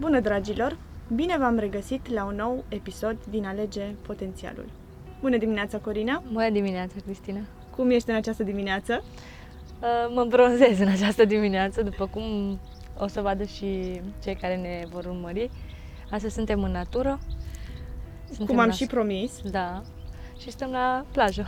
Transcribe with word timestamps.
Bună, 0.00 0.20
dragilor! 0.20 0.76
Bine 1.14 1.36
v-am 1.38 1.58
regăsit 1.58 2.08
la 2.08 2.24
un 2.24 2.34
nou 2.34 2.64
episod 2.68 3.16
din 3.30 3.44
Alege 3.44 3.94
Potențialul. 4.06 4.64
Bună 5.20 5.36
dimineața, 5.36 5.78
Corina! 5.78 6.22
Bună 6.32 6.50
dimineața, 6.50 6.94
Cristina! 7.04 7.40
Cum 7.76 7.90
ești 7.90 8.10
în 8.10 8.16
această 8.16 8.42
dimineață? 8.42 9.04
Uh, 9.80 10.14
mă 10.14 10.24
bronzez 10.24 10.78
în 10.78 10.88
această 10.88 11.24
dimineață, 11.24 11.82
după 11.82 12.06
cum 12.06 12.58
o 12.98 13.06
să 13.06 13.20
vadă 13.20 13.44
și 13.44 14.00
cei 14.22 14.34
care 14.34 14.56
ne 14.56 14.82
vor 14.90 15.04
urmări. 15.04 15.50
Astăzi 16.10 16.34
suntem 16.34 16.62
în 16.62 16.70
natură. 16.70 17.18
Suntem 18.26 18.46
cum 18.46 18.58
am 18.58 18.66
la... 18.66 18.72
și 18.72 18.86
promis. 18.86 19.40
Da. 19.50 19.82
Și 20.38 20.48
suntem 20.48 20.70
la 20.70 21.04
plajă. 21.12 21.46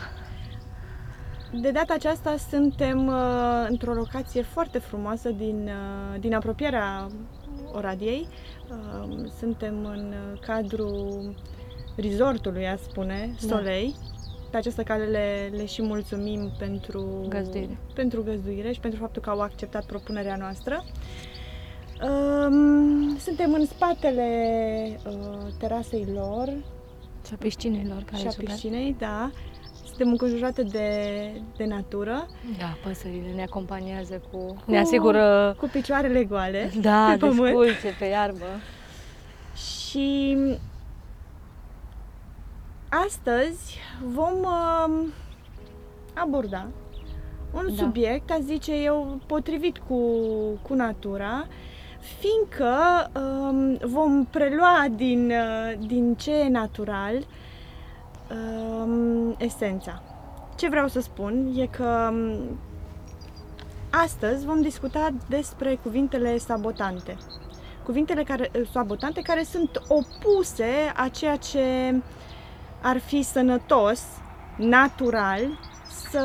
De 1.52 1.70
data 1.70 1.94
aceasta 1.94 2.36
suntem 2.50 3.06
uh, 3.06 3.66
într-o 3.68 3.92
locație 3.92 4.42
foarte 4.42 4.78
frumoasă 4.78 5.30
din, 5.30 5.68
uh, 5.68 6.20
din 6.20 6.34
apropierea 6.34 7.06
Oradiei. 7.76 8.28
Uh, 8.70 9.30
suntem 9.38 9.84
în 9.84 10.14
cadrul 10.40 11.34
resortului, 11.96 12.66
a 12.66 12.76
spune, 12.76 13.34
da. 13.40 13.56
Solei. 13.56 13.94
Da. 13.98 14.04
Pe 14.50 14.56
această 14.56 14.82
cale 14.82 15.04
le, 15.04 15.50
le 15.56 15.66
și 15.66 15.82
mulțumim 15.82 16.50
pentru 16.58 17.26
găzduire. 17.28 17.78
pentru 17.94 18.22
găzduire 18.22 18.72
și 18.72 18.80
pentru 18.80 19.00
faptul 19.00 19.22
că 19.22 19.30
au 19.30 19.40
acceptat 19.40 19.84
propunerea 19.86 20.36
noastră. 20.36 20.84
Um, 22.02 23.16
suntem 23.18 23.52
în 23.52 23.66
spatele 23.66 24.30
uh, 25.06 25.52
terasei 25.58 26.06
lor. 26.12 26.48
Și 27.27 27.32
a 27.32 27.36
piscinei 27.36 27.86
lor. 27.88 28.02
Care 28.02 28.22
și 28.22 28.27
a 28.27 28.32
piscinei, 28.44 28.96
da. 28.98 29.30
Suntem 29.96 30.12
înconjurate 30.12 30.62
de, 30.62 30.88
de 31.56 31.64
natură. 31.64 32.28
Da, 32.59 32.77
păsările 32.82 33.32
ne 33.34 33.42
acompaniază 33.42 34.22
cu... 34.30 34.38
cu 34.38 34.70
ne 34.70 34.78
asigură... 34.78 35.55
Cu 35.59 35.69
picioarele 35.72 36.24
goale 36.24 36.70
da, 36.80 37.09
pe 37.10 37.27
pământ. 37.27 37.42
desculțe, 37.42 37.96
pe 37.98 38.05
iarbă. 38.05 38.46
Și 39.55 40.36
astăzi 42.89 43.78
vom 44.05 44.39
uh, 44.41 45.06
aborda 46.14 46.67
un 47.55 47.67
da. 47.69 47.83
subiect, 47.83 48.30
a 48.30 48.39
zice 48.41 48.74
eu, 48.74 49.20
potrivit 49.27 49.78
cu, 49.78 50.00
cu 50.62 50.74
natura, 50.74 51.47
fiindcă 52.19 52.74
um, 53.20 53.78
vom 53.83 54.24
prelua 54.24 54.86
din, 54.94 55.30
uh, 55.30 55.86
din 55.86 56.14
ce 56.14 56.39
e 56.39 56.48
natural 56.48 57.14
um, 58.30 59.34
esența. 59.38 60.02
Ce 60.56 60.69
vreau 60.69 60.88
să 60.88 61.00
spun 61.00 61.52
e 61.56 61.66
că 61.66 62.08
um, 62.12 62.58
astăzi 63.91 64.46
vom 64.46 64.60
discuta 64.60 65.08
despre 65.28 65.78
cuvintele 65.83 66.38
sabotante. 66.38 67.16
Cuvintele 67.84 68.22
care, 68.22 68.50
sabotante 68.72 69.20
care 69.20 69.42
sunt 69.42 69.83
opuse 69.88 70.92
a 70.96 71.08
ceea 71.08 71.36
ce 71.36 71.94
ar 72.83 72.98
fi 72.98 73.22
sănătos, 73.22 74.02
natural, 74.56 75.40
să, 76.11 76.20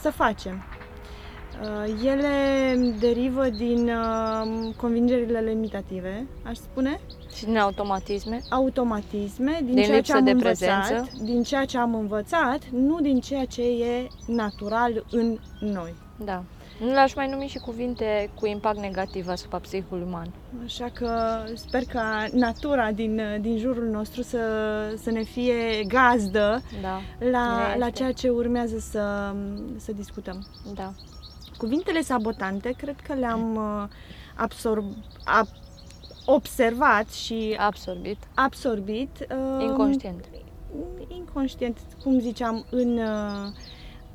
să 0.00 0.10
facem. 0.10 0.62
Uh, 1.62 2.04
ele 2.04 2.94
derivă 2.98 3.48
din 3.48 3.88
uh, 3.88 4.74
convingerile 4.76 5.40
limitative, 5.40 6.26
aș 6.42 6.56
spune. 6.56 7.00
Și 7.34 7.44
din 7.44 7.58
automatisme. 7.58 8.40
Automatisme, 8.50 9.60
din, 9.64 9.74
din 9.74 9.84
ceea 9.84 10.00
ce 10.00 10.12
am 10.12 10.24
de 10.24 10.30
învățat, 10.30 10.86
prezență. 10.86 11.24
din 11.24 11.42
ceea 11.42 11.64
ce 11.64 11.78
am 11.78 11.94
învățat, 11.94 12.60
nu 12.72 13.00
din 13.00 13.20
ceea 13.20 13.44
ce 13.44 13.62
e 13.62 14.08
natural 14.26 15.04
în 15.10 15.38
noi. 15.60 15.94
Da. 16.24 16.42
Nu 16.80 16.92
l-aș 16.92 17.14
mai 17.14 17.28
numi 17.28 17.46
și 17.46 17.58
cuvinte 17.58 18.30
cu 18.34 18.46
impact 18.46 18.78
negativ 18.78 19.28
asupra 19.28 19.58
psihicului 19.58 20.04
uman. 20.06 20.32
Așa 20.64 20.90
că 20.92 21.38
sper 21.54 21.82
ca 21.84 22.26
natura 22.32 22.92
din, 22.92 23.20
din 23.40 23.58
jurul 23.58 23.88
nostru 23.88 24.22
să, 24.22 24.38
să 25.02 25.10
ne 25.10 25.22
fie 25.22 25.84
gazdă 25.86 26.62
da, 26.82 27.00
la, 27.30 27.76
la 27.76 27.90
ceea 27.90 28.12
ce 28.12 28.28
urmează 28.28 28.78
să, 28.78 29.34
să 29.76 29.92
discutăm. 29.92 30.46
Da. 30.74 30.92
Cuvintele 31.56 32.00
sabotante, 32.00 32.74
cred 32.76 32.96
că 33.06 33.14
le-am 33.14 33.54
uh, 33.56 33.88
absorb, 34.34 34.84
ab, 35.24 35.46
observat 36.24 37.10
și 37.10 37.56
absorbit. 37.58 38.18
Absorbit. 38.34 39.26
Uh, 39.30 39.62
inconștient. 39.62 40.24
Inconștient, 41.08 41.78
cum 42.02 42.20
ziceam, 42.20 42.64
în 42.70 42.98
uh, 42.98 43.52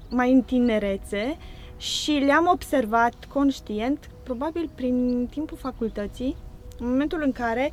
mai 0.10 0.32
în 0.32 0.42
tinerețe 0.42 1.38
și 1.78 2.12
le-am 2.12 2.50
observat 2.52 3.14
conștient, 3.34 4.10
probabil 4.24 4.70
prin 4.76 5.28
timpul 5.32 5.58
facultății, 5.58 6.36
în 6.80 6.88
momentul 6.88 7.22
în 7.24 7.32
care 7.32 7.72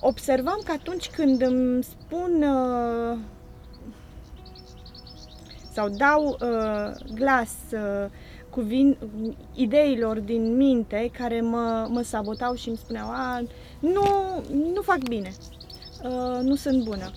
observam 0.00 0.60
că 0.64 0.72
atunci 0.72 1.10
când 1.10 1.42
îmi 1.42 1.82
spun 1.84 2.42
uh, 2.42 3.18
sau 5.72 5.88
dau 5.88 6.24
uh, 6.40 7.14
glas 7.14 7.54
uh, 7.72 8.10
cuvin, 8.50 8.96
ideilor 9.54 10.18
din 10.18 10.56
minte 10.56 11.10
care 11.18 11.40
mă, 11.40 11.86
mă 11.90 12.00
sabotau 12.00 12.54
și 12.54 12.68
îmi 12.68 12.76
spuneau 12.76 13.08
A, 13.08 13.42
nu, 13.94 14.04
nu 14.74 14.80
fac 14.82 14.98
bine, 14.98 15.32
uh, 16.02 16.40
nu 16.42 16.54
sunt 16.54 16.84
bună, 16.84 17.10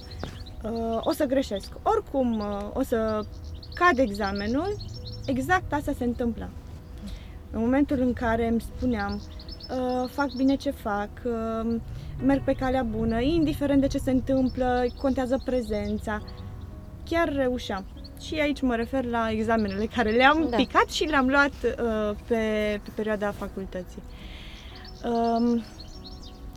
uh, 0.63 0.99
o 0.99 1.11
să 1.11 1.25
greșesc, 1.25 1.71
oricum 1.83 2.39
uh, 2.39 2.69
o 2.73 2.81
să 2.81 3.25
cad 3.73 3.97
examenul, 3.97 4.75
exact 5.25 5.73
asta 5.73 5.93
se 5.97 6.03
întâmplă. 6.03 6.49
În 7.51 7.59
momentul 7.59 7.99
în 7.99 8.13
care 8.13 8.47
îmi 8.47 8.61
spuneam 8.61 9.21
uh, 9.69 10.09
fac 10.11 10.33
bine 10.35 10.55
ce 10.55 10.71
fac, 10.71 11.09
uh, 11.23 11.75
merg 12.25 12.43
pe 12.43 12.53
calea 12.53 12.83
bună, 12.83 13.19
indiferent 13.19 13.81
de 13.81 13.87
ce 13.87 13.97
se 13.97 14.11
întâmplă, 14.11 14.85
contează 15.01 15.41
prezența, 15.45 16.21
chiar 17.05 17.33
reușeam. 17.33 17.85
Și 18.21 18.39
aici 18.39 18.61
mă 18.61 18.75
refer 18.75 19.05
la 19.05 19.31
examenele 19.31 19.85
care 19.85 20.09
le-am 20.09 20.47
da. 20.49 20.55
picat 20.55 20.89
și 20.89 21.03
le-am 21.03 21.27
luat 21.27 21.53
uh, 21.63 22.15
pe, 22.27 22.35
pe 22.83 22.89
perioada 22.95 23.31
facultății. 23.31 24.03
Um, 25.03 25.63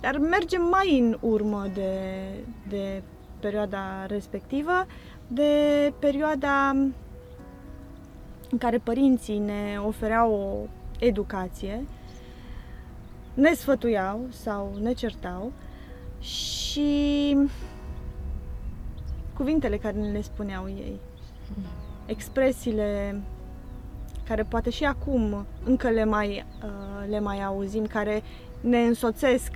dar 0.02 0.18
mergem 0.18 0.62
mai 0.62 0.98
în 0.98 1.16
urmă 1.20 1.66
de, 1.74 1.94
de 2.68 3.02
perioada 3.40 4.06
respectivă, 4.06 4.86
de 5.26 5.52
perioada 5.98 6.68
în 8.50 8.58
care 8.58 8.78
părinții 8.78 9.38
ne 9.38 9.78
ofereau 9.86 10.32
o 10.32 10.68
educație, 10.98 11.84
ne 13.34 13.54
sfătuiau 13.54 14.20
sau 14.30 14.72
ne 14.80 14.92
certau 14.92 15.52
și 16.20 17.36
cuvintele 19.36 19.76
care 19.76 19.96
ne 19.96 20.10
le 20.10 20.20
spuneau 20.20 20.68
ei 20.68 21.00
expresiile 22.06 23.20
care 24.26 24.42
poate 24.42 24.70
și 24.70 24.84
acum 24.84 25.46
încă 25.64 25.88
le 25.90 26.04
mai, 26.04 26.44
uh, 26.64 27.08
le 27.08 27.20
mai 27.20 27.42
auzim, 27.44 27.86
care 27.86 28.22
ne 28.60 28.78
însoțesc, 28.78 29.50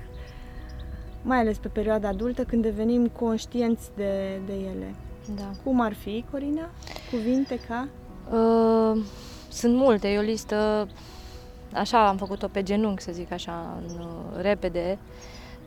mai 1.27 1.39
ales 1.39 1.59
pe 1.59 1.69
perioada 1.69 2.09
adultă, 2.09 2.45
când 2.45 2.63
devenim 2.63 3.07
conștienți 3.09 3.91
de, 3.97 4.41
de 4.47 4.53
ele. 4.53 4.95
Da. 5.37 5.51
Cum 5.65 5.81
ar 5.81 5.93
fi, 5.93 6.25
Corina? 6.31 6.71
Cuvinte 7.11 7.61
ca? 7.69 7.89
Uh, 8.31 9.03
sunt 9.49 9.75
multe, 9.75 10.09
e 10.09 10.19
o 10.19 10.23
listă, 10.23 10.89
așa 11.73 12.09
am 12.09 12.17
făcut-o 12.17 12.49
pe 12.49 12.63
genunchi, 12.63 13.03
să 13.03 13.13
zic 13.13 13.33
așa, 13.33 13.79
în, 13.87 13.99
uh, 13.99 14.41
repede, 14.41 14.99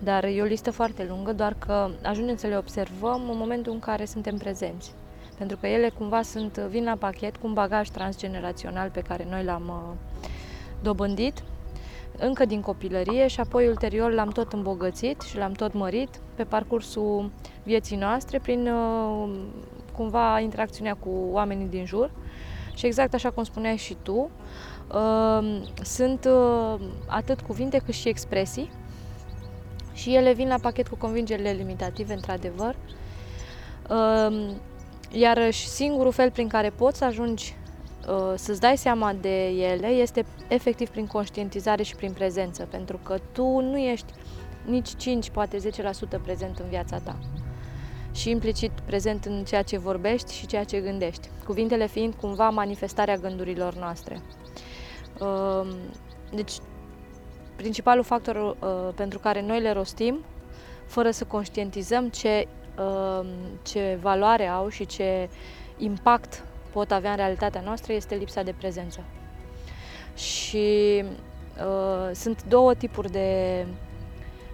dar 0.04 0.24
e 0.24 0.42
o 0.42 0.46
listă 0.46 0.72
foarte 0.72 1.06
lungă, 1.10 1.34
doar 1.34 1.56
că 1.60 1.90
ajungem 2.04 2.36
să 2.36 2.48
le 2.48 2.58
observăm 2.58 3.30
în 3.30 3.38
momentul 3.38 3.74
în 3.74 3.80
care 3.80 4.06
suntem 4.06 4.38
prezenți 4.38 4.94
pentru 5.38 5.58
că 5.58 5.68
ele 5.68 5.90
cumva 5.90 6.22
sunt, 6.22 6.58
vin 6.58 6.84
la 6.84 6.96
pachet 6.96 7.38
cu 7.38 7.48
un 7.48 7.54
bagaj 7.54 7.90
transgenerațional 7.90 8.90
pe 8.90 9.02
care 9.02 9.28
noi 9.30 9.44
l-am 9.44 9.68
uh, 9.68 10.30
dobândit 10.82 11.44
încă 12.20 12.46
din 12.46 12.62
copilărie 12.62 13.28
și 13.28 13.40
apoi 13.40 13.68
ulterior 13.68 14.12
l-am 14.12 14.30
tot 14.30 14.54
îmbogățit 14.54 15.22
și 15.22 15.38
l-am 15.38 15.52
tot 15.52 15.74
mărit 15.74 16.10
pe 16.36 16.44
parcursul 16.44 17.32
vieții 17.64 17.98
noastre 17.98 18.40
prin 18.40 18.68
uh, 18.68 19.30
cumva 19.96 20.40
interacțiunea 20.40 20.94
cu 20.94 21.10
oamenii 21.32 21.68
din 21.68 21.86
jur. 21.86 22.12
Și 22.76 22.86
exact 22.86 23.14
așa 23.14 23.30
cum 23.30 23.44
spuneai 23.44 23.78
și 23.78 23.98
tu, 24.02 24.30
uh, 24.94 25.62
sunt 25.84 26.28
atât 27.08 27.42
cuvinte 27.42 27.82
cât 27.86 27.94
și 27.94 28.08
expresii 28.08 28.72
și 29.94 30.16
ele 30.16 30.34
vin 30.34 30.48
la 30.48 30.58
pachet 30.62 30.88
cu 30.88 30.96
convingerile 30.96 31.52
limitative, 31.52 32.14
într-adevăr. 32.14 32.76
Iar 35.12 35.52
singurul 35.52 36.12
fel 36.12 36.32
prin 36.32 36.48
care 36.48 36.70
poți 36.70 36.98
să 36.98 37.06
ajungi 37.06 37.56
uh, 37.56 37.69
să-ți 38.36 38.60
dai 38.60 38.78
seama 38.78 39.14
de 39.14 39.48
ele 39.48 39.88
este 39.88 40.26
efectiv 40.48 40.90
prin 40.90 41.08
conștientizare 41.08 41.84
și 41.84 41.96
prin 41.96 42.12
prezență, 42.12 42.68
pentru 42.72 43.00
că 43.04 43.18
tu 43.32 43.60
nu 43.60 43.78
ești 43.78 44.14
nici 44.66 44.96
5, 44.96 45.30
poate 45.30 45.58
10% 45.58 45.62
prezent 46.24 46.58
în 46.58 46.70
viața 46.70 46.98
ta 46.98 47.16
și 48.12 48.30
implicit 48.30 48.72
prezent 48.86 49.26
în 49.26 49.44
ceea 49.44 49.62
ce 49.62 49.78
vorbești 49.78 50.34
și 50.34 50.46
ceea 50.46 50.64
ce 50.64 50.80
gândești, 50.80 51.30
cuvintele 51.46 51.88
fiind 51.88 52.14
cumva 52.14 52.50
manifestarea 52.50 53.16
gândurilor 53.16 53.74
noastre. 53.74 54.22
Uh, 55.20 55.68
deci, 56.34 56.54
principalul 57.56 58.04
factor 58.04 58.36
uh, 58.36 58.94
pentru 58.96 59.20
care 59.20 59.42
noi 59.42 59.62
le 59.62 59.72
rostim, 59.72 60.20
fără 60.86 61.12
să 61.12 61.24
conștientizăm 61.24 62.10
ce, 62.10 62.48
uh, 62.80 63.28
ce 63.62 63.98
valoare 64.02 64.48
au 64.48 64.70
și 64.70 64.86
ce 64.86 65.30
impact 65.78 66.44
pot 66.72 66.92
avea 66.92 67.12
în 67.12 67.18
realitatea 67.18 67.62
noastră, 67.62 67.94
este 67.94 68.16
lipsa 68.16 68.44
de 68.44 68.54
prezență. 68.58 69.04
Și 70.16 71.04
uh, 71.04 72.16
sunt 72.16 72.44
două 72.44 72.74
tipuri 72.74 73.12
de, 73.12 73.66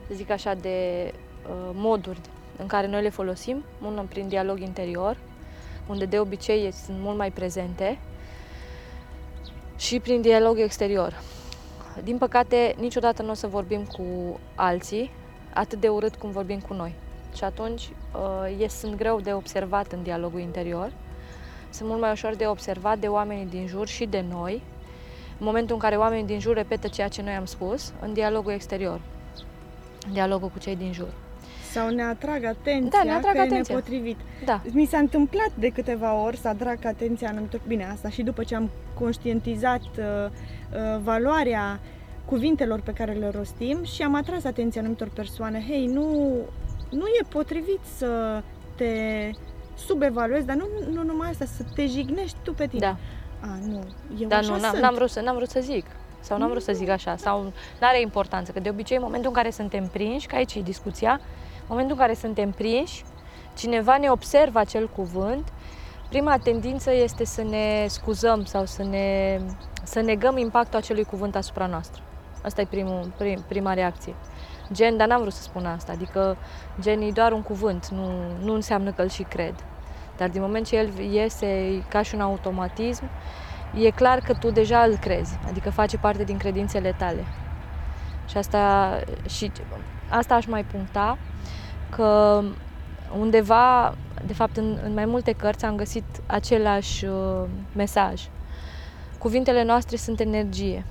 să 0.07 0.13
zic 0.13 0.29
așa, 0.29 0.53
de 0.53 1.11
uh, 1.13 1.69
moduri 1.73 2.19
în 2.57 2.67
care 2.67 2.87
noi 2.87 3.01
le 3.01 3.09
folosim. 3.09 3.63
Unul 3.81 4.05
prin 4.05 4.27
dialog 4.27 4.59
interior, 4.59 5.17
unde 5.87 6.05
de 6.05 6.19
obicei 6.19 6.71
sunt 6.71 6.97
mult 6.99 7.17
mai 7.17 7.31
prezente, 7.31 7.99
și 9.77 9.99
prin 9.99 10.21
dialog 10.21 10.59
exterior. 10.59 11.21
Din 12.03 12.17
păcate, 12.17 12.75
niciodată 12.79 13.21
nu 13.21 13.29
o 13.29 13.33
să 13.33 13.47
vorbim 13.47 13.83
cu 13.83 14.39
alții 14.55 15.11
atât 15.53 15.79
de 15.79 15.87
urât 15.87 16.15
cum 16.15 16.31
vorbim 16.31 16.59
cu 16.59 16.73
noi. 16.73 16.93
Și 17.35 17.43
atunci 17.43 17.89
uh, 18.59 18.67
sunt 18.67 18.95
greu 18.95 19.19
de 19.19 19.33
observat 19.33 19.91
în 19.91 20.03
dialogul 20.03 20.39
interior, 20.39 20.91
sunt 21.75 21.89
mult 21.89 22.01
mai 22.01 22.11
ușor 22.11 22.35
de 22.35 22.47
observat 22.47 22.99
de 22.99 23.07
oamenii 23.07 23.45
din 23.45 23.67
jur 23.67 23.87
și 23.87 24.05
de 24.05 24.23
noi, 24.29 24.61
în 25.39 25.45
momentul 25.45 25.75
în 25.75 25.81
care 25.81 25.95
oamenii 25.95 26.25
din 26.25 26.39
jur 26.39 26.55
repetă 26.55 26.87
ceea 26.87 27.07
ce 27.07 27.21
noi 27.21 27.33
am 27.33 27.45
spus, 27.45 27.93
în 28.01 28.13
dialogul 28.13 28.51
exterior, 28.51 29.01
în 30.07 30.13
dialogul 30.13 30.47
cu 30.47 30.59
cei 30.59 30.75
din 30.75 30.93
jur. 30.93 31.13
Sau 31.71 31.89
ne 31.89 32.03
atrag 32.03 32.43
atenția 32.43 32.89
da, 32.89 33.03
ne 33.03 33.11
atrag 33.11 33.33
că 33.33 33.41
atenția. 33.41 33.73
e 33.73 33.77
nepotrivit. 33.77 34.17
Da. 34.45 34.61
Mi 34.71 34.85
s-a 34.85 34.97
întâmplat 34.97 35.51
de 35.59 35.69
câteva 35.69 36.21
ori 36.21 36.37
să 36.37 36.47
atrag 36.47 36.85
atenția 36.85 37.29
anumitor... 37.29 37.61
Bine, 37.67 37.85
asta 37.91 38.09
și 38.09 38.21
după 38.21 38.43
ce 38.43 38.55
am 38.55 38.69
conștientizat 38.93 39.81
uh, 39.81 40.05
uh, 40.05 40.99
valoarea 41.03 41.79
cuvintelor 42.25 42.81
pe 42.81 42.91
care 42.91 43.11
le 43.11 43.29
rostim 43.29 43.83
și 43.83 44.01
am 44.01 44.15
atras 44.15 44.43
atenția 44.43 44.81
anumitor 44.81 45.09
persoane. 45.13 45.65
Hei, 45.67 45.85
nu, 45.85 46.35
nu 46.89 47.05
e 47.05 47.25
potrivit 47.29 47.79
să 47.97 48.41
te 48.75 48.85
subevaluezi, 49.75 50.45
dar 50.45 50.55
nu, 50.55 50.65
nu 50.91 51.03
numai 51.03 51.29
asta, 51.29 51.45
să 51.45 51.63
te 51.75 51.85
jignești 51.87 52.37
tu 52.43 52.53
pe 52.53 52.67
tine. 52.67 52.79
Da. 52.79 52.97
A, 53.47 53.57
nu, 53.67 53.83
eu 54.19 54.27
Dar 54.27 54.39
așa 54.39 54.51
nu, 54.51 54.59
n-am, 54.59 54.69
sunt. 54.69 54.81
n-am, 54.81 54.93
vrut 54.93 55.09
să, 55.09 55.19
n-am 55.19 55.35
vrut 55.35 55.49
să 55.49 55.59
zic. 55.59 55.85
Sau 56.19 56.37
n-am 56.37 56.49
vrut 56.49 56.63
să 56.63 56.73
zic 56.73 56.89
așa. 56.89 57.15
Sau 57.15 57.41
nu 57.41 57.51
are 57.79 58.01
importanță. 58.01 58.51
Că 58.51 58.59
de 58.59 58.69
obicei, 58.69 58.97
în 58.97 59.03
momentul 59.03 59.29
în 59.29 59.35
care 59.35 59.49
suntem 59.49 59.87
prinși, 59.87 60.27
că 60.27 60.35
aici 60.35 60.55
e 60.55 60.61
discuția, 60.61 61.11
în 61.59 61.67
momentul 61.67 61.95
în 61.95 62.01
care 62.01 62.13
suntem 62.13 62.51
prinși, 62.51 63.03
cineva 63.57 63.97
ne 63.97 64.09
observă 64.09 64.59
acel 64.59 64.89
cuvânt, 64.89 65.47
prima 66.09 66.37
tendință 66.37 66.93
este 66.93 67.25
să 67.25 67.43
ne 67.43 67.85
scuzăm 67.87 68.45
sau 68.45 68.65
să, 68.65 68.83
ne, 68.83 69.39
să 69.83 70.01
negăm 70.01 70.37
impactul 70.37 70.79
acelui 70.79 71.03
cuvânt 71.03 71.35
asupra 71.35 71.65
noastră. 71.65 72.01
Asta 72.43 72.61
e 72.61 72.65
primul, 72.65 73.11
prim, 73.17 73.43
prima 73.47 73.73
reacție. 73.73 74.15
Gen, 74.71 74.97
dar 74.97 75.07
n-am 75.07 75.21
vrut 75.21 75.33
să 75.33 75.41
spun 75.41 75.65
asta. 75.65 75.91
Adică, 75.91 76.37
gen, 76.79 77.01
e 77.01 77.11
doar 77.11 77.31
un 77.31 77.41
cuvânt, 77.41 77.87
nu, 77.87 78.11
nu 78.43 78.53
înseamnă 78.53 78.91
că 78.91 79.01
îl 79.01 79.09
și 79.09 79.23
cred. 79.23 79.53
Dar 80.17 80.29
din 80.29 80.41
moment 80.41 80.65
ce 80.65 80.75
el 80.75 80.99
iese 81.11 81.83
ca 81.89 82.01
și 82.01 82.15
un 82.15 82.21
automatism, 82.21 83.09
e 83.73 83.89
clar 83.89 84.19
că 84.19 84.33
tu 84.33 84.51
deja 84.51 84.79
îl 84.79 84.97
crezi, 84.97 85.37
adică 85.47 85.69
face 85.69 85.97
parte 85.97 86.23
din 86.23 86.37
credințele 86.37 86.95
tale. 86.97 87.25
Și 88.29 88.37
asta, 88.37 88.95
și 89.29 89.51
asta 90.09 90.35
aș 90.35 90.45
mai 90.45 90.63
puncta, 90.63 91.17
că 91.89 92.41
undeva, 93.19 93.95
de 94.25 94.33
fapt 94.33 94.57
în, 94.57 94.79
în 94.83 94.93
mai 94.93 95.05
multe 95.05 95.31
cărți 95.31 95.65
am 95.65 95.75
găsit 95.75 96.03
același 96.25 97.05
uh, 97.05 97.43
mesaj. 97.75 98.21
Cuvintele 99.17 99.63
noastre 99.63 99.95
sunt 99.95 100.19
energie. 100.19 100.85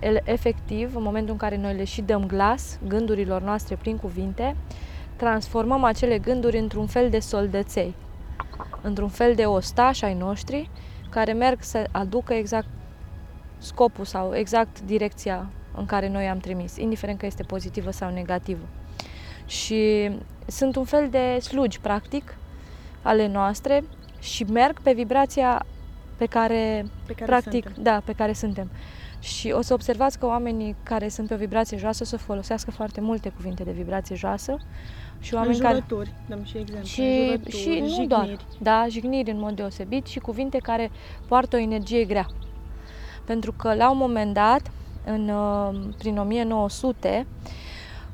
El, 0.00 0.20
efectiv, 0.24 0.96
în 0.96 1.02
momentul 1.02 1.32
în 1.32 1.38
care 1.38 1.56
noi 1.56 1.74
le 1.74 1.84
și 1.84 2.00
dăm 2.00 2.26
glas 2.26 2.78
gândurilor 2.86 3.42
noastre 3.42 3.76
prin 3.76 3.96
cuvinte, 3.96 4.56
transformăm 5.16 5.84
acele 5.84 6.18
gânduri 6.18 6.58
într-un 6.58 6.86
fel 6.86 7.10
de 7.10 7.18
soldăței, 7.18 7.94
într-un 8.82 9.08
fel 9.08 9.34
de 9.34 9.44
ostași 9.44 10.04
ai 10.04 10.14
noștri 10.14 10.70
care 11.10 11.32
merg 11.32 11.62
să 11.62 11.86
aducă 11.90 12.34
exact 12.34 12.68
scopul 13.58 14.04
sau 14.04 14.34
exact 14.34 14.80
direcția 14.80 15.50
în 15.76 15.86
care 15.86 16.08
noi 16.08 16.28
am 16.28 16.38
trimis, 16.38 16.76
indiferent 16.76 17.18
că 17.18 17.26
este 17.26 17.42
pozitivă 17.42 17.90
sau 17.90 18.10
negativă. 18.12 18.64
Și 19.46 20.10
sunt 20.46 20.76
un 20.76 20.84
fel 20.84 21.08
de 21.08 21.38
slugi, 21.40 21.80
practic, 21.80 22.34
ale 23.02 23.26
noastre 23.26 23.84
și 24.20 24.44
merg 24.44 24.80
pe 24.80 24.92
vibrația 24.92 25.66
pe 26.16 26.26
care, 26.26 26.86
pe 27.06 27.12
care 27.12 27.24
practic, 27.24 27.64
suntem. 27.64 27.82
da, 27.82 28.02
pe 28.04 28.12
care 28.12 28.32
suntem. 28.32 28.70
Și 29.20 29.50
o 29.50 29.60
să 29.60 29.72
observați 29.72 30.18
că 30.18 30.26
oamenii 30.26 30.76
care 30.82 31.08
sunt 31.08 31.28
pe 31.28 31.34
o 31.34 31.36
vibrație 31.36 31.76
joasă 31.76 32.02
o 32.02 32.06
să 32.06 32.16
folosească 32.16 32.70
foarte 32.70 33.00
multe 33.00 33.28
cuvinte 33.28 33.62
de 33.62 33.70
vibrație 33.70 34.14
joasă 34.16 34.56
și 35.20 35.34
oameni 35.34 35.58
care 35.58 35.74
Înjurături, 35.74 36.12
dăm 36.28 36.44
și 36.44 36.56
exemplu. 36.58 36.86
și, 36.86 37.00
înjurături, 37.00 37.56
și 37.56 37.68
nu 37.68 37.86
jigniri. 37.86 38.06
doar, 38.08 38.36
da, 38.60 38.86
jigniri 38.88 39.30
în 39.30 39.38
mod 39.38 39.56
deosebit 39.56 40.06
și 40.06 40.18
cuvinte 40.18 40.58
care 40.58 40.90
poartă 41.28 41.56
o 41.56 41.58
energie 41.58 42.04
grea. 42.04 42.26
Pentru 43.24 43.52
că 43.52 43.74
la 43.74 43.90
un 43.90 43.96
moment 43.96 44.34
dat, 44.34 44.70
în, 45.04 45.28
uh, 45.28 45.94
prin 45.98 46.18
1900, 46.18 47.26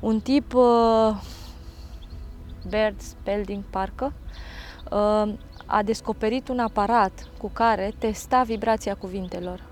un 0.01 0.21
tip, 0.21 0.55
uh, 0.55 1.17
Bert 2.69 3.01
Spelding 3.01 3.63
parcă, 3.71 4.13
uh, 4.91 5.33
a 5.67 5.83
descoperit 5.85 6.49
un 6.49 6.59
aparat 6.59 7.29
cu 7.39 7.51
care 7.53 7.93
testa 7.99 8.43
vibrația 8.43 8.95
cuvintelor. 8.95 9.63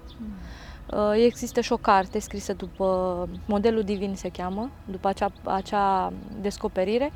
Uh, 0.93 1.13
Există 1.27 1.61
și 1.61 1.73
o 1.73 1.77
carte 1.77 2.19
scrisă 2.19 2.53
după 2.53 3.29
modelul 3.47 3.83
divin 3.83 4.15
se 4.15 4.29
cheamă, 4.29 4.71
după 4.85 5.09
acea, 5.09 5.33
acea 5.43 6.13
descoperire 6.41 7.13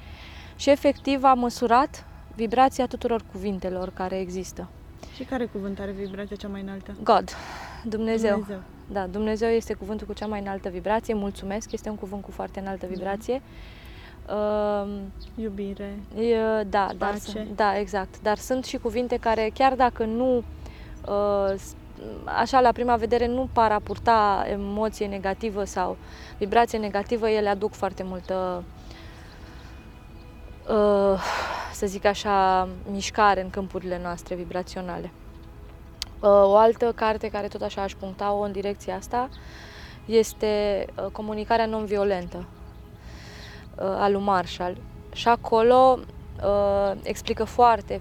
și 0.56 0.70
efectiv 0.70 1.24
a 1.24 1.34
măsurat 1.34 2.04
vibrația 2.34 2.86
tuturor 2.86 3.22
cuvintelor 3.32 3.90
care 3.94 4.18
există. 4.18 4.68
Și 5.14 5.22
care 5.24 5.44
cuvânt 5.44 5.78
are 5.80 5.90
vibrația 5.90 6.36
cea 6.36 6.48
mai 6.48 6.60
înaltă? 6.60 6.94
God, 7.02 7.30
Dumnezeu. 7.84 8.30
Dumnezeu. 8.32 8.62
Da, 8.92 9.06
Dumnezeu 9.06 9.48
este 9.48 9.74
cuvântul 9.74 10.06
cu 10.06 10.12
cea 10.12 10.26
mai 10.26 10.40
înaltă 10.40 10.68
vibrație, 10.68 11.14
mulțumesc, 11.14 11.72
este 11.72 11.88
un 11.88 11.96
cuvânt 11.96 12.22
cu 12.22 12.30
foarte 12.30 12.60
înaltă 12.60 12.86
vibrație. 12.86 13.42
Uh, 14.28 14.90
Iubire. 15.34 15.98
E, 16.20 16.36
da, 16.62 16.88
dar, 16.98 17.10
Pace. 17.10 17.20
sunt- 17.20 17.56
da, 17.56 17.78
exact. 17.78 18.20
Dar 18.22 18.36
sunt 18.38 18.64
și 18.64 18.76
cuvinte 18.76 19.16
care, 19.16 19.50
chiar 19.54 19.74
dacă 19.74 20.04
nu, 20.04 20.36
uh, 20.36 21.54
s- 21.56 21.74
așa 22.24 22.60
la 22.60 22.72
prima 22.72 22.96
vedere, 22.96 23.26
nu 23.26 23.48
par 23.52 23.72
a 23.72 23.80
purta 23.82 24.46
emoție 24.50 25.06
negativă 25.06 25.64
sau 25.64 25.96
vibrație 26.38 26.78
negativă, 26.78 27.28
ele 27.28 27.48
aduc 27.48 27.72
foarte 27.72 28.02
multă, 28.02 28.64
uh, 30.68 31.22
să 31.72 31.86
zic 31.86 32.04
așa, 32.04 32.68
mișcare 32.90 33.42
în 33.42 33.50
câmpurile 33.50 34.00
noastre 34.02 34.34
vibraționale. 34.34 35.10
Uh, 36.20 36.28
o 36.30 36.56
altă 36.56 36.92
carte 36.94 37.28
care 37.28 37.48
tot 37.48 37.62
așa 37.62 37.82
aș 37.82 37.94
puncta-o 37.94 38.40
în 38.40 38.52
direcția 38.52 38.96
asta 38.96 39.28
este 40.04 40.86
uh, 40.96 41.06
Comunicarea 41.12 41.66
non-violentă 41.66 42.36
uh, 42.36 43.84
al 43.84 44.12
lui 44.12 44.22
Marshall. 44.22 44.76
Și 45.12 45.28
acolo 45.28 45.98
uh, 46.44 46.92
explică 47.02 47.44
foarte, 47.44 48.00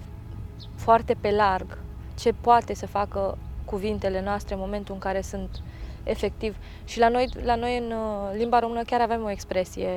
foarte 0.76 1.16
pe 1.20 1.30
larg 1.30 1.78
ce 2.18 2.32
poate 2.40 2.74
să 2.74 2.86
facă 2.86 3.38
cuvintele 3.68 4.22
noastre 4.22 4.54
în 4.54 4.60
momentul 4.60 4.94
în 4.94 5.00
care 5.00 5.20
sunt 5.20 5.62
efectiv. 6.02 6.56
Și 6.84 6.98
la 6.98 7.08
noi, 7.08 7.28
la 7.44 7.54
noi 7.54 7.78
în 7.78 7.90
uh, 7.90 8.36
limba 8.36 8.58
română 8.58 8.82
chiar 8.82 9.00
avem 9.00 9.24
o 9.24 9.30
expresie 9.30 9.88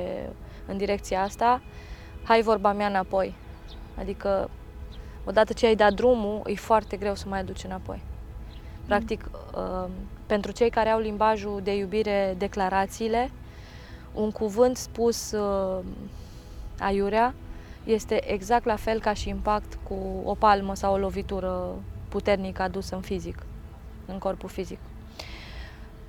în 0.66 0.76
direcția 0.76 1.22
asta, 1.22 1.62
hai 2.22 2.42
vorba 2.42 2.72
mea 2.72 2.86
înapoi. 2.86 3.34
Adică 3.98 4.50
odată 5.24 5.52
ce 5.52 5.66
ai 5.66 5.74
dat 5.74 5.92
drumul, 5.92 6.42
e 6.46 6.54
foarte 6.54 6.96
greu 6.96 7.14
să 7.14 7.24
mai 7.28 7.38
aduci 7.38 7.64
înapoi. 7.64 8.02
Practic, 8.86 9.30
uh, 9.56 9.88
pentru 10.26 10.52
cei 10.52 10.70
care 10.70 10.88
au 10.88 11.00
limbajul 11.00 11.60
de 11.62 11.76
iubire, 11.76 12.34
declarațiile, 12.38 13.30
un 14.14 14.30
cuvânt 14.30 14.76
spus 14.76 15.32
uh, 15.32 15.78
aiurea 16.78 17.34
este 17.84 18.32
exact 18.32 18.64
la 18.64 18.76
fel 18.76 19.00
ca 19.00 19.12
și 19.12 19.28
impact 19.28 19.78
cu 19.88 20.22
o 20.24 20.34
palmă 20.34 20.74
sau 20.74 20.92
o 20.92 20.98
lovitură 20.98 21.74
puternică 22.08 22.62
adusă 22.62 22.94
în 22.94 23.00
fizic, 23.00 23.46
în 24.06 24.18
corpul 24.18 24.48
fizic. 24.48 24.78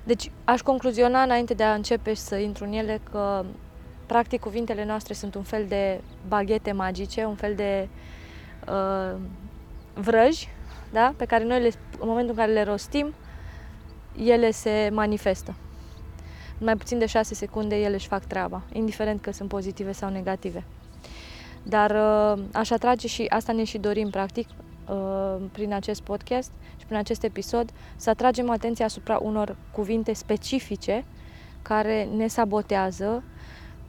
Deci, 0.04 0.30
aș 0.44 0.60
concluziona 0.60 1.22
înainte 1.22 1.54
de 1.54 1.62
a 1.62 1.74
începe 1.74 2.14
să 2.14 2.36
intru 2.36 2.64
în 2.64 2.72
ele 2.72 3.00
că 3.10 3.44
practic 4.06 4.40
cuvintele 4.40 4.84
noastre 4.84 5.14
sunt 5.14 5.34
un 5.34 5.42
fel 5.42 5.64
de 5.68 6.00
baghete 6.28 6.72
magice, 6.72 7.24
un 7.24 7.34
fel 7.34 7.54
de 7.54 7.88
uh, 8.68 9.16
vrăji, 9.94 10.48
da? 10.92 11.14
pe 11.16 11.24
care 11.24 11.44
noi, 11.44 11.60
le, 11.60 11.70
în 12.00 12.08
momentul 12.08 12.30
în 12.30 12.36
care 12.36 12.52
le 12.52 12.62
rostim, 12.62 13.14
ele 14.16 14.50
se 14.50 14.90
manifestă. 14.92 15.54
În 16.58 16.64
mai 16.64 16.76
puțin 16.76 16.98
de 16.98 17.06
6 17.06 17.34
secunde 17.34 17.76
ele 17.76 17.94
își 17.94 18.06
fac 18.06 18.24
treaba, 18.24 18.62
indiferent 18.72 19.20
că 19.20 19.32
sunt 19.32 19.48
pozitive 19.48 19.92
sau 19.92 20.10
negative. 20.10 20.64
Dar 21.62 21.90
uh, 21.90 22.44
aș 22.52 22.70
atrage 22.70 23.08
și 23.08 23.26
asta 23.28 23.52
ne 23.52 23.64
și 23.64 23.78
dorim, 23.78 24.10
practic, 24.10 24.48
uh, 24.48 24.63
prin 25.52 25.72
acest 25.72 26.00
podcast 26.00 26.50
și 26.78 26.84
prin 26.86 26.96
acest 26.98 27.22
episod, 27.22 27.70
să 27.96 28.10
atragem 28.10 28.50
atenția 28.50 28.84
asupra 28.84 29.18
unor 29.22 29.56
cuvinte 29.72 30.12
specifice 30.12 31.04
care 31.62 32.08
ne 32.16 32.26
sabotează 32.26 33.22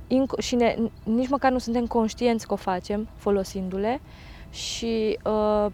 inc- 0.08 0.40
și 0.40 0.56
ne, 0.56 0.76
nici 1.04 1.30
măcar 1.30 1.52
nu 1.52 1.58
suntem 1.58 1.86
conștienți 1.88 2.48
că 2.48 2.54
o 2.54 2.56
facem 2.56 3.08
folosindu-le 3.16 4.02
și 4.50 5.18
uh, 5.26 5.72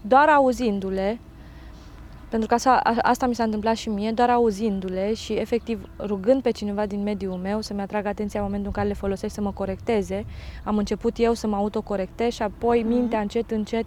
doar 0.00 0.28
auzindu-le, 0.28 1.18
pentru 2.28 2.48
că 2.48 2.54
asta, 2.54 2.80
a- 2.82 2.96
asta 3.02 3.26
mi 3.26 3.34
s-a 3.34 3.42
întâmplat 3.44 3.76
și 3.76 3.88
mie, 3.88 4.10
doar 4.10 4.30
auzindu-le 4.30 5.14
și 5.14 5.32
efectiv 5.32 5.88
rugând 5.98 6.42
pe 6.42 6.50
cineva 6.50 6.86
din 6.86 7.02
mediul 7.02 7.34
meu 7.36 7.60
să-mi 7.60 7.80
atragă 7.80 8.08
atenția 8.08 8.40
în 8.40 8.46
momentul 8.46 8.68
în 8.68 8.74
care 8.74 8.88
le 8.88 8.94
folosesc 8.94 9.34
să 9.34 9.40
mă 9.40 9.52
corecteze, 9.52 10.24
am 10.64 10.76
început 10.76 11.18
eu 11.18 11.32
să 11.34 11.46
mă 11.46 11.56
autocorectez 11.56 12.32
și 12.32 12.42
apoi 12.42 12.78
Mhm. 12.82 12.88
mintea 12.88 13.20
încet, 13.20 13.50
încet 13.50 13.86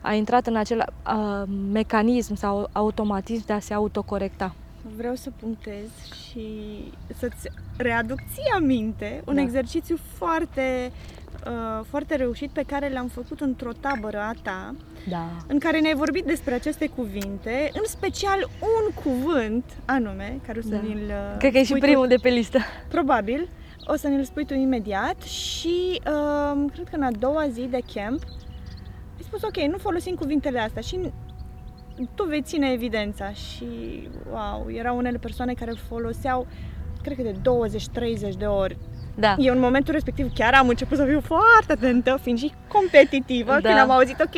a 0.00 0.14
intrat 0.14 0.46
în 0.46 0.56
acel 0.56 0.78
uh, 1.06 1.42
mecanism 1.72 2.34
sau 2.34 2.68
automatism 2.72 3.46
de 3.46 3.52
a 3.52 3.58
se 3.60 3.74
autocorecta. 3.74 4.54
Vreau 4.96 5.14
să 5.14 5.30
punctez 5.40 5.84
și 6.28 6.46
să-ți 7.18 7.48
readuc 7.76 8.18
ție 8.32 8.52
aminte 8.54 9.22
un 9.26 9.34
Da. 9.34 9.40
exercițiu 9.40 9.98
foarte, 10.16 10.92
uh, 11.46 11.84
foarte 11.88 12.16
reușit 12.16 12.50
pe 12.50 12.62
care 12.66 12.92
l-am 12.92 13.06
făcut 13.06 13.40
într-o 13.40 13.70
tabără 13.80 14.18
a 14.18 14.32
ta, 14.42 14.74
Da. 15.08 15.30
în 15.46 15.58
care 15.58 15.80
ne-ai 15.80 15.94
vorbit 15.94 16.24
despre 16.24 16.54
aceste 16.54 16.86
cuvinte, 16.86 17.70
în 17.72 17.82
special 17.86 18.48
un 18.60 19.02
cuvânt 19.02 19.64
anume, 19.84 20.38
care 20.46 20.58
o 20.58 20.62
să 20.62 20.68
Da. 20.68 20.80
ni-l 20.80 21.02
uh, 21.06 21.36
Cred 21.38 21.52
că 21.52 21.58
e 21.58 21.60
și 21.60 21.66
spui 21.66 21.80
tu- 21.80 21.86
primul 21.86 22.06
de 22.08 22.16
pe 22.22 22.28
listă. 22.28 22.58
Probabil. 22.88 23.48
O 23.86 23.96
să 23.96 24.08
ne-l 24.08 24.24
spui 24.24 24.44
tu 24.44 24.54
imediat 24.54 25.22
și 25.22 26.00
uh, 26.06 26.64
cred 26.72 26.88
că 26.88 26.96
în 26.96 27.02
a 27.02 27.10
doua 27.18 27.48
zi 27.48 27.60
de 27.70 27.80
camp 27.94 28.22
ai 28.22 28.47
spus 29.28 29.42
ok, 29.42 29.56
nu 29.70 29.78
folosim 29.78 30.14
cuvintele 30.14 30.58
astea 30.60 30.82
și 30.82 30.98
tu 32.14 32.24
vei 32.24 32.42
ține 32.42 32.70
evidența 32.72 33.30
și 33.32 33.66
wow, 34.32 34.66
erau 34.70 34.96
unele 34.96 35.18
persoane 35.18 35.52
care 35.52 35.70
îl 35.70 35.78
foloseau 35.88 36.46
cred 37.02 37.16
că 37.16 37.22
de 37.22 37.34
20-30 38.32 38.38
de 38.38 38.44
ori. 38.44 38.76
Da. 39.14 39.34
Eu 39.38 39.54
în 39.54 39.60
momentul 39.60 39.92
respectiv 39.92 40.32
chiar 40.34 40.54
am 40.54 40.68
început 40.68 40.96
să 40.96 41.04
fiu 41.04 41.20
foarte 41.20 41.72
atentă, 41.72 42.18
fiind 42.22 42.38
și 42.38 42.52
competitivă, 42.68 43.50
Da. 43.50 43.68
când 43.68 43.78
am 43.80 43.90
auzit 43.90 44.20
ok. 44.20 44.34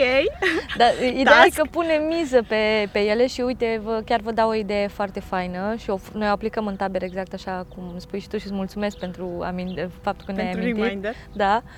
Dar 0.77 0.89
ideea 1.21 1.21
e 1.21 1.23
Task. 1.25 1.57
că 1.57 1.67
punem 1.71 2.03
miză 2.07 2.43
pe, 2.49 2.89
pe 2.93 2.99
ele 2.99 3.27
și 3.27 3.41
uite, 3.41 3.81
vă, 3.85 4.03
chiar 4.05 4.21
vă 4.21 4.33
dau 4.33 4.49
o 4.49 4.55
idee 4.55 4.87
foarte 4.87 5.21
faină 5.21 5.75
și 5.79 5.91
o, 5.91 5.99
noi 6.13 6.29
o 6.29 6.31
aplicăm 6.31 6.67
în 6.67 6.77
tabere 6.77 7.05
exact 7.05 7.33
așa 7.33 7.67
cum 7.75 7.95
spui 7.97 8.21
și 8.21 8.29
tu 8.29 8.39
și 8.39 8.47
îți 8.47 8.55
mulțumesc 8.55 8.99
pentru 8.99 9.41
amin, 9.43 9.91
faptul 10.03 10.27
că 10.27 10.33
ne-ai 10.33 10.45
Pentru 10.47 10.63
amintit. 10.63 10.85
reminder. 10.85 11.15
Da. 11.33 11.63
Uh, 11.65 11.71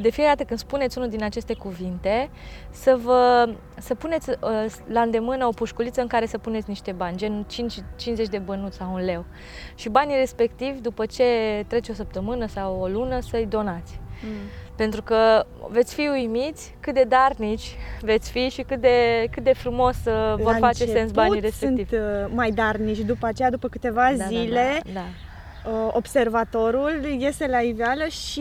De 0.00 0.10
fiecare 0.10 0.34
dată 0.36 0.44
când 0.44 0.58
spuneți 0.58 0.98
unul 0.98 1.10
din 1.10 1.22
aceste 1.22 1.54
cuvinte, 1.54 2.30
să 2.70 2.98
vă 3.02 3.48
să 3.78 3.94
puneți 3.94 4.30
uh, 4.30 4.36
la 4.88 5.00
îndemână 5.00 5.46
o 5.46 5.50
pușculiță 5.50 6.00
în 6.00 6.06
care 6.06 6.26
să 6.26 6.38
puneți 6.38 6.68
niște 6.68 6.92
bani, 6.92 7.16
gen 7.16 7.44
5, 7.48 7.74
50 7.96 8.28
de 8.28 8.38
bănuți 8.38 8.76
sau 8.76 8.92
un 8.92 9.04
leu. 9.04 9.24
Și 9.74 9.88
banii 9.88 10.16
respectivi, 10.16 10.80
după 10.80 11.06
ce 11.06 11.24
trece 11.66 11.90
o 11.90 11.94
săptămână 11.94 12.46
sau 12.46 12.80
o 12.80 12.86
lună, 12.86 13.20
să-i 13.20 13.46
donați. 13.46 14.00
Mm. 14.24 14.30
Pentru 14.76 15.02
că 15.02 15.46
veți 15.68 15.94
fi 15.94 16.08
uimiți 16.12 16.74
cât 16.80 16.94
de 16.94 17.04
darnici 17.08 17.76
veți 18.00 18.30
fi 18.30 18.48
și 18.48 18.62
cât 18.62 18.80
de, 18.80 19.26
cât 19.30 19.42
de 19.44 19.52
frumos 19.52 19.96
uh, 19.96 20.34
vor 20.36 20.52
La 20.52 20.58
face 20.58 20.86
sens 20.86 21.10
banii 21.10 21.30
început 21.34 21.58
respectivi. 21.58 21.88
sunt 21.88 22.02
uh, 22.02 22.30
mai 22.34 22.50
darnici, 22.50 22.98
după 22.98 23.26
aceea, 23.26 23.50
după 23.50 23.68
câteva 23.68 24.12
Da, 24.16 24.24
zile, 24.24 24.80
Da, 24.84 24.90
da, 24.92 25.00
uh, 25.00 25.25
observatorul 25.92 27.04
iese 27.18 27.46
la 27.46 27.60
iveală 27.60 28.04
și... 28.06 28.40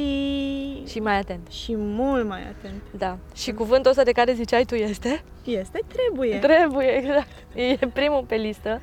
da. 0.84 0.90
Și 0.90 1.00
mai 1.00 1.18
atent. 1.18 1.48
și 1.48 1.76
mult 1.76 2.28
mai 2.28 2.42
atent. 2.42 2.82
Da. 2.98 3.18
Și 3.36 3.52
cuvântul 3.52 3.90
ăsta 3.92 4.04
de 4.04 4.12
care 4.12 4.34
ziceai 4.34 4.64
tu 4.64 4.76
este? 4.76 5.22
Este, 5.44 5.80
trebuie. 5.88 6.40
Trebuie, 6.40 6.88
exact. 6.88 7.28
E 7.54 7.78
primul 7.94 8.24
pe 8.28 8.36
listă. 8.36 8.82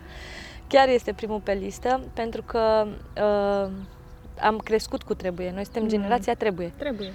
Chiar 0.69 0.89
este 0.89 1.13
primul 1.13 1.41
pe 1.41 1.53
listă, 1.53 2.01
pentru 2.15 2.43
că 2.43 2.87
uh, 3.17 3.71
am 4.41 4.59
crescut 4.59 5.03
cu 5.03 5.15
trebuie. 5.15 5.51
Noi 5.55 5.65
suntem 5.65 5.83
Mm. 5.83 5.89
generația 5.89 6.35
trebuie. 6.35 6.73
trebuie. 6.77 7.13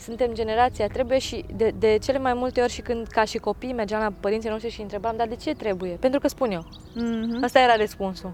Suntem 0.00 0.32
generația 0.32 0.86
trebuie 0.86 1.18
și 1.18 1.44
de, 1.56 1.72
de 1.78 1.98
cele 2.02 2.18
mai 2.18 2.34
multe 2.34 2.60
ori 2.60 2.72
și 2.72 2.80
când 2.80 3.06
ca 3.06 3.24
și 3.24 3.38
copii 3.38 3.72
mergeam 3.72 4.00
la 4.00 4.12
părinții 4.20 4.50
noștri 4.50 4.70
și 4.70 4.76
îi 4.76 4.82
întrebam, 4.82 5.16
dar 5.16 5.28
de 5.28 5.36
ce 5.36 5.54
trebuie? 5.54 5.90
Pentru 5.90 6.20
că 6.20 6.28
spun 6.28 6.50
eu. 6.50 6.64
Mhm. 6.94 7.44
Asta 7.44 7.60
era 7.60 7.76
răspunsul. 7.76 8.32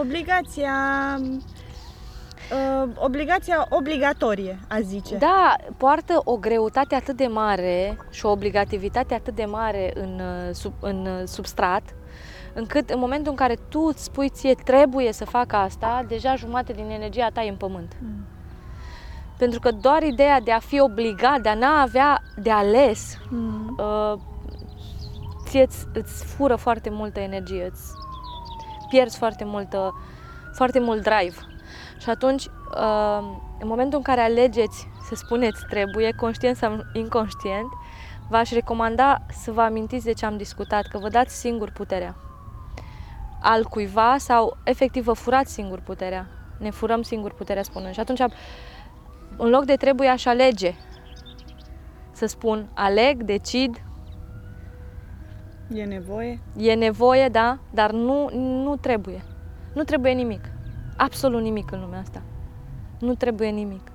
Obligația... 0.00 0.74
Uh, 2.52 2.90
obligația 2.96 3.66
obligatorie, 3.68 4.58
a 4.68 4.80
zice. 4.80 5.16
Da, 5.16 5.56
poartă 5.76 6.20
o 6.24 6.36
greutate 6.36 6.94
atât 6.94 7.16
de 7.16 7.26
mare 7.26 7.98
și 8.10 8.26
o 8.26 8.30
obligativitate 8.30 9.14
atât 9.14 9.34
de 9.34 9.44
mare 9.44 9.90
în, 9.94 10.20
uh, 10.20 10.54
sub, 10.54 10.72
în 10.80 11.06
uh, 11.06 11.22
substrat, 11.26 11.82
încât 12.54 12.90
în 12.90 12.98
momentul 12.98 13.30
în 13.30 13.36
care 13.36 13.56
tu 13.68 13.80
îți 13.80 14.04
spui 14.04 14.28
ție 14.28 14.54
trebuie 14.54 15.12
să 15.12 15.24
fac 15.24 15.52
asta, 15.52 16.04
deja 16.08 16.34
jumate 16.34 16.72
din 16.72 16.90
energia 16.90 17.28
ta 17.32 17.42
e 17.42 17.48
în 17.48 17.56
pământ. 17.56 17.96
Mm. 18.02 18.24
Pentru 19.40 19.60
că 19.60 19.70
doar 19.70 20.02
ideea 20.02 20.40
de 20.40 20.52
a 20.52 20.58
fi 20.58 20.80
obligat, 20.80 21.40
de 21.40 21.48
a 21.48 21.54
n-a 21.54 21.80
avea 21.80 22.22
de 22.36 22.50
ales, 22.50 23.18
Mm. 23.30 23.76
uh, 23.78 24.18
ție 25.44 25.62
îți, 25.62 25.86
îți 25.92 26.24
fură 26.24 26.56
foarte 26.56 26.90
multă 26.90 27.20
energie, 27.20 27.68
îți 27.70 27.92
pierzi 28.88 29.18
foarte, 29.18 29.44
multă, 29.44 29.94
foarte 30.54 30.80
mult 30.80 31.02
drive. 31.02 31.36
Și 31.98 32.10
atunci, 32.10 32.44
uh, 32.44 33.18
în 33.60 33.68
momentul 33.68 33.98
în 33.98 34.04
care 34.04 34.20
alegeți 34.20 34.88
să 35.08 35.14
spuneți 35.14 35.64
trebuie, 35.68 36.12
conștient 36.12 36.56
sau 36.56 36.76
inconștient, 36.92 37.68
v-aș 38.28 38.50
recomanda 38.50 39.22
să 39.28 39.52
vă 39.52 39.60
amintiți 39.60 40.04
de 40.04 40.12
ce 40.12 40.26
am 40.26 40.36
discutat, 40.36 40.86
că 40.86 40.98
vă 40.98 41.08
dați 41.08 41.40
singur 41.40 41.70
puterea 41.70 42.16
al 43.40 43.64
cuiva 43.64 44.16
sau 44.18 44.56
efectiv 44.64 45.04
vă 45.04 45.12
furați 45.12 45.52
singur 45.52 45.80
puterea. 45.80 46.26
Ne 46.58 46.70
furăm 46.70 47.02
singur 47.02 47.32
puterea 47.32 47.62
spunând. 47.62 47.94
Și 47.94 48.00
atunci, 48.00 48.20
în 49.40 49.50
loc 49.50 49.64
de 49.64 49.74
trebuie, 49.74 50.08
aș 50.08 50.26
alege 50.26 50.74
să 52.12 52.26
spun 52.26 52.70
aleg, 52.74 53.22
decid, 53.22 53.82
E 55.74 55.84
nevoie? 55.84 56.40
E 56.56 56.74
nevoie, 56.74 57.28
da, 57.28 57.58
dar 57.70 57.90
nu, 57.90 58.30
nu 58.38 58.76
trebuie. 58.76 59.22
Nu 59.74 59.82
trebuie 59.82 60.12
nimic. 60.12 60.40
Absolut 60.96 61.42
nimic 61.42 61.70
în 61.70 61.80
lumea 61.80 62.00
asta. 62.00 62.22
Nu 62.98 63.14
trebuie 63.14 63.48
nimic. 63.48 63.92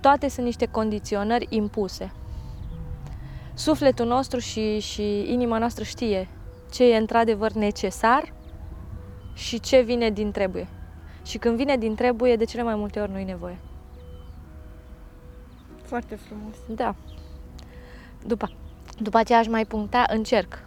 Toate 0.00 0.28
sunt 0.28 0.46
niște 0.46 0.66
condiționări 0.66 1.46
impuse. 1.48 2.12
Sufletul 3.54 4.06
nostru 4.06 4.38
și, 4.38 4.78
și 4.78 5.32
inima 5.32 5.58
noastră 5.58 5.84
știe 5.84 6.28
ce 6.70 6.92
e 6.92 6.96
într-adevăr 6.96 7.52
necesar 7.52 8.32
și 9.34 9.60
ce 9.60 9.80
vine 9.80 10.10
din 10.10 10.30
trebuie. 10.30 10.68
Și 11.24 11.38
când 11.38 11.56
vine 11.56 11.76
din 11.76 11.94
trebuie, 11.94 12.36
de 12.36 12.44
cele 12.44 12.62
mai 12.62 12.74
multe 12.74 13.00
ori 13.00 13.10
nu 13.10 13.18
e 13.18 13.24
nevoie. 13.24 13.58
Foarte 15.90 16.14
frumos. 16.14 16.54
Da. 16.68 16.94
După, 18.26 18.50
după 18.98 19.18
aceea 19.18 19.38
aș 19.38 19.46
mai 19.46 19.64
puncta 19.64 20.04
încerc. 20.08 20.64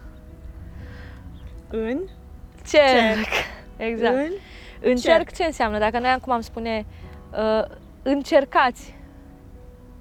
În? 1.68 2.00
Cerc. 2.66 3.26
Exact. 3.76 4.14
În? 4.14 4.30
Încerc 4.80 5.32
ce 5.32 5.44
înseamnă? 5.44 5.78
Dacă 5.78 5.98
noi 5.98 6.10
acum 6.10 6.32
am 6.32 6.40
spune 6.40 6.86
uh, 7.30 7.64
încercați 8.02 8.94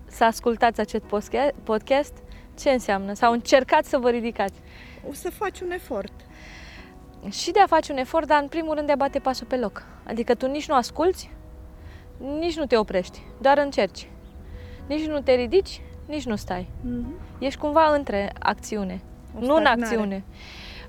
să 0.05 0.23
ascultați 0.23 0.79
acest 0.79 1.03
posche- 1.03 1.53
podcast, 1.63 2.13
ce 2.59 2.69
înseamnă? 2.69 3.13
Sau 3.13 3.31
încercați 3.31 3.89
să 3.89 3.97
vă 3.97 4.09
ridicați. 4.09 4.59
O 5.09 5.13
să 5.13 5.29
faci 5.31 5.59
un 5.59 5.71
efort. 5.71 6.13
Și 7.29 7.51
de 7.51 7.59
a 7.59 7.67
face 7.67 7.91
un 7.91 7.97
efort, 7.97 8.27
dar 8.27 8.41
în 8.41 8.47
primul 8.47 8.75
rând 8.75 8.85
de 8.85 8.93
a 8.93 8.95
bate 8.95 9.19
pasul 9.19 9.47
pe 9.47 9.57
loc. 9.57 9.83
Adică 10.03 10.35
tu 10.35 10.47
nici 10.47 10.67
nu 10.67 10.75
asculți, 10.75 11.29
nici 12.39 12.57
nu 12.57 12.65
te 12.65 12.77
oprești, 12.77 13.21
doar 13.41 13.57
încerci. 13.57 14.07
Nici 14.87 15.05
nu 15.07 15.19
te 15.21 15.33
ridici, 15.33 15.81
nici 16.05 16.25
nu 16.25 16.35
stai. 16.35 16.69
Mhm. 16.81 17.13
Ești 17.39 17.59
cumva 17.59 17.93
între 17.95 18.31
acțiune, 18.39 19.01
O 19.35 19.39
nu 19.39 19.53
în 19.55 19.61
stagnare. 19.61 19.81
acțiune. 19.81 20.23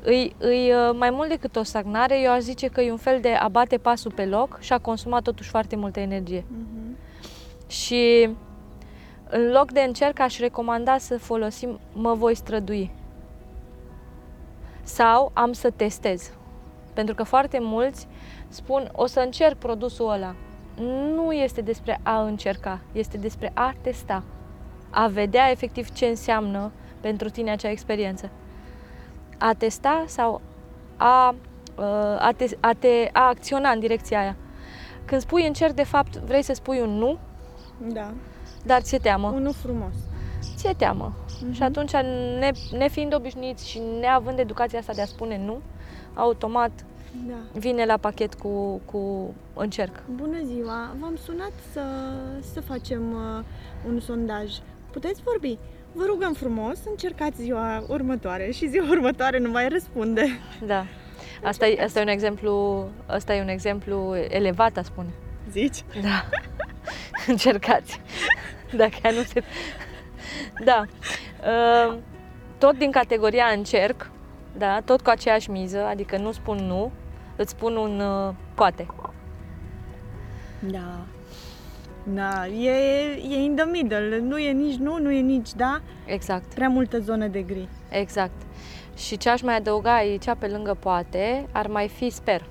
Îi, 0.03 0.35
îi, 0.39 0.73
uh, 0.73 0.97
mai 0.99 1.11
mult 1.11 1.29
decât 1.29 1.57
o 1.57 1.63
stagnare, 1.63 2.21
eu 2.21 2.31
aș 2.33 2.41
zice 2.41 2.67
că 2.69 2.81
e 2.81 2.91
un 2.91 2.97
fel 2.97 3.21
de 3.21 3.33
a 3.33 3.49
bate 3.49 3.77
pasul 3.79 4.13
pe 4.13 4.27
loc 4.27 4.59
și 4.61 4.73
a 4.73 4.79
consuma 4.79 5.21
totuși 5.21 5.49
foarte 5.49 5.77
multă 5.77 6.01
energie. 6.01 6.45
Mhm. 6.49 6.97
Și 7.67 8.29
în 9.29 9.51
loc 9.51 9.73
de 9.73 9.81
încerc, 9.81 10.19
aș 10.19 10.39
recomanda 10.39 10.99
să 10.99 11.19
folosim 11.19 11.79
mă 11.93 12.15
voi 12.15 12.35
strădui. 12.35 12.91
Sau 14.83 15.31
am 15.35 15.53
să 15.53 15.71
testez. 15.71 16.33
Pentru 16.93 17.15
că 17.15 17.23
foarte 17.23 17.59
mulți 17.61 18.07
spun 18.49 18.91
o 18.93 19.07
să 19.07 19.21
încerc 19.21 19.57
produsul 19.57 20.11
ăla. 20.11 20.35
Nu 21.15 21.33
este 21.33 21.61
despre 21.61 22.01
a 22.03 22.23
încerca, 22.23 22.81
este 22.93 23.17
despre 23.17 23.51
a 23.55 23.75
testa. 23.81 24.23
A 24.91 25.07
vedea 25.07 25.51
efectiv 25.51 25.91
ce 25.93 26.07
înseamnă 26.07 26.73
pentru 27.01 27.29
tine 27.29 27.51
acea 27.51 27.71
experiență. 27.71 28.31
A 29.39 29.53
testa 29.53 30.05
sau 30.07 30.41
a, 30.97 31.35
uh, 31.77 31.85
a, 32.19 32.31
te, 32.37 32.47
a, 32.61 32.73
te, 32.79 33.09
a 33.13 33.27
acționa 33.29 33.71
în 33.71 33.81
direcția 33.81 34.21
aia. 34.21 34.37
Când 35.05 35.21
spui 35.21 35.47
încerc, 35.47 35.73
de 35.73 35.83
fapt, 35.83 36.17
vrei 36.17 36.43
să 36.43 36.53
spui 36.53 36.81
un 36.81 36.91
nu, 36.91 37.19
Da. 37.93 38.13
dar 38.65 38.81
ți-e 38.81 38.99
teamă. 38.99 39.29
Unul 39.29 39.53
frumos. 39.53 39.95
Ți-e 40.57 40.73
teamă. 40.77 41.13
Mhm. 41.43 41.53
Și 41.53 41.63
atunci, 41.63 41.93
ne, 42.39 42.51
nefiind 42.79 43.15
obișnuiți 43.15 43.69
și 43.69 43.81
neavând 44.01 44.39
educația 44.39 44.79
asta 44.79 44.93
de 44.93 45.01
a 45.03 45.07
spune 45.07 45.39
nu, 45.39 45.61
automat 46.15 46.71
Da. 47.27 47.59
vine 47.59 47.85
la 47.85 47.97
pachet 47.97 48.35
cu, 48.35 48.81
cu 48.85 49.35
încerc. 49.55 50.03
Bună 50.15 50.39
ziua! 50.45 50.95
V-am 51.01 51.17
sunat 51.17 51.53
să, 51.73 51.83
să 52.53 52.61
facem 52.61 53.13
uh, 53.13 53.45
un 53.87 54.01
sondaj. 54.01 54.53
Puteți 54.91 55.23
vorbi? 55.23 55.59
Vă 55.93 56.05
rugăm 56.07 56.33
frumos, 56.33 56.79
încercați 56.91 57.43
ziua 57.43 57.85
următoare 57.89 58.51
și 58.51 58.69
ziua 58.69 58.89
următoare 58.89 59.39
nu 59.39 59.51
mai 59.51 59.69
răspunde. 59.69 60.25
Da. 60.67 60.87
Asta 61.43 61.67
e, 61.67 61.83
asta 61.83 61.99
e 61.99 62.03
un 62.03 62.09
exemplu, 62.09 62.85
asta 63.07 63.35
e 63.35 63.41
un 63.43 63.49
exemplu 63.49 64.17
elevat, 64.29 64.77
a 64.77 64.83
spune. 64.83 65.09
Zici? 65.51 65.85
Da. 66.03 66.25
Încercați. 67.33 68.01
Dacă 68.77 68.95
ea 69.03 69.11
nu 69.11 69.23
se... 69.23 69.43
Da. 70.65 70.85
Uh, 71.47 71.99
Tot 72.59 72.79
din 72.79 72.91
categoria 72.91 73.45
încerc, 73.57 74.11
da, 74.57 74.81
tot 74.85 75.01
cu 75.01 75.11
aceeași 75.11 75.51
miză, 75.51 75.85
adică 75.85 76.17
nu 76.17 76.33
spun 76.33 76.57
nu, 76.57 76.93
îți 77.37 77.51
spun 77.51 77.77
un 77.77 78.01
uh, 78.01 78.35
poate. 78.55 78.87
Da. 80.61 80.99
Da, 82.07 82.47
e, 82.47 82.71
e 83.29 83.37
in 83.37 83.55
the 83.57 83.65
middle. 83.65 84.19
Nu 84.19 84.39
e 84.39 84.51
nici 84.53 84.77
nu, 84.77 84.99
nu 84.99 85.11
e 85.11 85.21
nici 85.21 85.53
da. 85.53 85.81
Exact, 86.07 86.55
Prea 86.55 86.69
multă 86.69 86.99
zonă 87.01 87.27
de 87.27 87.43
gri. 87.43 87.69
exact. 87.91 88.33
Și 88.97 89.17
ce 89.17 89.29
aș 89.29 89.43
mai 89.43 89.57
adăuga 89.57 89.95
aici, 89.95 90.25
pe 90.39 90.47
lângă 90.47 90.75
poate, 90.75 91.47
ar 91.53 91.67
mai 91.67 91.89
fi 91.89 92.11
sper. 92.11 92.47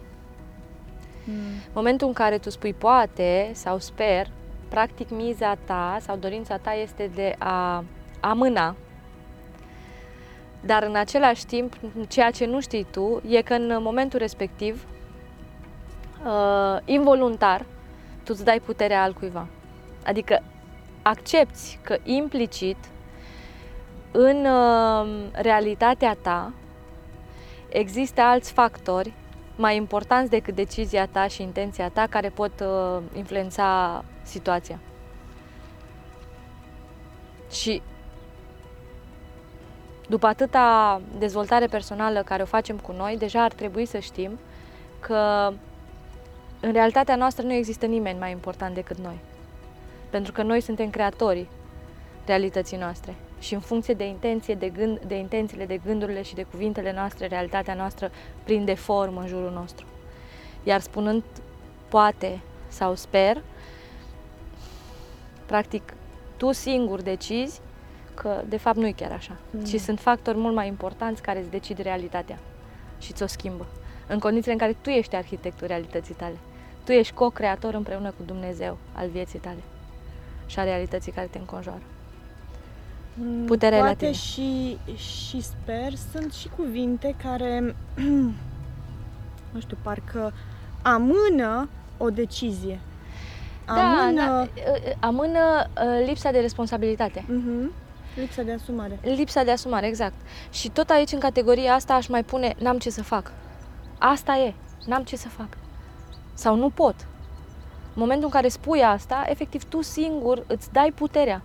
Mm. 1.23 1.33
Momentul 1.73 2.07
în 2.07 2.13
care 2.13 2.37
tu 2.37 2.49
spui 2.49 2.73
poate 2.73 3.49
sau 3.53 3.79
sper, 3.79 4.27
practic 4.69 5.09
miza 5.09 5.55
ta 5.65 5.97
sau 6.01 6.15
dorința 6.17 6.57
ta 6.57 6.73
este 6.73 7.11
de 7.15 7.35
a 7.37 7.83
amâna. 8.19 8.75
Dar 10.65 10.83
în 10.83 10.95
același 10.95 11.45
timp, 11.45 11.73
ceea 12.07 12.31
ce 12.31 12.45
nu 12.45 12.59
știi 12.59 12.85
tu 12.91 13.21
e 13.27 13.41
că 13.41 13.53
în 13.53 13.77
momentul 13.81 14.19
respectiv, 14.19 14.85
uh, 16.25 16.77
involuntar, 16.85 17.65
tu 18.23 18.31
îți 18.35 18.43
dai 18.43 18.59
puterea 18.59 19.03
altcuiva. 19.03 19.47
Adică 20.05 20.43
accepti 21.01 21.79
că 21.81 21.97
implicit 22.03 22.77
în 24.11 24.45
uh, 24.45 25.29
realitatea 25.31 26.17
ta 26.21 26.53
există 27.69 28.21
alți 28.21 28.51
factori 28.51 29.13
mai 29.55 29.75
importanți 29.75 30.29
decât 30.29 30.55
decizia 30.55 31.07
ta 31.07 31.27
și 31.27 31.41
intenția 31.41 31.89
ta 31.89 32.07
care 32.09 32.29
pot 32.29 32.51
uh, 32.59 33.01
influența 33.13 34.03
situația. 34.23 34.79
Și 37.51 37.81
după 40.13 40.27
atâta 40.27 41.01
dezvoltare 41.17 41.65
personală 41.65 42.21
care 42.23 42.41
o 42.41 42.45
facem 42.45 42.77
cu 42.77 42.91
noi, 42.91 43.17
deja 43.17 43.43
ar 43.43 43.51
trebui 43.51 43.85
să 43.85 43.99
știm 43.99 44.39
că 44.99 45.51
în 46.59 46.71
realitatea 46.71 47.15
noastră 47.15 47.45
nu 47.45 47.53
există 47.53 47.85
nimeni 47.85 48.19
mai 48.19 48.31
important 48.31 48.75
decât 48.75 48.97
noi. 48.97 49.19
Pentru 50.09 50.31
că 50.31 50.43
noi 50.43 50.61
suntem 50.61 50.89
creatorii 50.89 51.49
realității 52.25 52.77
noastre. 52.77 53.15
Și 53.39 53.53
în 53.53 53.59
funcție 53.59 53.93
de 53.93 54.05
intenție, 54.05 54.55
de, 54.55 54.69
gând, 54.69 54.99
de 54.99 55.15
intențiile, 55.15 55.65
de 55.65 55.79
gândurile 55.85 56.21
și 56.21 56.35
de 56.35 56.43
cuvintele 56.43 56.93
noastre, 56.93 57.27
realitatea 57.27 57.73
noastră 57.73 58.11
prinde 58.43 58.73
formă 58.73 59.21
în 59.21 59.27
jurul 59.27 59.51
nostru. 59.51 59.85
Iar 60.63 60.79
spunând 60.79 61.23
poate 61.87 62.39
sau 62.67 62.95
sper, 62.95 63.41
practic 65.45 65.93
tu 66.37 66.51
singur 66.51 67.01
decizi 67.01 67.61
că 68.13 68.41
de 68.49 68.57
fapt 68.57 68.77
nu 68.77 68.87
e 68.87 68.91
chiar 68.91 69.11
așa, 69.11 69.35
Mm. 69.51 69.63
ci 69.63 69.79
sunt 69.79 69.99
factori 69.99 70.37
mult 70.37 70.55
mai 70.55 70.67
importanți 70.67 71.21
care 71.21 71.39
îți 71.39 71.49
decid 71.49 71.77
realitatea 71.77 72.37
și 72.99 73.13
ți-o 73.13 73.27
schimbă. 73.27 73.65
În 74.07 74.19
condițiile 74.19 74.53
în 74.53 74.59
care 74.59 74.75
tu 74.81 74.89
ești 74.89 75.15
arhitectul 75.15 75.67
realității 75.67 76.13
tale. 76.13 76.35
Tu 76.83 76.91
ești 76.91 77.13
co-creator 77.13 77.73
împreună 77.73 78.09
cu 78.09 78.23
Dumnezeu 78.25 78.77
al 78.93 79.07
vieții 79.09 79.39
tale 79.39 79.61
și 80.45 80.59
a 80.59 80.63
realității 80.63 81.11
care 81.11 81.27
te 81.31 81.37
înconjoară. 81.37 81.81
Mm, 83.13 83.45
Puterea 83.45 83.77
e 83.77 83.81
la 83.81 83.85
Poate 83.85 84.05
tine. 84.05 84.17
și, 84.17 84.77
și 84.95 85.41
sper 85.41 85.93
sunt 86.11 86.33
și 86.33 86.49
cuvinte 86.55 87.15
care, 87.23 87.75
nu 89.53 89.59
știu, 89.59 89.77
parcă 89.81 90.33
amână 90.81 91.69
o 91.97 92.09
decizie. 92.09 92.79
Amână 93.65 94.21
Da, 94.21 94.47
da, 94.55 95.07
amână 95.07 95.39
uh, 95.67 96.05
lipsa 96.07 96.31
de 96.31 96.39
responsabilitate. 96.39 97.23
Mhm. 97.27 97.71
Lipsa 98.15 98.41
de 98.41 98.51
asumare. 98.51 98.99
Lipsa 99.01 99.43
de 99.43 99.51
asumare, 99.51 99.87
exact. 99.87 100.13
Și 100.51 100.69
tot 100.69 100.89
aici, 100.89 101.11
în 101.11 101.19
categoria 101.19 101.73
asta, 101.73 101.93
aș 101.93 102.07
mai 102.07 102.23
pune, 102.23 102.55
n-am 102.59 102.77
ce 102.77 102.89
să 102.89 103.03
fac. 103.03 103.31
Asta 103.97 104.37
e, 104.37 104.53
n-am 104.85 105.03
ce 105.03 105.15
să 105.15 105.27
fac. 105.27 105.57
Sau 106.33 106.55
nu 106.55 106.69
pot. 106.69 106.95
În 107.83 107.99
momentul 108.01 108.25
în 108.25 108.31
care 108.31 108.47
spui 108.47 108.83
asta, 108.83 109.23
efectiv, 109.27 109.63
tu 109.63 109.81
singur 109.81 110.43
îți 110.47 110.71
dai 110.71 110.91
puterea. 110.95 111.41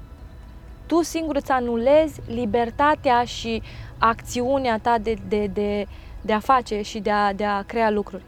Tu 0.86 1.02
singur 1.02 1.36
îți 1.36 1.50
anulezi 1.50 2.20
libertatea 2.26 3.24
și 3.24 3.62
acțiunea 3.98 4.78
ta 4.78 4.98
de, 4.98 5.16
de, 5.28 5.46
de, 5.46 5.86
de 6.20 6.32
a 6.32 6.38
face 6.38 6.82
și 6.82 6.98
de 6.98 7.10
a, 7.10 7.32
de 7.32 7.44
a 7.44 7.62
crea 7.62 7.90
lucruri. 7.90 8.22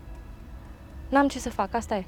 N-am 1.08 1.28
ce 1.28 1.38
să 1.38 1.50
fac, 1.50 1.74
asta 1.74 1.94
e. 1.94 2.04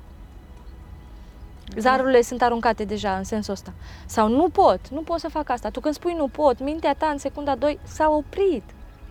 Zarurile 1.76 2.22
sunt 2.22 2.42
aruncate 2.42 2.84
deja 2.84 3.16
în 3.16 3.24
sensul 3.24 3.52
ăsta. 3.52 3.72
Sau 4.06 4.28
nu 4.28 4.48
pot, 4.48 4.88
nu 4.88 5.00
pot 5.00 5.18
să 5.18 5.28
fac 5.28 5.48
asta. 5.48 5.68
Tu 5.70 5.80
când 5.80 5.94
spui 5.94 6.14
nu 6.16 6.28
pot, 6.28 6.60
mintea 6.60 6.94
ta 6.94 7.06
în 7.06 7.18
secunda 7.18 7.54
2 7.54 7.78
s-a 7.82 8.10
oprit. 8.10 8.62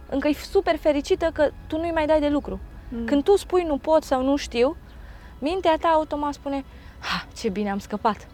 Încă 0.10 0.28
e 0.28 0.34
super 0.34 0.78
fericită 0.78 1.30
că 1.34 1.50
tu 1.68 1.78
nu-i 1.78 1.92
mai 1.92 2.06
dai 2.06 2.20
de 2.20 2.30
lucru. 2.30 2.60
Mm. 2.90 3.06
Când 3.06 3.24
tu 3.24 3.38
spui 3.38 3.64
nu 3.64 3.78
pot 3.78 4.04
sau 4.04 4.24
nu 4.24 4.36
știu, 4.36 4.76
mintea 5.40 5.78
ta 5.82 5.88
automat 5.88 6.34
spune 6.34 6.64
ha, 7.00 7.26
ce 7.38 7.50
bine 7.50 7.72
am 7.72 7.80
scăpat. 7.80 8.28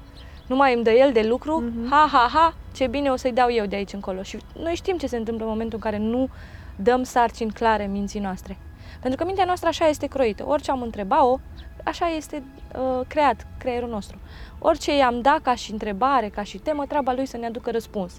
Nu 0.47 0.55
mai 0.55 0.73
îmi 0.73 0.83
dă 0.83 0.91
el 0.91 1.11
de 1.11 1.21
lucru, 1.21 1.59
Mhm. 1.59 1.89
ha, 1.89 2.07
ha, 2.11 2.29
ha, 2.33 2.53
ce 2.75 2.87
bine 2.87 3.09
o 3.09 3.15
să-i 3.15 3.31
dau 3.31 3.51
eu 3.51 3.65
de 3.65 3.75
aici 3.75 3.93
încolo. 3.93 4.21
Și 4.21 4.37
noi 4.61 4.75
știm 4.75 4.97
ce 4.97 5.07
se 5.07 5.17
întâmplă 5.17 5.43
în 5.45 5.51
momentul 5.51 5.79
în 5.83 5.91
care 5.91 6.03
nu 6.03 6.29
dăm 6.75 7.03
sarcini 7.03 7.51
clare 7.51 7.85
minții 7.85 8.19
noastre. 8.19 8.57
Pentru 9.01 9.19
că 9.19 9.25
mintea 9.25 9.45
noastră 9.45 9.67
așa 9.67 9.87
este 9.87 10.07
croită. 10.07 10.43
Orice 10.47 10.71
am 10.71 10.81
întrebat-o, 10.81 11.39
așa 11.87 12.07
este 12.07 12.43
uh, 12.77 13.05
creat 13.07 13.47
creierul 13.59 13.89
nostru. 13.89 14.17
Orice 14.59 14.95
i-am 14.95 15.21
dat 15.21 15.41
ca 15.41 15.55
și 15.55 15.71
întrebare, 15.71 16.29
ca 16.29 16.43
și 16.43 16.57
temă, 16.57 16.85
treaba 16.85 17.13
lui 17.13 17.25
să 17.25 17.37
ne 17.37 17.45
aducă 17.45 17.71
răspuns. 17.71 18.13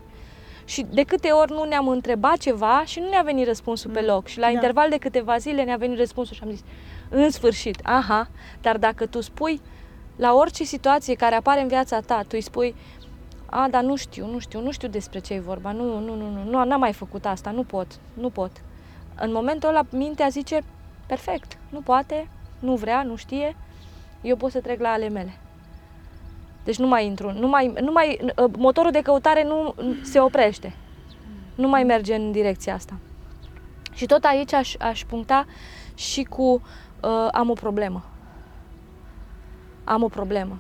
Și 0.65 0.87
de 0.91 1.03
câte 1.03 1.29
ori 1.29 1.53
nu 1.53 1.65
ne-am 1.65 1.89
întrebat 1.89 2.37
ceva 2.37 2.83
și 2.85 3.01
nu 3.01 3.09
ne-a 3.09 3.23
venit 3.23 3.47
răspunsul 3.47 3.91
pe 3.91 4.01
Mm, 4.01 4.07
loc. 4.07 4.27
Și 4.27 4.39
la 4.39 4.47
da. 4.47 4.53
interval 4.53 4.91
de 4.91 4.97
câteva 4.97 5.37
zile 5.37 5.63
ne-a 5.63 5.77
venit 5.77 5.99
răspunsul 5.99 6.37
și 6.37 6.43
am 6.45 6.51
zis, 6.51 6.63
în 7.09 7.31
sfârșit, 7.31 7.81
aha, 7.83 8.29
dar 8.61 8.77
dacă 8.77 9.07
tu 9.07 9.21
spui 9.21 9.61
la 10.17 10.35
orice 10.35 10.65
situație 10.65 11.15
care 11.15 11.35
apare 11.35 11.61
în 11.61 11.69
viața 11.69 12.01
ta, 12.01 12.21
tu 12.21 12.29
îi 12.31 12.41
spui, 12.41 12.75
a, 13.47 13.69
dar 13.71 13.83
nu 13.83 13.97
știu, 13.97 14.27
nu 14.27 14.39
știu, 14.39 14.61
nu 14.61 14.71
știu 14.71 14.89
despre 14.89 15.19
ce 15.19 15.35
e 15.35 15.41
vorba, 15.41 15.73
nu, 15.73 15.85
nu, 15.85 16.15
nu, 16.15 16.31
nu, 16.31 16.43
nu, 16.51 16.65
n-am 16.65 16.81
mai 16.81 16.93
făcut 16.93 17.27
asta, 17.27 17.51
nu 17.51 17.63
pot, 17.63 17.87
nu 18.15 18.31
pot. 18.31 18.51
În 19.21 19.33
momentul 19.33 19.69
ăla, 19.69 19.83
mintea 19.91 20.29
zice, 20.29 20.61
perfect, 21.07 21.59
nu 21.69 21.81
poate, 21.81 22.29
nu 22.59 22.75
vrea, 22.75 23.03
nu 23.03 23.17
știe, 23.17 23.57
eu 24.21 24.37
pot 24.37 24.51
să 24.51 24.61
trec 24.61 24.81
la 24.81 24.89
ale 24.89 25.09
mele. 25.09 25.39
Deci 26.65 26.79
nu 26.79 26.87
mai 26.87 27.07
intru, 27.07 27.33
nu 27.33 27.49
mai, 27.49 27.73
nu 27.81 27.93
mai, 27.93 28.33
motorul 28.57 28.91
de 28.91 29.01
căutare 29.01 29.45
nu 29.45 29.75
se 30.03 30.21
oprește. 30.21 30.75
Nu 31.55 31.69
mai 31.69 31.85
merge 31.85 32.15
în 32.15 32.33
direcția 32.33 32.75
asta. 32.75 32.99
Și 33.93 34.07
tot 34.07 34.25
aici 34.25 34.53
aș, 34.53 34.75
aș 34.79 35.05
puncta 35.05 35.47
și 35.95 36.23
cu 36.23 36.43
uh, 36.43 37.29
am 37.33 37.51
o 37.51 37.53
problemă. 37.53 38.05
Am 39.85 40.03
o 40.03 40.09
problemă. 40.09 40.59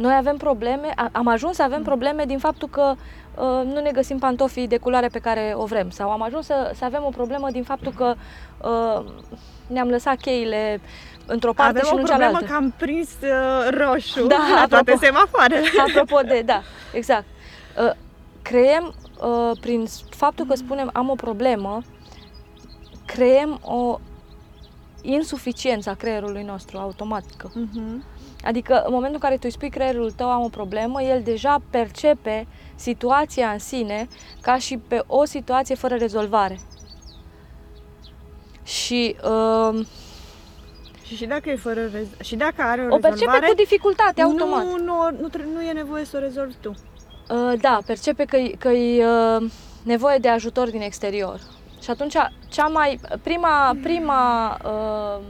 Noi 0.00 0.14
avem 0.16 0.36
probleme, 0.36 0.92
a- 0.96 1.08
am 1.12 1.26
ajuns 1.28 1.56
să 1.56 1.62
avem 1.62 1.82
probleme 1.82 2.24
din 2.24 2.38
faptul 2.38 2.68
că 2.68 2.94
uh, 3.34 3.64
nu 3.74 3.80
ne 3.80 3.90
găsim 3.90 4.18
pantofii 4.18 4.68
de 4.68 4.76
culoare 4.76 5.06
pe 5.08 5.18
care 5.18 5.52
o 5.56 5.64
vrem 5.64 5.90
sau 5.90 6.10
am 6.10 6.22
ajuns 6.22 6.46
să, 6.46 6.72
să 6.74 6.84
avem 6.84 7.02
o 7.04 7.08
problemă 7.08 7.50
din 7.50 7.62
faptul 7.62 7.92
că 7.96 8.14
uh, 8.62 9.04
ne-am 9.66 9.88
lăsat 9.88 10.16
cheile 10.16 10.80
într-o 11.26 11.52
parte 11.52 11.78
Avem 11.78 11.82
și 11.84 11.94
o 11.94 11.96
nu 11.96 12.02
problemă 12.02 12.24
cealaltă. 12.30 12.46
că 12.46 12.54
am 12.54 12.74
prins 12.76 13.08
uh, 13.22 13.68
roșu 13.70 14.26
Da, 14.26 14.36
la 14.54 14.66
toate 14.68 14.74
apropo. 14.90 15.00
semafoarele. 15.04 15.66
Apropo 15.88 16.20
de, 16.26 16.42
da, 16.46 16.62
exact. 16.92 17.24
Uh, 17.86 17.90
creăm, 18.42 18.94
uh, 19.20 19.50
prin 19.60 19.86
faptul 20.10 20.46
că 20.46 20.54
spunem 20.54 20.90
am 20.92 21.08
o 21.08 21.14
problemă, 21.14 21.80
creăm 23.06 23.58
o 23.62 23.98
insuficiență 25.02 25.90
a 25.90 25.94
creierului 25.94 26.42
nostru 26.42 26.78
automatică. 26.78 27.50
Mhm. 27.54 28.04
Adică 28.44 28.74
în 28.74 28.92
momentul 28.92 29.14
în 29.14 29.20
care 29.20 29.34
tu 29.34 29.40
îi 29.44 29.50
spui 29.50 29.70
creierul 29.70 30.10
tău 30.10 30.30
am 30.30 30.42
o 30.44 30.48
problemă, 30.48 31.02
el 31.02 31.22
deja 31.22 31.58
percepe 31.70 32.46
situația 32.74 33.50
în 33.50 33.58
sine 33.58 34.08
ca 34.40 34.58
și 34.58 34.76
pe 34.76 35.02
o 35.06 35.24
situație 35.24 35.74
fără 35.74 35.94
rezolvare. 35.94 36.60
Și 38.62 39.16
uh, 39.24 39.86
Și, 41.02 41.16
și 41.16 41.26
dacă 41.26 41.50
e 41.50 41.56
fără 41.56 41.80
rez- 41.88 42.20
și 42.24 42.36
dacă 42.36 42.62
are 42.62 42.80
o, 42.80 42.84
o 42.84 42.88
percepe 42.88 43.08
rezolvare, 43.10 43.46
cu 43.46 43.54
dificultate 43.54 44.22
automat. 44.22 44.64
Nu, 44.64 44.76
nu, 44.76 45.16
nu, 45.20 45.28
tre- 45.28 45.48
nu 45.54 45.62
e 45.62 45.72
nevoie 45.72 46.04
să 46.04 46.16
o 46.16 46.20
rezolvi 46.20 46.54
tu. 46.60 46.70
Uh, 46.70 47.52
da, 47.60 47.78
percepe 47.86 48.24
că, 48.24 48.36
că 48.58 48.68
e 48.68 49.06
uh, 49.06 49.50
nevoie 49.82 50.18
de 50.18 50.28
ajutor 50.28 50.70
din 50.70 50.80
exterior. 50.80 51.40
Și 51.82 51.90
atunci, 51.90 52.14
cea 52.48 52.66
mai, 52.66 53.00
prima, 53.22 53.76
prima 53.82 54.56
uh, 54.64 55.22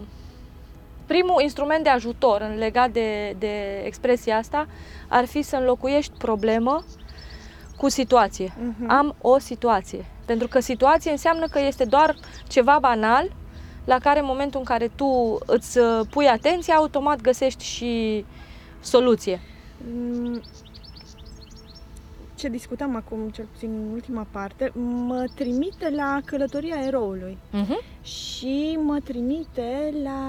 primul 1.12 1.42
instrument 1.42 1.83
de 1.83 1.88
ajutor 1.88 2.40
în 2.40 2.59
legat 2.59 2.90
de, 2.90 3.35
de 3.38 3.83
expresia 3.85 4.37
asta 4.37 4.66
ar 5.09 5.25
fi 5.25 5.42
să 5.42 5.57
înlocuiești 5.57 6.12
problemă 6.18 6.85
cu 7.77 7.88
situație. 7.88 8.53
Mhm. 8.59 8.90
Am 8.90 9.14
o 9.20 9.38
situație. 9.38 10.05
Pentru 10.27 10.49
că 10.49 10.61
situație 10.61 11.11
înseamnă 11.11 11.46
că 11.46 11.61
este 11.61 11.85
doar 11.85 12.16
ceva 12.49 12.79
banal 12.81 13.33
la 13.85 13.99
care 13.99 14.18
în 14.18 14.25
momentul 14.25 14.59
în 14.59 14.64
care 14.66 14.90
tu 14.96 15.38
îți 15.46 15.79
uh, 15.79 16.01
pui 16.11 16.27
atenție, 16.27 16.73
automat 16.73 17.20
găsești 17.20 17.64
și 17.64 18.25
soluție. 18.81 19.40
Mm, 19.92 20.42
Ce 22.40 22.48
discutam 22.48 22.96
acum, 22.96 23.29
cel 23.29 23.44
puțin 23.53 23.70
în 23.87 23.92
ultima 23.92 24.26
parte, 24.31 24.70
mă 25.07 25.24
trimite 25.35 25.90
la 25.96 26.20
călătoria 26.24 26.76
eroului 26.87 27.38
Uh-huh. 27.53 28.03
și 28.05 28.79
mă 28.83 28.98
trimite 29.05 29.94
la 30.03 30.20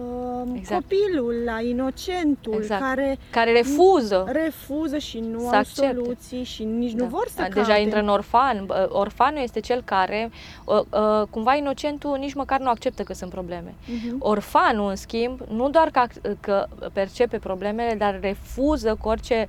uh, 0.00 0.52
Exact. 0.56 0.80
copilul, 0.80 1.34
la 1.44 1.60
inocentul 1.60 2.54
Exact. 2.54 2.80
care 2.82 3.18
Care 3.30 3.52
refuză 3.52 4.24
refuză 4.32 4.98
și 4.98 5.18
nu 5.18 5.38
Să 5.38 5.44
au 5.46 5.54
accepte. 5.58 5.94
soluții 5.94 6.42
și 6.44 6.64
nici 6.64 6.92
nu 6.92 7.02
Da. 7.02 7.08
vor 7.08 7.26
să 7.28 7.46
Deja 7.54 7.66
caute. 7.66 7.80
intră 7.80 8.00
în 8.00 8.08
orfan. 8.08 8.66
Bă, 8.66 8.88
Orfanul 8.92 9.42
este 9.42 9.60
cel 9.60 9.82
care, 9.84 10.30
uh, 10.64 10.78
uh, 10.90 11.26
cumva 11.30 11.54
inocentul, 11.54 12.16
nici 12.18 12.34
măcar 12.34 12.60
nu 12.60 12.68
acceptă 12.68 13.02
că 13.02 13.12
sunt 13.14 13.30
probleme. 13.30 13.74
Mhm. 13.86 14.16
Orfanul, 14.18 14.88
în 14.88 14.96
schimb, 14.96 15.40
nu 15.48 15.70
doar 15.70 15.88
că, 15.90 16.02
ac- 16.06 16.40
că 16.40 16.66
percepe 16.92 17.38
problemele, 17.38 17.94
dar 17.94 18.18
refuză 18.20 18.96
cu 19.00 19.08
orice 19.08 19.48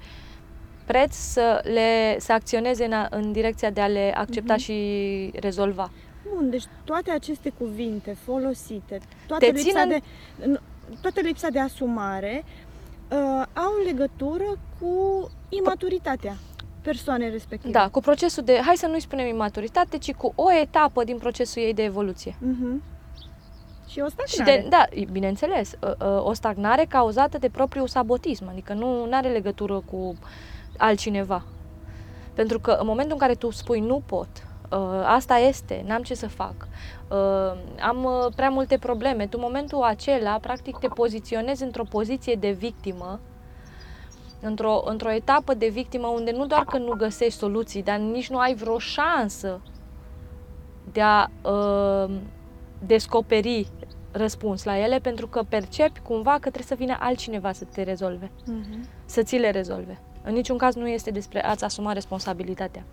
preț 0.85 1.15
să 1.15 1.61
le 1.73 2.19
să 2.19 2.31
acționeze 2.33 2.85
în, 2.85 2.93
a- 2.93 3.07
în 3.09 3.31
direcția 3.31 3.69
de 3.69 3.81
a 3.81 3.87
le 3.87 4.13
accepta 4.17 4.53
Mhm. 4.53 4.61
și 4.61 5.31
rezolva. 5.39 5.91
Bun, 6.35 6.49
deci 6.49 6.63
toate 6.83 7.11
aceste 7.11 7.49
cuvinte 7.57 8.15
folosite, 8.23 8.99
toată 9.27 9.45
Te 9.45 9.51
lipsa, 9.51 9.63
țin 9.63 9.79
în- 9.83 9.89
de, 9.89 9.99
în- 10.45 10.59
toată 11.01 11.19
lipsa 11.23 11.47
de 11.49 11.59
asumare 11.59 12.43
uh, 13.11 13.17
au 13.53 13.71
legătură 13.85 14.57
cu 14.79 15.29
imaturitatea 15.49 16.35
persoanei 16.81 17.29
respective. 17.29 17.71
Da, 17.71 17.89
cu 17.89 17.99
procesul 17.99 18.43
de, 18.43 18.59
hai 18.65 18.75
să 18.75 18.87
nu-i 18.87 18.99
spunem 19.01 19.27
imaturitate, 19.27 19.97
ci 19.97 20.13
cu 20.13 20.31
o 20.35 20.51
etapă 20.61 21.03
din 21.03 21.17
procesul 21.17 21.61
ei 21.61 21.73
de 21.73 21.83
evoluție. 21.83 22.35
Mhm. 22.39 22.81
Și 23.87 23.99
o 23.99 24.05
Și 24.25 24.33
stagnare. 24.33 24.61
de, 24.61 24.67
da, 24.69 24.85
bineînțeles, 25.11 25.71
ă, 25.81 25.95
ă, 26.01 26.23
o 26.25 26.33
stagnare 26.33 26.85
cauzată 26.89 27.37
de 27.37 27.49
propriul 27.49 27.87
sabotism, 27.87 28.47
adică 28.49 28.73
nu 28.73 29.07
are 29.11 29.29
legătură 29.29 29.83
cu 29.91 30.15
altcineva. 30.77 31.43
Pentru 32.33 32.59
că 32.59 32.71
în 32.71 32.85
momentul 32.85 33.13
în 33.13 33.19
care 33.19 33.33
tu 33.33 33.49
spui 33.51 33.79
nu 33.79 34.01
pot, 34.05 34.27
ă, 34.71 35.03
asta 35.05 35.35
este, 35.37 35.83
n-am 35.87 36.01
ce 36.01 36.13
să 36.13 36.27
fac, 36.27 36.67
ă, 37.11 37.55
am 37.81 38.05
ă, 38.05 38.29
prea 38.35 38.49
multe 38.49 38.77
probleme, 38.77 39.23
tu 39.27 39.37
în 39.37 39.43
momentul 39.45 39.81
acela 39.81 40.37
practic 40.41 40.77
te 40.77 40.87
poziționezi 40.87 41.63
într-o 41.63 41.83
poziție 41.83 42.35
de 42.35 42.51
victimă, 42.51 43.19
într-o, 44.41 44.81
într-o 44.85 45.11
etapă 45.11 45.53
de 45.53 45.67
victimă 45.67 46.07
unde 46.07 46.31
nu 46.31 46.45
doar 46.45 46.63
că 46.63 46.77
nu 46.77 46.93
găsești 46.97 47.39
soluții, 47.39 47.83
dar 47.83 47.97
nici 47.97 48.29
nu 48.29 48.37
ai 48.37 48.55
vreo 48.55 48.77
șansă 48.77 49.61
de 50.91 51.01
a 51.01 51.27
uh, 51.49 52.15
descoperi 52.85 53.67
răspuns 54.11 54.63
la 54.63 54.77
ele, 54.77 54.99
pentru 54.99 55.27
că 55.27 55.43
percepi 55.49 55.99
cumva 55.99 56.31
că 56.31 56.37
trebuie 56.39 56.63
să 56.63 56.75
vină 56.75 56.97
altcineva 56.99 57.51
să 57.51 57.65
te 57.65 57.83
rezolve, 57.83 58.31
Mhm. 58.45 58.87
să 59.05 59.23
ți 59.23 59.35
le 59.37 59.49
rezolve. 59.51 59.99
În 60.23 60.33
niciun 60.33 60.57
caz 60.57 60.75
nu 60.75 60.87
este 60.87 61.11
despre 61.11 61.45
a-ți 61.45 61.63
asuma 61.63 61.91
responsabilitatea. 61.93 62.83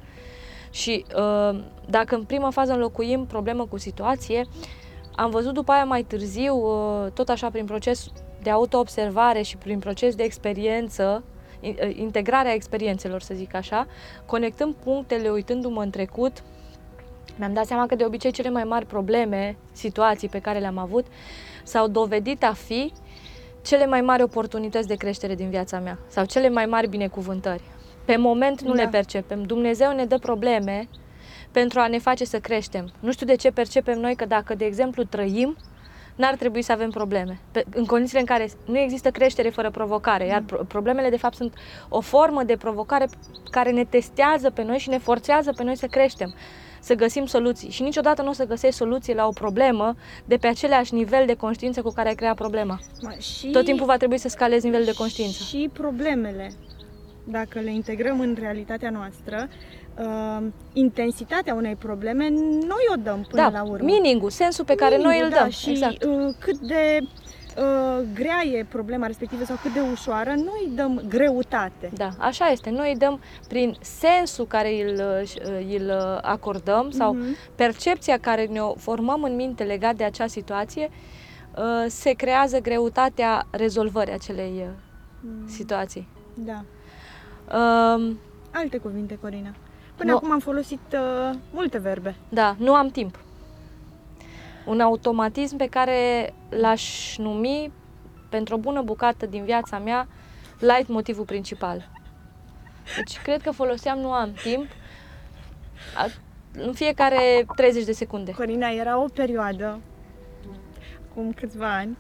Și 0.71 1.05
uh, 1.17 1.61
dacă 1.89 2.15
în 2.15 2.25
prima 2.25 2.51
fază 2.51 2.73
înlocuim 2.73 3.27
problemă 3.27 3.67
cu 3.67 3.79
situație, 3.79 4.47
am 5.17 5.31
văzut 5.31 5.55
după 5.55 5.73
aia 5.73 5.85
mai 5.85 6.03
târziu, 6.03 6.55
uh, 6.57 7.11
tot 7.15 7.29
așa 7.29 7.51
prin 7.51 7.65
proces 7.65 8.07
de 8.43 8.51
autoobservare 8.51 9.43
și 9.43 9.57
prin 9.57 9.79
proces 9.79 10.15
de 10.15 10.23
experiență, 10.23 11.23
i- 11.61 11.77
uh, 11.83 11.97
integrarea 11.97 12.55
experiențelor, 12.55 13.23
să 13.23 13.35
zic 13.35 13.55
așa, 13.55 13.87
conectând 14.27 14.75
punctele, 14.75 15.29
uitându-mă 15.29 15.83
în 15.83 15.91
trecut, 15.91 16.43
mi-am 17.37 17.53
dat 17.53 17.67
seama 17.67 17.87
că 17.87 17.95
de 17.95 18.05
obicei 18.05 18.31
cele 18.31 18.51
mai 18.51 18.65
mari 18.65 18.87
probleme, 18.87 19.57
situații 19.73 20.29
pe 20.29 20.39
care 20.39 20.59
le-am 20.59 20.79
avut, 20.79 21.07
s-au 21.63 21.89
dovedit 21.89 22.45
a 22.45 22.53
fi 22.53 22.93
cele 23.63 23.87
mai 23.87 24.01
mari 24.01 24.23
oportunități 24.23 24.89
de 24.89 24.95
creștere 24.95 25.35
din 25.35 25.51
viața 25.51 25.79
mea 25.79 25.99
sau 26.07 26.25
cele 26.25 26.49
mai 26.49 26.67
mari 26.67 26.89
binecuvântări. 26.89 27.63
Pe 28.05 28.17
moment 28.17 28.61
nu 28.63 28.75
Da. 28.75 28.83
le 28.83 28.89
percepem. 28.89 29.43
Dumnezeu 29.43 29.93
ne 29.95 30.05
dă 30.05 30.19
probleme 30.19 30.89
pentru 31.51 31.81
a 31.81 31.87
ne 31.87 31.99
face 31.99 32.25
să 32.25 32.39
creștem. 32.39 32.91
Nu 33.01 33.13
știu 33.13 33.27
de 33.27 33.35
ce 33.35 33.51
percepem 33.51 33.99
noi 33.99 34.15
că 34.15 34.25
dacă, 34.25 34.55
de 34.55 34.65
exemplu, 34.65 35.05
trăim, 35.05 35.57
n-ar 36.15 36.35
trebui 36.35 36.63
să 36.63 36.73
avem 36.73 36.91
probleme. 36.91 37.39
Pe, 37.53 37.65
în 37.75 37.85
condițiile 37.85 38.21
în 38.21 38.27
care 38.27 38.51
nu 38.65 38.79
există 38.79 39.11
creștere 39.11 39.49
fără 39.49 39.71
provocare, 39.71 40.27
iar 40.27 40.43
pro- 40.47 40.65
problemele, 40.69 41.11
de 41.11 41.17
fapt, 41.17 41.35
sunt 41.37 41.55
o 41.89 42.01
formă 42.01 42.43
de 42.43 42.57
provocare 42.57 43.09
care 43.51 43.71
ne 43.71 43.85
testează 43.85 44.51
pe 44.51 44.63
noi 44.63 44.79
și 44.79 44.89
ne 44.89 44.99
forțează 44.99 45.53
pe 45.57 45.63
noi 45.63 45.77
să 45.77 45.87
creștem, 45.87 46.35
să 46.81 46.95
găsim 46.95 47.27
soluții. 47.27 47.71
Și 47.71 47.83
niciodată 47.83 48.23
nu 48.23 48.29
o 48.29 48.33
să 48.33 48.47
găsești 48.47 48.77
soluții 48.77 49.15
la 49.15 49.27
o 49.27 49.31
problemă 49.31 49.95
de 50.25 50.37
pe 50.37 50.47
același 50.47 50.95
nivel 50.95 51.27
de 51.27 51.35
conștiință 51.35 51.83
cu 51.83 51.91
care 51.91 52.09
ai 52.09 52.15
creat 52.15 52.35
problema. 52.35 52.79
Ma, 53.03 53.11
Și, 53.11 53.47
Tot 53.47 53.65
timpul 53.65 53.87
va 53.87 53.97
trebui 53.97 54.19
să 54.19 54.29
scalezi 54.29 54.65
nivelul 54.65 54.87
de 54.87 54.95
conștiință. 54.95 55.45
Și 55.45 55.71
problemele, 55.73 56.53
dacă 57.25 57.61
le 57.61 57.73
integrăm 57.73 58.21
în 58.21 58.37
realitatea 58.41 58.91
noastră, 58.91 59.49
uh, 59.99 60.47
intensitatea 60.73 61.55
unei 61.55 61.77
probleme, 61.77 62.29
noi 62.67 62.85
o 62.93 63.01
dăm 63.03 63.27
până 63.31 63.43
da, 63.43 63.49
la 63.49 63.63
urmă. 63.63 63.85
meaning-ul, 63.85 64.31
sensul 64.31 64.65
pe 64.65 64.75
care 64.75 64.97
noi 64.97 65.05
Meaning-ul, 65.05 65.27
îl 65.27 65.31
da, 65.35 65.41
dăm. 65.41 65.51
Și 65.51 65.71
exact. 65.71 66.05
uh, 66.05 66.35
cât 66.39 66.59
de 66.59 67.01
uh, 67.61 68.05
grea 68.15 68.43
e 68.53 68.65
problema 68.69 69.07
respectivă 69.07 69.45
sau 69.45 69.57
cât 69.63 69.73
de 69.73 69.81
ușoară, 69.93 70.31
noi 70.31 70.65
îi 70.69 70.73
dăm 70.75 71.03
greutate. 71.09 71.91
Da, 71.95 72.09
așa 72.19 72.47
este. 72.49 72.71
Noi 72.71 72.91
îi 72.93 72.99
dăm 72.99 73.21
prin 73.49 73.77
sensul 73.81 74.47
care 74.47 74.83
îl, 74.91 75.03
îl 75.79 75.91
acordăm 76.23 76.91
sau 76.91 77.13
Mhm. 77.15 77.37
percepția 77.55 78.19
care 78.19 78.45
ne-o 78.47 78.75
formăm 78.75 79.23
în 79.23 79.35
minte 79.35 79.65
legat 79.65 79.95
de 79.97 80.05
acea 80.05 80.27
situație, 80.27 80.91
uh, 81.57 81.85
se 81.89 82.13
creează 82.13 82.59
greutatea 82.61 83.47
rezolvării 83.51 84.13
acelei 84.13 84.53
uh, 84.59 84.67
Mm, 85.23 85.49
situații. 85.49 86.09
Da. 86.35 86.65
Um, 87.59 88.19
Alte 88.53 88.79
cuvinte, 88.79 89.19
Corina. 89.21 89.55
Până 89.97 90.11
Nu. 90.11 90.17
acum 90.17 90.33
am 90.33 90.39
folosit 90.39 90.81
uh, 90.93 91.31
multe 91.53 91.79
verbe. 91.79 92.15
Da, 92.29 92.55
nu 92.59 92.75
am 92.75 92.89
timp. 92.89 93.19
Un 94.71 94.81
automatism 94.81 95.57
pe 95.57 95.67
care 95.67 96.33
l-aș 96.49 97.17
numi 97.19 97.73
pentru 98.29 98.55
o 98.55 98.59
bună 98.59 98.83
bucată 98.83 99.27
din 99.27 99.45
viața 99.45 99.79
mea 99.79 100.09
light 100.59 100.89
motivul 100.89 101.25
principal. 101.25 101.89
Deci 102.97 103.19
cred 103.23 103.43
că 103.43 103.51
foloseam 103.51 103.99
nu 103.99 104.13
am 104.13 104.33
timp 104.33 104.67
a, 105.97 106.07
în 106.53 106.73
fiecare 106.73 107.47
30 107.57 107.85
de 107.85 107.93
secunde. 107.93 108.31
Corina, 108.31 108.69
era 108.69 109.03
o 109.03 109.05
perioadă, 109.15 109.81
acum 111.11 111.33
câțiva 111.33 111.77
ani, 111.77 111.97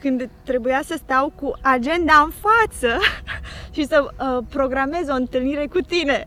când 0.00 0.30
trebuia 0.44 0.80
să 0.84 0.94
stau 0.96 1.32
cu 1.34 1.52
agenda 1.62 2.14
în 2.24 2.30
față 2.30 2.98
și 3.74 3.86
să 3.86 4.08
uh, 4.10 4.44
programez 4.48 5.08
o 5.08 5.14
întâlnire 5.14 5.66
cu 5.66 5.80
tine. 5.80 6.24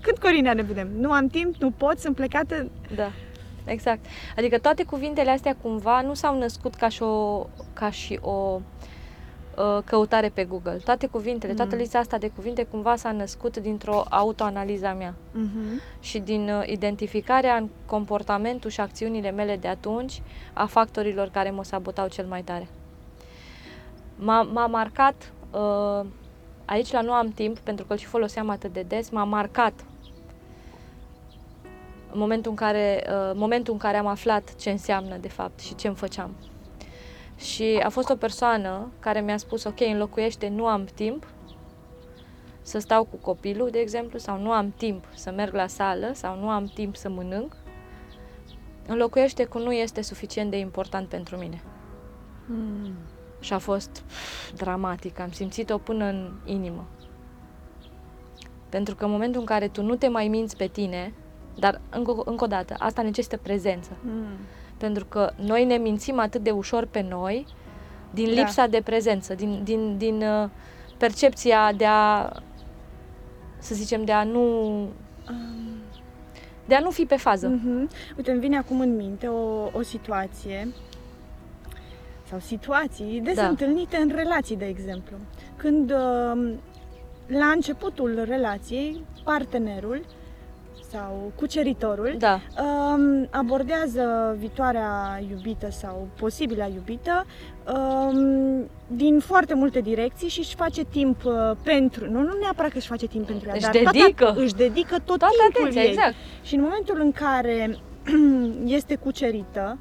Când, 0.00 0.18
Corina, 0.18 0.52
ne 0.52 0.62
vedem? 0.62 0.88
Nu 0.98 1.12
am 1.12 1.26
timp, 1.26 1.54
nu 1.54 1.70
pot, 1.70 1.98
sunt 1.98 2.14
plecată. 2.14 2.70
Da, 2.94 3.10
exact. 3.64 4.04
Adică 4.36 4.58
toate 4.58 4.84
cuvintele 4.84 5.30
astea 5.30 5.56
cumva 5.62 6.00
nu 6.00 6.14
s-au 6.14 6.38
născut 6.38 6.74
ca 6.74 6.88
și 6.88 7.02
o, 7.02 7.46
ca 7.72 7.90
și 7.90 8.18
o 8.22 8.60
uh, 9.56 9.82
căutare 9.84 10.28
pe 10.28 10.44
Google. 10.44 10.80
Toate 10.84 11.06
cuvintele, 11.06 11.54
toată 11.54 11.74
Mm. 11.74 11.80
lista 11.80 11.98
asta 11.98 12.18
de 12.18 12.28
cuvinte 12.28 12.62
cumva 12.64 12.96
s-a 12.96 13.12
născut 13.12 13.56
dintr-o 13.56 14.04
autoanaliză 14.10 14.86
a 14.86 14.92
mea. 14.92 15.14
Uh-huh. 15.14 16.00
și 16.00 16.18
din 16.18 16.48
uh, 16.48 16.62
identificarea 16.66 17.56
în 17.56 17.68
comportamentul 17.86 18.70
și 18.70 18.80
acțiunile 18.80 19.30
mele 19.30 19.56
de 19.56 19.68
atunci 19.68 20.22
a 20.52 20.66
factorilor 20.66 21.28
care 21.28 21.50
mă 21.50 21.64
sabotau 21.64 22.08
cel 22.08 22.26
mai 22.26 22.42
tare. 22.42 22.68
M-a, 24.16 24.42
m-a 24.42 24.66
marcat, 24.66 25.32
uh, 25.50 26.06
aici 26.64 26.92
la 26.92 27.00
nu 27.00 27.12
am 27.12 27.28
timp, 27.28 27.58
pentru 27.58 27.84
că 27.84 27.92
îl 27.92 27.98
și 27.98 28.06
foloseam 28.06 28.48
atât 28.48 28.72
de 28.72 28.84
des, 28.88 29.10
m-a 29.10 29.24
marcat 29.24 29.72
în 32.12 32.18
momentul 32.18 32.50
în 32.50 32.56
care, 32.56 33.04
uh, 33.08 33.32
momentul 33.34 33.72
în 33.72 33.78
care 33.78 33.96
am 33.96 34.06
aflat 34.06 34.54
ce 34.56 34.70
înseamnă 34.70 35.16
de 35.16 35.28
fapt 35.28 35.60
și 35.60 35.74
ce 35.74 35.86
îmi 35.86 35.96
făceam. 35.96 36.36
Și 37.36 37.80
a 37.82 37.88
fost 37.88 38.10
o 38.10 38.16
persoană 38.16 38.92
care 38.98 39.20
mi-a 39.20 39.36
spus, 39.36 39.64
ok, 39.64 39.80
înlocuiește 39.80 40.48
nu 40.48 40.66
am 40.66 40.84
timp 40.94 41.26
să 42.62 42.78
stau 42.78 43.04
cu 43.04 43.16
copilul, 43.16 43.70
de 43.70 43.78
exemplu, 43.78 44.18
sau 44.18 44.38
nu 44.38 44.50
am 44.50 44.72
timp 44.76 45.04
să 45.14 45.30
merg 45.30 45.54
la 45.54 45.66
sală, 45.66 46.10
sau 46.14 46.38
nu 46.38 46.48
am 46.48 46.64
timp 46.74 46.96
să 46.96 47.08
mănânc, 47.08 47.56
înlocuiește 48.86 49.44
cu 49.44 49.58
nu 49.58 49.72
este 49.72 50.02
suficient 50.02 50.50
de 50.50 50.58
important 50.58 51.08
pentru 51.08 51.36
mine. 51.36 51.62
Mm. 52.46 52.94
Și 53.40 53.52
a 53.52 53.58
fost 53.58 54.02
pf, 54.06 54.52
dramatic, 54.52 55.18
am 55.18 55.30
simțit-o 55.30 55.78
până 55.78 56.04
în 56.04 56.32
inimă. 56.44 56.86
Pentru 58.68 58.94
că 58.94 59.04
în 59.04 59.10
momentul 59.10 59.40
în 59.40 59.46
care 59.46 59.68
tu 59.68 59.82
nu 59.82 59.96
te 59.96 60.08
mai 60.08 60.28
minți 60.28 60.56
pe 60.56 60.66
tine, 60.66 61.12
dar 61.60 61.80
încă, 61.90 62.22
încă 62.24 62.44
o 62.44 62.46
dată, 62.46 62.74
asta 62.78 63.02
necesită 63.02 63.36
prezență. 63.36 63.90
Mm. 64.02 64.24
Pentru 64.76 65.04
că 65.04 65.32
noi 65.36 65.64
ne 65.64 65.76
mințim 65.76 66.18
atât 66.18 66.42
de 66.42 66.50
ușor 66.50 66.84
pe 66.86 67.06
noi, 67.08 67.46
din 68.10 68.24
Da. 68.24 68.30
lipsa 68.30 68.66
de 68.66 68.80
prezență, 68.84 69.34
din, 69.34 69.60
din, 69.64 69.96
din 69.98 70.22
uh, 70.22 70.48
percepția 70.96 71.72
de 71.76 71.84
a, 71.86 72.32
să 73.58 73.74
zicem, 73.74 74.04
de 74.04 74.12
a 74.12 74.24
nu, 74.24 74.88
Um, 75.30 75.82
de 76.64 76.74
a 76.74 76.80
nu 76.80 76.90
fi 76.90 77.04
pe 77.04 77.16
fază. 77.16 77.48
Mhm. 77.48 77.90
Uite, 78.16 78.30
îmi 78.30 78.40
vine 78.40 78.56
acum 78.56 78.80
în 78.80 78.96
minte 78.96 79.26
o, 79.26 79.70
o 79.72 79.82
situație 79.82 80.68
sau 82.28 82.38
situații 82.38 83.20
des 83.20 83.34
Da. 83.34 83.46
întâlnite 83.46 83.96
în 83.96 84.12
relații, 84.14 84.56
de 84.56 84.64
exemplu. 84.64 85.16
Când 85.56 85.90
um, 85.90 86.60
la 87.26 87.46
începutul 87.46 88.22
relației, 88.24 89.04
partenerul 89.24 90.04
sau 90.90 91.32
cuceritorul 91.34 92.14
Da, 92.18 92.40
um, 92.62 93.28
abordează 93.30 94.34
viitoarea 94.38 95.22
iubită 95.30 95.70
sau 95.70 96.08
posibila 96.18 96.66
iubită 96.66 97.26
um, 97.74 98.68
din 98.86 99.20
foarte 99.20 99.54
multe 99.54 99.80
direcții 99.80 100.28
și 100.28 100.38
își 100.38 100.54
face 100.54 100.84
timp 100.84 101.24
uh, 101.24 101.50
pentru, 101.62 102.10
nu, 102.10 102.22
nu 102.22 102.38
neapărat 102.40 102.70
că 102.70 102.76
își 102.76 102.86
face 102.88 103.06
timp 103.06 103.26
pentru 103.26 103.48
ea, 103.48 103.54
Își 103.54 103.62
dar 103.62 103.72
dedică. 103.72 104.24
Toată, 104.24 104.40
își 104.40 104.54
dedică 104.54 104.96
tot 105.04 105.18
toată 105.18 105.34
timpul 105.38 105.60
atenția, 105.60 105.82
ei. 105.82 105.88
exact. 105.88 106.14
Și 106.42 106.54
în 106.54 106.60
momentul 106.60 107.00
în 107.00 107.12
care 107.12 107.78
este 108.78 108.94
cucerită 108.94 109.78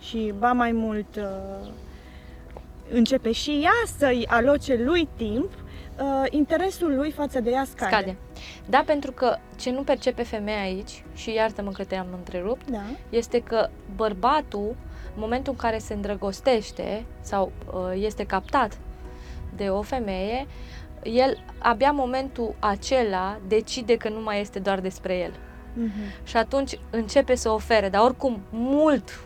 și 0.00 0.32
ba 0.38 0.52
mai 0.52 0.72
mult 0.72 1.16
uh, 1.16 1.68
începe 2.92 3.32
și 3.32 3.60
ea 3.62 3.96
să-i 3.98 4.26
aloce 4.28 4.80
lui 4.84 5.08
timp, 5.16 5.50
uh, 5.98 6.24
interesul 6.30 6.94
lui 6.96 7.10
față 7.10 7.40
de 7.40 7.50
ea 7.50 7.64
scade. 7.64 7.96
Scade. 7.96 8.16
Da, 8.66 8.82
pentru 8.86 9.12
că 9.12 9.36
ce 9.56 9.70
nu 9.70 9.82
percepe 9.82 10.22
femeia 10.22 10.60
aici, 10.60 11.04
și 11.14 11.32
iartă-mă 11.32 11.70
că 11.70 11.84
te-am 11.84 12.06
întrerupt, 12.16 12.70
Da. 12.70 12.82
este 13.10 13.40
că 13.40 13.68
bărbatul, 13.96 14.76
în 15.14 15.20
momentul 15.20 15.52
în 15.52 15.58
care 15.58 15.78
se 15.78 15.94
îndrăgostește 15.94 17.04
sau 17.20 17.52
uh, 17.66 17.92
este 17.94 18.24
captat 18.26 18.78
de 19.56 19.68
o 19.68 19.82
femeie, 19.82 20.46
el 21.02 21.44
abia 21.58 21.90
momentul 21.90 22.54
acela 22.58 23.38
decide 23.48 23.96
că 23.96 24.08
nu 24.08 24.20
mai 24.20 24.40
este 24.40 24.58
doar 24.58 24.80
despre 24.80 25.16
el. 25.16 25.32
Mhm. 25.74 26.24
Și 26.24 26.36
atunci 26.36 26.78
începe 26.90 27.34
să 27.34 27.50
ofere, 27.50 27.88
dar 27.88 28.02
oricum 28.02 28.40
mult 28.50 29.20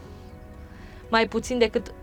mai 1.11 1.29
puțin 1.29 1.59
decât 1.59 1.87
uh, 1.87 1.94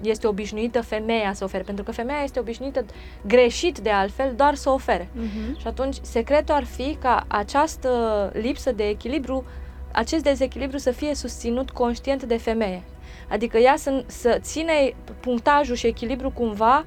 este 0.00 0.26
obișnuită 0.26 0.82
femeia 0.82 1.32
să 1.32 1.44
ofere, 1.44 1.62
pentru 1.62 1.84
că 1.84 1.92
femeia 1.92 2.22
este 2.22 2.38
obișnuită 2.38 2.84
greșit 3.26 3.78
de 3.78 3.90
altfel 3.90 4.32
doar 4.36 4.54
să 4.54 4.70
ofere. 4.70 5.08
Mhm. 5.12 5.58
Și 5.60 5.66
atunci 5.66 5.96
secretul 6.02 6.54
ar 6.54 6.64
fi 6.64 6.96
ca 7.00 7.24
această 7.28 7.90
lipsă 8.34 8.72
de 8.72 8.88
echilibru, 8.88 9.44
acest 9.92 10.22
dezechilibru 10.22 10.78
să 10.78 10.90
fie 10.90 11.14
susținut 11.14 11.70
conștient 11.70 12.22
de 12.22 12.36
femeie. 12.36 12.82
Adică 13.28 13.58
ea 13.58 13.76
să, 13.76 14.04
să 14.06 14.38
ține 14.40 14.94
punctajul 15.20 15.74
și 15.74 15.86
echilibru 15.86 16.30
cumva 16.30 16.84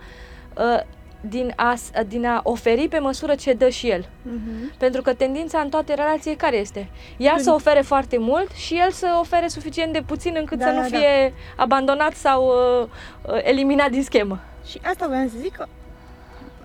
uh, 0.58 0.82
din 1.22 1.54
a, 1.56 1.76
s- 1.76 1.92
din 2.08 2.26
a 2.26 2.40
oferi 2.44 2.88
pe 2.88 3.00
măsură 3.00 3.36
ce 3.36 3.54
dă 3.54 3.70
și 3.70 3.90
el. 3.90 4.10
Mhm. 4.22 4.78
Pentru 4.78 5.02
că 5.02 5.14
tendința 5.14 5.60
în 5.60 5.70
toate 5.70 5.94
relații 5.94 6.36
care 6.36 6.58
este? 6.58 6.90
Ea 7.18 7.32
Când- 7.32 7.44
să 7.44 7.52
ofere 7.52 7.82
foarte 7.82 8.18
mult 8.18 8.52
și 8.52 8.76
el 8.80 8.92
să 8.92 9.18
ofere 9.20 9.48
suficient 9.48 9.94
de 9.94 10.02
puțin 10.06 10.36
încât 10.38 10.58
Da, 10.58 10.66
să 10.66 10.72
nu 10.72 10.78
da, 10.82 10.88
da. 10.88 10.98
fie 10.98 11.34
abandonat 11.56 12.14
sau 12.14 12.46
uh, 12.48 12.88
uh, 13.34 13.40
eliminat 13.44 13.90
din 13.90 14.04
schemă. 14.04 14.40
Și 14.66 14.80
asta 14.84 15.08
voiam 15.08 15.30
să 15.30 15.36
zic 15.42 15.56
că 15.56 15.66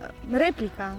uh, 0.02 0.08
replica 0.38 0.96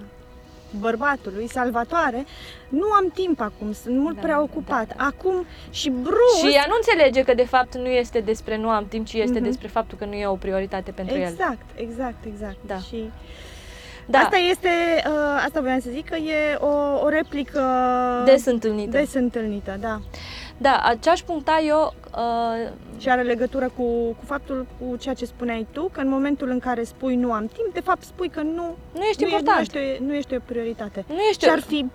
bărbatului, 0.80 1.48
salvatoare, 1.48 2.24
nu 2.68 2.90
am 2.90 3.10
timp 3.14 3.40
acum, 3.40 3.72
sunt 3.72 3.96
mult 3.98 4.14
Da, 4.14 4.20
prea 4.20 4.34
da, 4.34 4.40
ocupat. 4.42 4.96
da. 4.96 5.04
Acum 5.04 5.46
și 5.70 5.90
brusc... 5.90 6.46
Și 6.46 6.54
ea 6.54 6.64
nu 6.68 6.74
înțelege 6.76 7.22
că 7.22 7.34
de 7.34 7.44
fapt 7.46 7.76
nu 7.76 7.86
este 7.88 8.20
despre 8.20 8.56
nu 8.56 8.68
am 8.68 8.86
timp, 8.88 9.06
ci 9.06 9.12
este 9.12 9.34
Mhm. 9.38 9.44
despre 9.44 9.68
faptul 9.68 9.98
că 9.98 10.04
nu 10.04 10.12
e 10.14 10.26
o 10.26 10.34
prioritate 10.36 10.90
pentru 10.90 11.16
el. 11.16 11.28
Exact, 11.30 11.64
exact, 11.74 12.24
exact. 12.26 12.56
Da. 12.66 12.76
Și 12.78 13.10
Da, 14.06 14.18
asta 14.18 14.36
este, 14.36 14.68
uh, 15.06 15.42
asta 15.44 15.60
voiam 15.60 15.80
să 15.80 15.88
zic 15.92 16.08
că 16.08 16.16
e 16.16 16.54
o, 16.60 17.04
o 17.04 17.08
replică 17.08 17.60
des 18.24 18.46
întâlnită. 18.46 18.90
des 18.98 19.14
întâlnită, 19.14 19.76
da. 19.80 20.00
Da, 20.56 20.94
ce 21.00 21.10
aș 21.10 21.20
puncta 21.22 21.62
eu, 21.66 21.94
uh, 22.16 22.70
Și 22.98 23.08
are 23.10 23.22
legătură 23.22 23.68
cu, 23.76 23.82
cu 24.12 24.24
faptul, 24.24 24.66
cu 24.78 24.96
ceea 24.96 25.14
ce 25.14 25.24
spuneai 25.24 25.66
tu, 25.72 25.88
că 25.92 26.00
în 26.00 26.08
momentul 26.08 26.48
în 26.50 26.58
care 26.58 26.84
spui 26.84 27.16
nu 27.16 27.32
am 27.32 27.46
timp, 27.46 27.72
de 27.74 27.80
fapt 27.80 28.02
spui 28.02 28.28
că 28.28 28.40
nu, 28.42 28.76
nu 28.94 29.02
ești 29.02 29.22
nu, 29.22 29.28
e, 29.28 29.30
nu, 29.30 29.36
important. 29.38 29.60
ești 29.60 29.76
o, 29.76 30.04
nu 30.04 30.14
ești 30.14 30.34
o 30.34 30.38
prioritate. 30.44 31.04
nu 31.08 31.18
ești 31.30 31.44
Și 31.44 31.50
ar 31.50 31.60
fi 31.60 31.86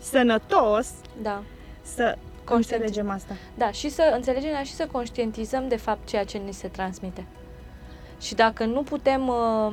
sănătos 0.00 0.90
Da, 1.22 1.42
să 1.82 2.16
Conștient. 2.44 2.82
înțelegem 2.82 3.10
asta. 3.10 3.34
da, 3.54 3.70
și 3.70 3.88
să 3.88 4.12
înțelegem, 4.14 4.52
dar 4.52 4.64
și 4.66 4.74
să 4.74 4.86
conștientizăm 4.92 5.68
de 5.68 5.76
fapt 5.76 6.08
ceea 6.08 6.24
ce 6.24 6.38
ni 6.38 6.52
se 6.52 6.68
transmite. 6.68 7.26
Și 8.20 8.34
dacă 8.34 8.64
nu 8.64 8.82
putem 8.82 9.28
uh, 9.28 9.72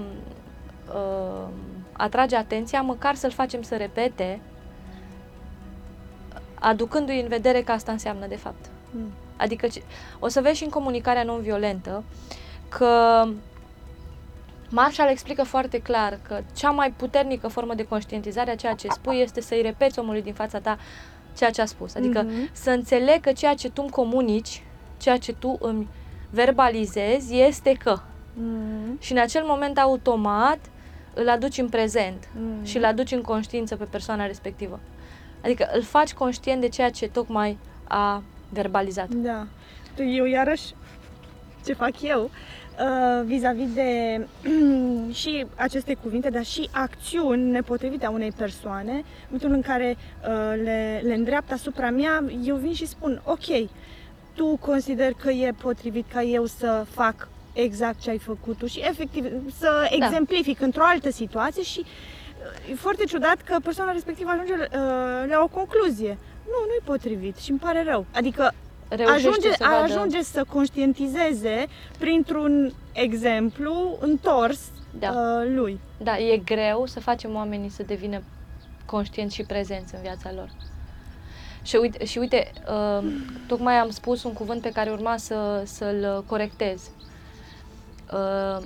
uh, 0.93 1.47
atrage 1.91 2.35
atenția, 2.35 2.81
măcar 2.81 3.15
să-l 3.15 3.31
facem 3.31 3.61
să 3.61 3.75
repete, 3.75 4.39
aducându-i 6.63 7.21
în 7.21 7.27
vedere 7.27 7.61
că 7.61 7.71
asta 7.71 7.91
înseamnă 7.91 8.25
de 8.27 8.35
fapt. 8.35 8.65
Mm. 8.91 9.11
Adică 9.37 9.67
ce- 9.67 9.83
o 10.19 10.27
să 10.27 10.41
vezi 10.41 10.57
și 10.57 10.63
în 10.63 10.69
comunicarea 10.69 11.23
non-violentă 11.23 12.03
că 12.69 13.23
Marshall 14.69 15.09
explică 15.09 15.43
foarte 15.43 15.79
clar 15.81 16.19
că 16.27 16.39
cea 16.55 16.69
mai 16.69 16.91
puternică 16.91 17.47
formă 17.47 17.73
de 17.73 17.85
conștientizare 17.87 18.51
a 18.51 18.55
ceea 18.55 18.73
ce 18.73 18.87
spui 18.89 19.19
este 19.19 19.41
să-i 19.41 19.61
repeți 19.61 19.99
omului 19.99 20.21
din 20.21 20.33
fața 20.33 20.59
ta 20.59 20.77
ceea 21.37 21.49
ce 21.49 21.61
a 21.61 21.65
spus. 21.65 21.95
Adică 21.95 22.21
Mhm. 22.21 22.49
să 22.51 22.69
înțeleg 22.69 23.19
că 23.21 23.31
ceea 23.31 23.53
ce 23.53 23.69
tu 23.69 23.81
îmi 23.81 23.91
comunici, 23.91 24.63
ceea 24.97 25.17
ce 25.17 25.33
tu 25.33 25.57
îmi 25.61 25.87
verbalizezi 26.29 27.35
este 27.39 27.71
că. 27.83 27.99
Mm. 28.33 28.97
Și 28.99 29.11
în 29.11 29.17
acel 29.17 29.43
moment 29.45 29.77
automat 29.77 30.59
îl 31.13 31.29
aduci 31.29 31.57
în 31.57 31.69
prezent 31.69 32.27
Mm. 32.35 32.63
și 32.63 32.77
îl 32.77 32.85
aduci 32.85 33.11
în 33.11 33.21
conștiință 33.21 33.75
pe 33.75 33.83
persoana 33.83 34.25
respectivă. 34.25 34.79
Adică 35.43 35.69
îl 35.73 35.81
faci 35.81 36.13
conștient 36.13 36.61
de 36.61 36.67
ceea 36.67 36.89
ce 36.89 37.07
tocmai 37.07 37.57
a 37.87 38.23
verbalizat. 38.49 39.09
Da. 39.09 39.47
Eu 39.97 40.25
iarăși 40.25 40.73
ce 41.65 41.73
fac 41.73 42.01
eu 42.01 42.23
uh, 42.23 43.25
vis-a-vis 43.25 43.73
de 43.73 44.21
și 45.21 45.45
aceste 45.55 45.93
cuvinte, 45.93 46.29
dar 46.29 46.43
și 46.43 46.69
acțiuni 46.71 47.51
nepotrivite 47.51 48.05
a 48.05 48.09
unei 48.09 48.31
persoane, 48.31 48.91
în 48.91 49.03
momentul 49.25 49.51
în 49.51 49.61
care 49.61 49.97
uh, 49.97 50.61
le, 50.63 51.01
le 51.03 51.13
îndreaptă 51.13 51.53
asupra 51.53 51.89
mea, 51.89 52.23
eu 52.43 52.55
vin 52.55 52.73
și 52.73 52.85
spun, 52.85 53.21
ok, 53.25 53.69
tu 54.33 54.57
consider 54.59 55.13
că 55.13 55.31
e 55.31 55.51
potrivit 55.61 56.05
ca 56.13 56.21
eu 56.21 56.45
să 56.45 56.85
fac 56.89 57.29
exact 57.53 57.99
ce 57.99 58.09
ai 58.09 58.17
făcut 58.17 58.57
tu 58.57 58.65
și 58.65 58.79
efectiv 58.79 59.25
să 59.57 59.87
exemplific 59.89 60.61
într-o 60.61 60.83
altă 60.83 61.11
situație 61.11 61.63
și 61.63 61.79
uh, 61.79 62.20
e 62.71 62.75
foarte 62.75 63.03
ciudat 63.03 63.41
că 63.41 63.57
persoana 63.63 63.91
respectivă 63.91 64.29
ajunge 64.29 64.53
uh, 64.53 64.67
la 65.29 65.41
o 65.43 65.47
concluzie. 65.47 66.17
Nu, 66.45 66.65
nu-i 66.67 66.81
potrivit 66.83 67.37
și 67.37 67.49
îmi 67.49 67.59
pare 67.59 67.83
rău. 67.83 68.05
Adică 68.13 68.53
Reușește 68.95 69.27
ajunge, 69.27 69.51
să 69.51 69.65
vadă... 69.69 69.93
ajunge 69.93 70.21
să 70.21 70.45
conștientizeze 70.49 71.67
printr-un 71.99 72.73
exemplu 72.91 73.97
întors 73.99 74.59
Da. 74.99 75.09
uh, 75.09 75.47
lui. 75.55 75.79
Da, 75.97 76.17
e 76.17 76.37
greu 76.37 76.85
să 76.85 76.99
facem 76.99 77.35
oamenii 77.35 77.69
să 77.69 77.83
devină 77.83 78.21
conștienți 78.85 79.35
și 79.35 79.43
prezenți 79.43 79.95
în 79.95 80.01
viața 80.01 80.31
lor. 80.35 80.49
Și 81.63 81.75
uite, 81.75 82.05
și 82.05 82.17
uite 82.17 82.51
uh, 82.67 83.07
tocmai 83.47 83.73
am 83.75 83.89
spus 83.89 84.23
un 84.23 84.33
cuvânt 84.33 84.61
pe 84.61 84.71
care 84.71 84.89
urma 84.89 85.17
să, 85.17 85.61
să-l 85.65 86.23
corectez. 86.27 86.89
Uh, 88.13 88.63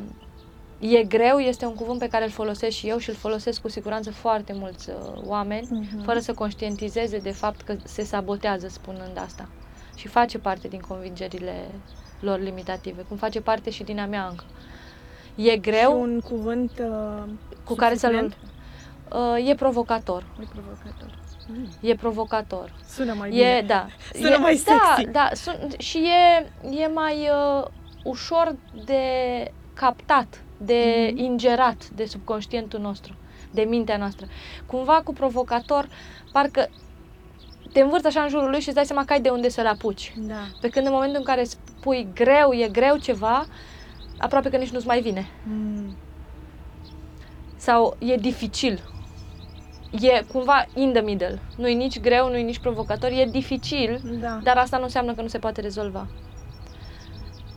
e 0.80 1.04
greu 1.04 1.38
este 1.40 1.66
un 1.66 1.74
cuvânt 1.76 2.00
pe 2.00 2.08
care 2.08 2.24
îl 2.24 2.30
folosesc 2.30 2.76
și 2.76 2.88
eu 2.88 2.98
și 2.98 3.10
îl 3.10 3.16
folosesc 3.16 3.62
cu 3.62 3.70
siguranță 3.70 4.12
foarte 4.12 4.54
mulți 4.54 4.90
uh, 4.90 4.96
oameni, 5.26 5.68
Mhm. 5.72 6.04
fără 6.04 6.20
să 6.20 6.34
conștientizeze 6.34 7.18
de 7.18 7.32
fapt 7.32 7.62
că 7.62 7.76
se 7.84 8.04
sabotează 8.04 8.68
spunând 8.68 9.18
asta. 9.26 9.48
Și 9.96 10.08
face 10.08 10.38
parte 10.38 10.68
din 10.68 10.80
convingerile 10.80 11.68
lor 12.20 12.40
limitative, 12.40 13.02
cum 13.02 13.18
face 13.18 13.42
parte 13.42 13.70
și 13.70 13.84
din 13.84 14.00
a 14.00 14.06
mea 14.06 14.28
încă. 14.28 14.44
E 15.36 15.58
greu 15.58 15.90
Și 15.92 15.98
un 15.98 16.20
cuvânt 16.20 16.72
uh, 16.80 17.24
cu 17.64 17.74
care 17.76 17.96
să-l... 17.96 18.10
suficient? 18.10 18.38
Uh, 19.38 19.50
e 19.50 19.56
provocator. 19.56 20.24
E 20.42 20.46
provocator. 20.54 21.20
Mm. 21.48 21.68
E 21.82 21.96
provocator. 21.96 22.74
Sună 22.88 23.14
mai 23.14 23.30
E, 23.30 23.32
bine. 23.32 23.62
da. 23.68 23.88
Sună 24.22 24.30
e, 24.30 24.38
mai 24.38 24.62
Da, 24.66 24.74
sexy. 24.96 25.12
da. 25.12 25.30
Sun, 25.34 25.70
și 25.78 25.98
e, 25.98 26.52
e 26.84 26.88
mai 26.88 27.30
uh, 27.60 27.66
ușor 28.04 28.56
de 28.86 29.02
captat, 29.74 30.44
de 30.58 31.10
Mhm. 31.14 31.24
ingerat 31.24 31.90
de 31.90 32.06
subconștientul 32.06 32.80
nostru, 32.80 33.16
de 33.52 33.62
mintea 33.62 33.98
noastră. 33.98 34.26
Cumva 34.66 35.02
cu 35.04 35.14
provocator, 35.14 35.88
parcă 36.32 36.70
te 37.72 37.82
învârți 37.82 38.08
așa 38.08 38.22
în 38.22 38.30
jurul 38.30 38.50
lui 38.50 38.60
și 38.60 38.66
îți 38.68 38.76
dai 38.76 38.86
seama 38.86 39.06
că 39.06 39.14
ai 39.14 39.22
de 39.22 39.30
unde 39.30 39.50
să-l 39.50 39.68
apuci. 39.68 40.14
Da. 40.18 40.48
Pe 40.62 40.70
când 40.70 40.86
în 40.86 40.92
momentul 40.92 41.18
în 41.18 41.24
care 41.24 41.44
spui 41.44 42.08
greu, 42.14 42.52
e 42.54 42.68
greu 42.72 42.98
ceva, 42.98 43.46
aproape 44.18 44.50
că 44.50 44.58
nici 44.58 44.70
nu-ți 44.70 44.88
mai 44.88 45.02
vine. 45.02 45.28
Mm. 45.44 45.96
sau 47.58 47.96
e 48.00 48.16
dificil. 48.16 48.80
E 49.92 50.24
cumva 50.32 50.66
in 50.74 50.92
the 50.92 51.02
middle. 51.02 51.40
Nu 51.58 51.68
e 51.68 51.74
nici 51.74 52.00
greu, 52.00 52.30
nu 52.30 52.36
e 52.38 52.42
nici 52.42 52.60
provocator, 52.60 53.10
e 53.12 53.26
dificil, 53.32 54.02
Da. 54.22 54.40
dar 54.44 54.58
asta 54.58 54.78
nu 54.78 54.84
înseamnă 54.84 55.14
că 55.14 55.22
nu 55.22 55.28
se 55.28 55.38
poate 55.40 55.62
rezolva. 55.62 56.08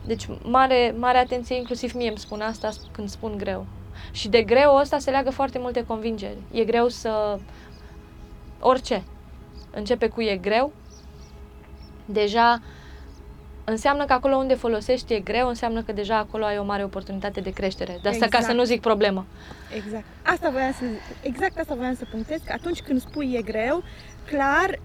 Deci 0.09 0.27
mare, 0.43 0.95
mare 0.97 1.17
atenție, 1.17 1.55
inclusiv 1.55 1.93
mie 1.93 2.07
îmi 2.07 2.17
spun 2.17 2.41
asta 2.41 2.69
când 2.91 3.09
spun 3.09 3.37
greu. 3.37 3.65
Și 4.11 4.27
de 4.29 4.41
greu 4.41 4.75
ăsta 4.75 4.97
se 4.99 5.09
leagă 5.09 5.29
foarte 5.29 5.59
multe 5.59 5.85
convingeri. 5.85 6.37
E 6.51 6.63
greu 6.63 6.87
să... 6.87 7.39
Orice. 8.59 9.03
Începe 9.71 10.07
cu 10.07 10.21
e 10.21 10.37
greu. 10.37 10.71
Deja 12.05 12.59
înseamnă 13.63 14.05
că 14.05 14.13
acolo 14.13 14.35
unde 14.35 14.53
folosești 14.53 15.13
e 15.13 15.19
greu, 15.19 15.47
înseamnă 15.47 15.81
că 15.81 15.91
deja 15.91 16.17
acolo 16.17 16.45
ai 16.45 16.57
o 16.57 16.63
mare 16.63 16.83
oportunitate 16.83 17.39
de 17.41 17.49
creștere. 17.49 17.99
De 18.01 18.09
asta 18.09 18.25
exact. 18.25 18.31
ca 18.31 18.37
să 18.37 18.43
Exact. 18.43 18.57
nu 18.57 18.63
zic 18.63 18.81
problemă. 18.81 19.25
Exact. 19.75 20.03
Asta 20.25 20.49
voiam 20.49 20.71
să, 20.71 20.83
exact 21.21 21.59
asta 21.59 21.75
voiam 21.75 21.95
să 21.95 22.05
punctez, 22.11 22.39
că 22.45 22.53
atunci 22.55 22.81
când 22.81 23.01
spui 23.01 23.33
e 23.33 23.41
greu, 23.41 23.83
clar, 24.25 24.79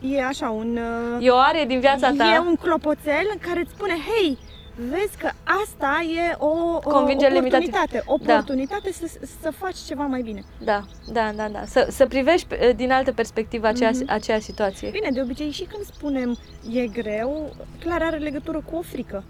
e 0.00 0.24
așa 0.24 0.50
un... 0.50 0.78
uh, 1.16 1.26
E 1.26 1.30
o 1.30 1.36
are 1.38 1.64
din 1.66 1.80
viața 1.80 2.12
ta. 2.16 2.32
E 2.34 2.38
un 2.38 2.56
clopoțel 2.56 3.26
în 3.32 3.38
care 3.38 3.60
îți 3.60 3.70
spune, 3.70 3.92
hei, 3.92 4.38
vezi 4.76 5.16
că 5.18 5.30
asta 5.62 6.04
e 6.30 6.34
o, 6.38 6.46
o 6.74 6.78
Convingere 6.78 7.38
oportunitate, 7.38 8.02
Da. 8.06 8.12
oportunitate 8.12 8.92
să, 8.92 9.06
să 9.42 9.50
faci 9.50 9.76
ceva 9.76 10.02
mai 10.06 10.22
bine. 10.22 10.42
Da, 10.64 10.82
da, 11.12 11.30
da, 11.36 11.48
da. 11.48 11.62
Să, 11.66 11.86
să 11.90 12.06
privești 12.06 12.46
pe- 12.46 12.72
din 12.76 12.92
altă 12.92 13.12
perspectivă 13.12 13.66
aceea, 13.66 13.90
Mhm. 13.90 14.04
aceea 14.08 14.38
situație. 14.40 14.90
Bine, 14.90 15.08
de 15.12 15.20
obicei 15.20 15.50
și 15.50 15.64
când 15.64 15.84
spunem 15.84 16.36
e 16.72 16.86
greu, 16.86 17.54
clar 17.78 18.02
are 18.02 18.16
legătură 18.16 18.62
cu 18.70 18.76
o 18.76 18.82
frică. 18.82 19.24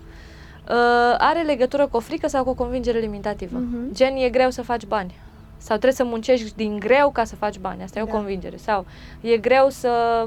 Uh, 0.68 1.14
are 1.18 1.42
legătură 1.42 1.86
cu 1.86 1.96
o 1.96 2.00
frică 2.00 2.28
sau 2.28 2.44
cu 2.44 2.50
o 2.50 2.54
convingere 2.54 2.98
limitativă. 2.98 3.58
Mhm. 3.58 3.92
Gen, 3.94 4.16
e 4.16 4.28
greu 4.28 4.50
să 4.50 4.62
faci 4.62 4.84
bani. 4.84 5.14
Sau 5.56 5.76
trebuie 5.76 5.92
să 5.92 6.04
muncești 6.04 6.52
din 6.56 6.78
greu 6.78 7.10
ca 7.10 7.24
să 7.24 7.36
faci 7.36 7.58
bani. 7.58 7.82
Asta 7.82 7.98
e 7.98 8.02
o 8.02 8.04
Da. 8.06 8.10
convingere. 8.12 8.56
Sau 8.56 8.86
e 9.20 9.36
greu 9.36 9.68
să... 9.68 10.24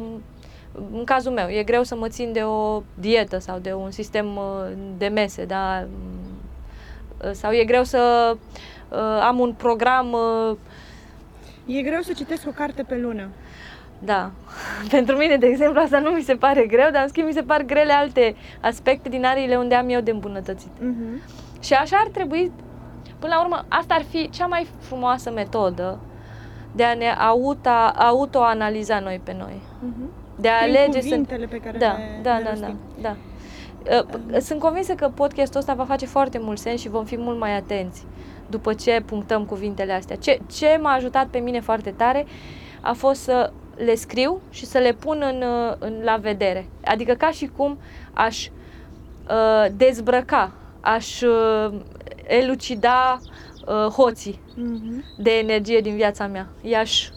În 0.92 1.04
cazul 1.04 1.32
meu, 1.32 1.48
e 1.48 1.64
greu 1.64 1.84
să 1.84 1.96
mă 1.96 2.08
țin 2.08 2.32
de 2.32 2.44
o 2.44 2.82
dietă 3.00 3.38
sau 3.38 3.60
de 3.60 3.74
un 3.74 3.92
sistem 3.92 4.36
uh, 4.36 4.72
de 4.98 5.08
mese, 5.08 5.46
da? 5.46 5.88
Uh, 7.24 7.32
Sau 7.32 7.52
e 7.52 7.64
greu 7.64 7.84
să 7.84 8.36
uh, 8.90 8.98
am 9.22 9.40
un 9.40 9.54
program 9.54 10.12
uh, 10.12 10.58
E 11.68 11.82
greu 11.82 12.02
să 12.02 12.14
citesc 12.14 12.48
o 12.48 12.52
carte 12.52 12.84
pe 12.84 12.98
lună. 12.98 13.30
Da. 14.00 14.32
Pentru 14.96 15.16
mine, 15.16 15.38
de 15.38 15.46
exemplu, 15.48 15.82
asta 15.82 16.00
nu 16.00 16.10
mi 16.10 16.22
se 16.22 16.36
pare 16.36 16.66
greu, 16.66 16.92
dar 16.92 17.02
în 17.02 17.08
schimb 17.08 17.28
mi 17.28 17.34
se 17.34 17.42
par 17.42 17.62
grele 17.62 17.92
alte 17.92 18.36
aspecte 18.62 19.10
din 19.10 19.26
ariile 19.26 19.56
unde 19.56 19.76
am 19.76 19.90
eu 19.90 20.02
de 20.02 20.12
îmbunătățit. 20.12 20.72
Mhm. 20.80 21.22
Și 21.60 21.74
așa 21.74 21.98
ar 21.98 22.08
trebui, 22.08 22.52
până 23.20 23.34
la 23.36 23.42
urmă, 23.42 23.66
asta 23.68 23.94
ar 23.94 24.04
fi 24.10 24.30
cea 24.30 24.46
mai 24.46 24.68
frumoasă 24.80 25.32
metodă 25.32 26.00
de 26.72 26.84
a 26.84 26.94
ne 26.94 27.10
auto, 27.10 27.70
autoanaliza 27.96 29.00
noi 29.00 29.22
pe 29.24 29.36
noi. 29.40 29.62
Mhm. 29.80 30.10
De 30.40 30.48
a 30.48 30.58
Prin 30.64 30.76
alege 30.76 31.02
să... 31.02 31.08
cuvintele 31.08 31.46
pe 31.46 31.58
care 31.58 31.78
Da, 31.78 31.92
le, 31.92 32.20
da, 32.22 32.38
le 32.38 32.44
da, 32.44 32.50
da, 32.50 32.50
rostim. 32.50 32.78
da. 33.02 33.16
Uh, 34.34 34.40
Sunt 34.42 34.60
convinsă 34.60 34.94
că 34.94 35.12
podcastul 35.16 35.60
ăsta 35.60 35.74
va 35.74 35.84
face 35.86 36.06
foarte 36.06 36.40
mult 36.42 36.60
sens 36.60 36.80
și 36.82 36.90
vom 36.90 37.06
fi 37.06 37.18
mult 37.18 37.40
mai 37.40 37.56
atenți 37.56 38.06
după 38.50 38.74
ce 38.74 39.02
punctăm 39.06 39.46
cuvintele 39.46 39.94
astea. 39.94 40.16
Ce, 40.16 40.40
ce 40.52 40.80
m-a 40.82 40.92
ajutat 40.94 41.28
pe 41.28 41.38
mine 41.38 41.60
foarte 41.60 41.90
tare 41.92 42.26
a 42.82 42.94
fost 42.94 43.22
să 43.22 43.52
le 43.76 43.96
scriu 43.96 44.42
și 44.50 44.66
să 44.66 44.78
le 44.78 44.92
pun 44.94 45.24
în, 45.34 45.42
uh, 45.42 45.74
în 45.80 45.94
la 46.04 46.16
vedere. 46.16 46.68
Adică 46.86 47.14
ca 47.14 47.32
și 47.32 47.50
cum 47.58 47.78
aș 48.14 48.48
uh, 49.30 49.66
dezbrăca, 49.76 50.52
aș 50.82 51.22
uh, 51.22 51.74
elucida 52.28 53.20
uh, 53.68 53.74
hoții 53.92 54.40
Mhm. 54.56 55.04
de 55.18 55.32
energie 55.32 55.80
din 55.80 55.96
viața 55.96 56.28
mea. 56.28 56.48
I-aș 56.62 57.10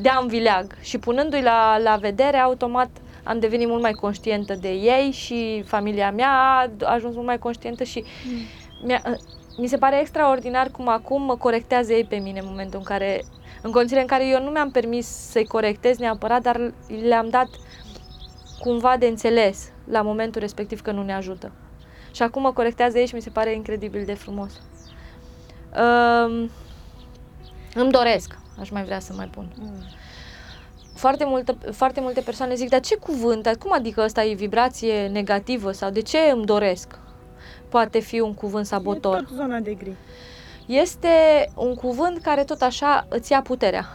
dea 0.00 0.18
în 0.20 0.26
vileag 0.26 0.76
și 0.80 0.98
punându-i 0.98 1.42
la, 1.42 1.78
la 1.78 1.96
vedere, 1.96 2.36
automat 2.36 2.90
am 3.24 3.38
devenit 3.38 3.68
mult 3.68 3.82
mai 3.82 3.92
conștientă 3.92 4.54
de 4.54 4.68
ei 4.68 5.10
și 5.10 5.62
familia 5.66 6.10
mea 6.10 6.30
a 6.30 6.92
ajuns 6.92 7.14
mult 7.14 7.26
mai 7.26 7.38
conștientă 7.38 7.84
și 7.84 8.04
mi-a, 8.84 9.02
mi 9.58 9.66
se 9.66 9.76
pare 9.76 10.00
extraordinar 10.00 10.68
cum 10.68 10.88
acum 10.88 11.22
mă 11.22 11.36
corectează 11.36 11.92
ei 11.92 12.04
pe 12.04 12.16
mine 12.16 12.38
în 12.38 12.46
momentul 12.48 12.78
în 12.78 12.84
care, 12.84 13.24
în 13.62 13.70
condițiile 13.70 14.00
în 14.00 14.06
care 14.06 14.26
eu 14.26 14.42
nu 14.42 14.50
mi-am 14.50 14.70
permis 14.70 15.06
să-i 15.06 15.46
corectez 15.46 15.98
neapărat, 15.98 16.42
dar 16.42 16.72
le-am 17.02 17.28
dat 17.28 17.48
cumva 18.58 18.96
de 18.96 19.06
înțeles 19.06 19.72
la 19.84 20.02
momentul 20.02 20.40
respectiv 20.40 20.80
că 20.80 20.90
nu 20.90 21.02
ne 21.02 21.14
ajută. 21.14 21.52
Și 22.10 22.22
acum 22.22 22.42
mă 22.42 22.52
corectează 22.52 22.98
ei 22.98 23.06
și 23.06 23.14
mi 23.14 23.22
se 23.22 23.30
pare 23.30 23.54
incredibil 23.54 24.04
de 24.04 24.14
frumos. 24.14 24.60
Um, 25.76 26.50
îmi 27.74 27.90
doresc, 27.90 28.38
aș 28.60 28.70
mai 28.70 28.84
vrea 28.84 29.00
să 29.00 29.12
mai 29.16 29.26
pun. 29.26 29.52
Mm. 29.58 29.72
Foarte, 30.94 31.24
multă, 31.24 31.58
foarte 31.72 32.00
multe 32.00 32.20
persoane 32.20 32.54
zic, 32.54 32.68
dar 32.68 32.80
ce 32.80 32.96
cuvânt, 32.96 33.42
dar 33.42 33.56
cum 33.56 33.72
adică 33.72 34.02
ăsta 34.04 34.24
e 34.24 34.34
vibrație 34.34 35.06
negativă 35.06 35.72
sau 35.72 35.90
de 35.90 36.00
ce 36.02 36.18
îmi 36.18 36.44
doresc? 36.44 36.98
Poate 37.68 37.98
fi 37.98 38.20
un 38.20 38.34
cuvânt 38.34 38.64
E 38.64 38.68
sabotor. 38.68 39.16
tot 39.16 39.36
zona 39.36 39.58
de 39.58 39.74
gri. 39.74 39.94
Este 40.66 41.08
un 41.56 41.74
cuvânt 41.74 42.18
care 42.22 42.44
tot 42.44 42.60
așa 42.60 43.06
îți 43.08 43.32
ia 43.32 43.42
puterea. 43.42 43.86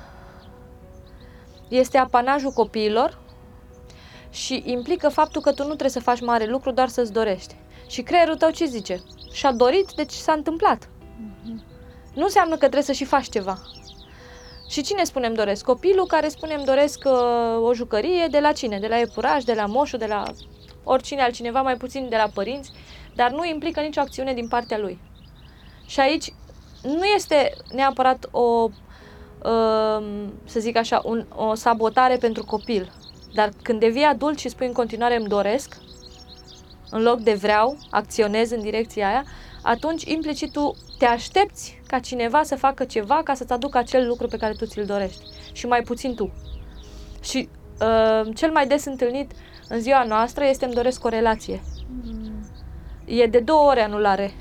Este 1.68 1.98
apanajul 1.98 2.52
copiilor 2.52 3.20
și 4.30 4.64
implică 4.66 5.10
faptul 5.10 5.42
că 5.42 5.50
tu 5.52 5.62
nu 5.62 5.68
trebuie 5.68 5.90
să 5.90 6.00
faci 6.00 6.22
mare 6.22 6.46
lucru, 6.46 6.72
doar 6.72 6.88
să-ți 6.88 7.12
dorești. 7.14 7.56
Și 7.88 8.02
creierul 8.02 8.36
tău 8.36 8.50
ce 8.50 8.66
zice? 8.66 9.02
Și-a 9.32 9.52
dorit, 9.52 9.92
deci 9.96 10.12
s-a 10.12 10.34
întâmplat. 10.34 10.90
Nu 12.14 12.24
înseamnă 12.24 12.54
că 12.54 12.60
trebuie 12.60 12.82
să 12.84 12.92
și 12.92 13.06
faci 13.06 13.30
ceva. 13.30 13.60
Și 14.68 14.82
cine 14.82 15.04
spunem 15.04 15.34
doresc? 15.34 15.66
Copilul 15.66 16.06
care 16.06 16.28
spunem 16.28 16.64
doresc 16.64 17.00
uh, 17.06 17.68
o 17.68 17.74
jucărie 17.74 18.28
de 18.32 18.40
la 18.40 18.52
cine? 18.52 18.80
De 18.80 18.88
la 18.88 19.00
epuraj, 19.00 19.44
de 19.44 19.54
la 19.54 19.66
moșu, 19.66 19.98
de 19.98 20.06
la 20.06 20.24
oricine 20.84 21.22
altcineva, 21.22 21.62
mai 21.62 21.76
puțin 21.76 22.10
de 22.10 22.16
la 22.16 22.30
părinți, 22.34 22.72
dar 23.16 23.32
nu 23.32 23.46
implică 23.46 23.80
nicio 23.80 24.00
acțiune 24.00 24.34
din 24.34 24.48
partea 24.48 24.78
lui. 24.78 25.00
Și 25.86 26.00
aici 26.00 26.34
nu 26.82 27.06
este 27.06 27.54
neapărat 27.72 28.28
o, 28.32 28.42
um, 28.42 30.34
să 30.46 30.60
zic 30.60 30.78
așa, 30.78 31.02
un, 31.04 31.26
o 31.36 31.54
sabotare 31.54 32.18
pentru 32.18 32.44
copil. 32.44 32.92
Dar 33.34 33.50
când 33.62 33.80
devii 33.80 34.04
adult 34.04 34.40
și 34.40 34.50
spui 34.50 34.68
în 34.68 34.74
continuare 34.74 35.16
îmi 35.16 35.28
doresc, 35.28 35.78
în 36.90 37.02
loc 37.02 37.20
de 37.20 37.34
vreau, 37.34 37.78
acționez 37.90 38.52
în 38.52 38.62
direcția 38.62 39.08
aia, 39.08 39.24
atunci 39.62 40.04
implicit 40.04 40.52
tu 40.52 40.76
te 40.98 41.06
aștepți 41.06 41.82
ca 41.96 42.02
cineva 42.02 42.44
să 42.44 42.56
facă 42.56 42.84
ceva 42.84 43.22
ca 43.24 43.34
să-ți 43.34 43.54
aducă 43.54 43.78
acel 43.78 44.08
lucru 44.08 44.28
pe 44.28 44.38
care 44.38 44.54
tu 44.54 44.66
ți-l 44.66 44.86
dorești. 44.86 45.22
Și 45.52 45.66
mai 45.66 45.82
puțin 45.82 46.16
tu. 46.16 46.34
Și 47.22 47.50
uh, 47.82 48.36
cel 48.36 48.52
mai 48.52 48.68
des 48.68 48.86
întâlnit 48.86 49.32
în 49.70 49.80
ziua 49.80 50.04
noastră 50.04 50.46
este 50.46 50.66
îmi 50.66 50.74
doresc 50.74 51.06
o 51.06 51.10
relație. 51.10 51.62
Mm. 52.04 52.46
E 53.06 53.26
de 53.26 53.40
două 53.40 53.70
ore 53.70 53.82
anulare. 53.82 54.32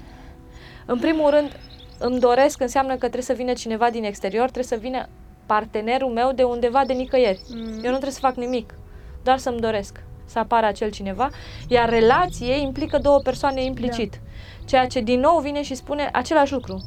În 0.86 0.98
primul 0.98 1.30
rând, 1.30 1.56
îmi 1.98 2.20
doresc 2.20 2.60
înseamnă 2.60 2.92
că 2.92 2.98
trebuie 2.98 3.22
să 3.22 3.32
vină 3.32 3.52
cineva 3.52 3.90
din 3.90 4.04
exterior, 4.04 4.42
trebuie 4.42 4.64
să 4.64 4.76
vină 4.76 5.08
partenerul 5.46 6.10
meu 6.10 6.32
de 6.32 6.42
undeva 6.42 6.84
de 6.86 6.92
nicăieri. 6.92 7.40
Mm. 7.48 7.66
Eu 7.66 7.90
nu 7.90 7.98
trebuie 7.98 8.10
să 8.10 8.20
fac 8.20 8.34
nimic, 8.34 8.74
doar 9.22 9.38
să-mi 9.38 9.60
doresc 9.60 10.02
să 10.24 10.38
apară 10.38 10.66
acel 10.66 10.90
cineva, 10.90 11.30
iar 11.68 11.88
relație 11.88 12.60
implică 12.60 12.98
două 12.98 13.18
persoane 13.18 13.64
implicit, 13.64 14.10
da. 14.10 14.64
ceea 14.66 14.86
ce 14.86 15.00
din 15.00 15.20
nou 15.20 15.38
vine 15.38 15.62
și 15.62 15.74
spune 15.74 16.08
același 16.12 16.52
lucru. 16.52 16.82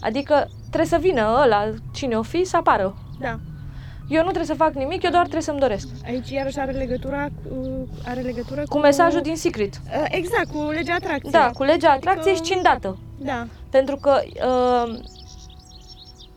Adică 0.00 0.48
trebuie 0.66 0.88
să 0.88 0.96
vină 1.00 1.38
ăla, 1.44 1.72
cine 1.92 2.16
o 2.16 2.22
fi, 2.22 2.44
să 2.44 2.56
apară. 2.56 2.96
Da. 3.20 3.38
Eu 4.08 4.18
nu 4.18 4.30
trebuie 4.30 4.44
să 4.44 4.54
fac 4.54 4.72
nimic, 4.74 5.02
eu 5.02 5.10
doar 5.10 5.22
trebuie 5.22 5.42
să-mi 5.42 5.58
doresc. 5.60 5.88
Aici 6.04 6.30
iarăși 6.30 6.58
are 6.58 6.72
legătura 6.72 7.24
cu, 7.48 7.88
are 8.06 8.20
legătură 8.20 8.62
Cu 8.68 8.78
mesajul 8.78 9.20
din 9.20 9.36
Secret. 9.36 9.74
Uh, 9.74 10.04
Exact, 10.10 10.50
cu 10.52 10.62
legea 10.70 10.94
atracției. 10.94 11.32
Da, 11.32 11.50
cu 11.54 11.62
legea 11.62 11.90
atracției 11.90 12.32
Adică- 12.34 12.46
și 12.46 12.52
cindată. 12.52 12.98
Da. 13.18 13.46
Pentru 13.70 13.96
că, 13.96 14.20
uh, 14.46 14.98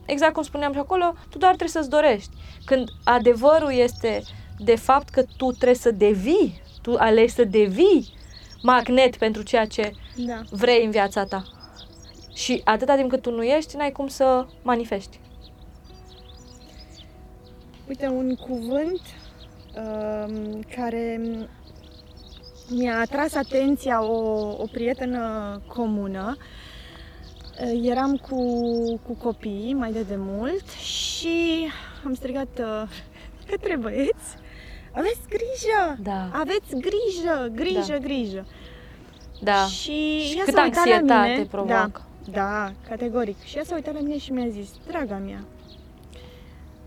exact 0.05 0.33
cum 0.33 0.43
spuneam 0.43 0.73
și 0.73 0.79
acolo, 0.79 1.13
tu 1.29 1.37
doar 1.37 1.55
trebuie 1.55 1.69
să-ți 1.83 1.89
dorești. 1.89 2.29
Când 2.65 2.89
adevărul 3.03 3.73
este 3.73 4.21
de 4.57 4.75
fapt 4.75 5.09
că 5.09 5.23
tu 5.37 5.51
trebuie 5.51 5.75
să 5.75 5.91
devii, 5.91 6.61
tu 6.81 6.95
alegi 6.97 7.33
să 7.33 7.43
devii 7.43 8.13
magnet 8.61 9.15
pentru 9.15 9.41
ceea 9.41 9.65
ce 9.65 9.91
Da. 10.15 10.41
vrei 10.49 10.85
în 10.85 10.91
viața 10.91 11.23
ta. 11.23 11.43
Și 12.33 12.61
atâta 12.63 12.95
timp 12.95 13.09
cât 13.09 13.21
tu 13.21 13.31
nu 13.31 13.43
ești, 13.43 13.75
n-ai 13.75 13.91
cum 13.91 14.07
să 14.07 14.45
manifesti. 14.61 15.19
Uite, 17.87 18.07
un 18.07 18.35
cuvânt 18.35 19.01
um, 19.75 20.61
care 20.75 21.21
mi-a 22.69 22.99
atras 22.99 23.35
atenția 23.35 24.03
o, 24.03 24.37
o 24.61 24.65
prietenă 24.71 25.61
comună. 25.67 26.37
Uh, 27.61 27.79
Eram 27.83 28.15
cu, 28.15 28.37
cu 29.05 29.13
copiii 29.23 29.73
mai 29.73 29.91
de 29.91 30.01
demult 30.01 30.69
și 30.69 31.67
am 32.05 32.13
strigat 32.13 32.59
uh, 32.59 32.89
către 33.49 33.77
băieți 33.77 34.35
aveți 34.95 35.19
grijă! 35.29 35.97
Da. 35.99 36.29
Aveți 36.33 36.75
grijă! 36.75 37.51
Grijă, 37.55 37.91
Da. 37.91 37.97
grijă! 37.97 38.45
Da. 39.41 39.65
Și 39.65 40.19
Și 40.19 40.37
ea 40.37 40.43
cât 40.43 40.53
s-a 40.53 40.63
uitat 40.63 40.81
la 40.81 40.81
anxietate 40.81 41.31
mine. 41.31 41.45
provoacă. 41.45 41.91
Da, 41.93 42.05
da, 42.31 42.71
categoric. 42.87 43.43
Și 43.43 43.57
ea 43.57 43.63
s-a 43.63 43.75
uitat 43.75 43.93
la 43.93 43.99
mine 43.99 44.17
și 44.17 44.31
mi-a 44.31 44.49
zis, 44.49 44.69
draga 44.87 45.17
mea, 45.17 45.43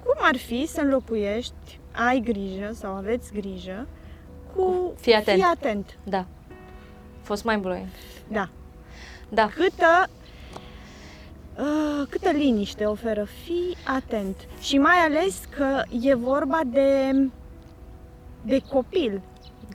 cum 0.05 0.15
ar 0.19 0.37
fi 0.37 0.67
să 0.67 0.81
înlocuiești 0.81 1.81
ai 1.93 2.21
grijă 2.21 2.71
sau 2.75 2.93
aveți 2.93 3.33
grijă 3.33 3.87
cu 4.55 4.93
Fii 4.97 5.13
atent. 5.13 5.37
Fii 5.37 5.47
atent. 5.55 5.99
Da. 6.05 6.27
fost 7.23 7.45
mind 7.45 7.63
blowing. 7.63 7.87
Da. 8.29 8.49
Da. 9.29 9.49
Câtă, 9.55 10.09
uh, 11.59 12.07
câtă 12.09 12.31
liniște 12.31 12.85
oferă, 12.85 13.25
fii 13.45 13.77
atent. 13.85 14.37
Și 14.61 14.79
mai 14.79 14.97
ales 14.97 15.43
că 15.57 15.83
e 16.01 16.15
vorba 16.15 16.61
de, 16.67 17.13
de 18.43 18.59
copil. 18.71 19.21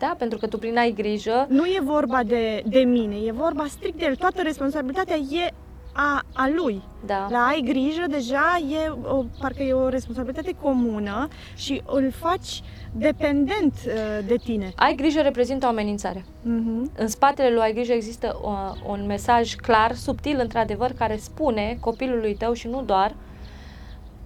Da, 0.02 0.16
pentru 0.18 0.38
că 0.38 0.48
tu 0.48 0.58
prin 0.58 0.78
ai 0.78 0.92
grijă, 0.92 1.46
Nu 1.50 1.66
e 1.66 1.80
vorba 1.84 2.24
de, 2.24 2.64
de 2.66 2.80
mine, 2.80 3.16
e 3.16 3.32
vorba 3.32 3.66
strict 3.68 3.98
de 3.98 4.06
el. 4.06 4.16
Toată 4.16 4.42
responsabilitatea 4.42 5.16
e 5.16 5.54
a, 5.94 6.22
a 6.34 6.50
lui. 6.56 6.82
da. 7.06 7.28
La 7.30 7.46
ai 7.46 7.62
grijă 7.66 8.06
deja 8.08 8.62
e 8.70 8.90
o, 9.04 9.24
parcă 9.40 9.64
e 9.64 9.74
o 9.74 9.90
responsabilitate 9.90 10.56
comună 10.62 11.28
și 11.56 11.82
îl 11.86 12.12
faci 12.12 12.62
dependent 12.92 13.74
uh, 13.86 13.94
de 14.28 14.36
tine. 14.44 14.72
Ai 14.76 14.96
grijă 14.96 15.22
reprezintă 15.22 15.66
o 15.66 15.70
amenințare. 15.70 16.26
Mhm. 16.42 16.92
În 16.98 17.08
spatele 17.08 17.50
lui 17.50 17.62
ai 17.62 17.74
grijă 17.74 17.94
există 17.94 18.40
o, 18.42 18.52
un 18.92 19.06
mesaj 19.06 19.56
clar, 19.56 19.96
subtil 19.96 20.40
într-adevăr, 20.40 20.92
care 20.92 21.18
spune 21.18 21.78
copilului 21.80 22.36
tău 22.36 22.54
și 22.54 22.68
nu 22.68 22.82
doar, 22.82 23.16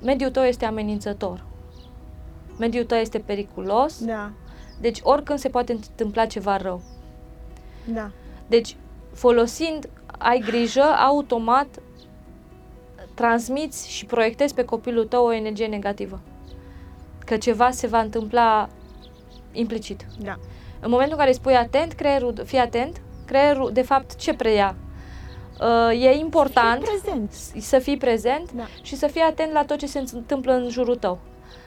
mediul 0.04 0.32
tău 0.32 0.44
este 0.44 0.66
amenințător. 0.66 1.46
Mediul 2.60 2.86
tău 2.86 2.98
este 2.98 3.20
periculos, 3.20 4.06
Da, 4.06 4.32
deci 4.82 5.00
oricând 5.04 5.40
se 5.40 5.50
poate 5.50 5.72
întâmpla 5.72 6.26
ceva 6.26 6.58
rău. 6.58 6.82
da. 7.86 8.12
Deci, 8.48 8.76
folosind 9.14 9.90
ai 10.18 10.40
grijă, 10.40 10.82
automat 10.84 11.68
transmiți 13.14 13.90
și 13.92 14.06
proiectezi 14.06 14.54
pe 14.54 14.66
copilul 14.66 15.06
tău 15.06 15.26
o 15.26 15.34
energie 15.34 15.66
negativă. 15.68 16.20
Că 17.26 17.38
ceva 17.38 17.72
se 17.72 17.88
va 17.88 18.00
întâmpla 18.00 18.70
implicit. 19.52 20.06
Da. 20.20 20.36
În 20.80 20.90
momentul 20.90 21.12
în 21.14 21.18
care 21.18 21.30
îi 21.30 21.36
spui 21.36 21.56
atent, 21.56 21.92
creierul, 21.94 22.42
fii 22.46 22.58
atent, 22.58 23.02
creierul, 23.26 23.72
de 23.74 23.82
fapt, 23.82 24.16
ce 24.16 24.34
preia? 24.34 24.76
Uh, 25.62 26.04
e 26.04 26.12
important 26.12 26.84
Fii 26.84 27.00
prezent. 27.02 27.32
să 27.64 27.80
fii 27.80 27.98
prezent 27.98 28.52
Da. 28.52 28.64
și 28.82 28.96
să 28.96 29.08
fii 29.08 29.22
atent 29.22 29.52
la 29.52 29.66
tot 29.66 29.78
ce 29.78 29.86
se 29.88 30.04
întâmplă 30.14 30.54
în 30.54 30.70
jurul 30.70 30.96
tău. 30.96 31.20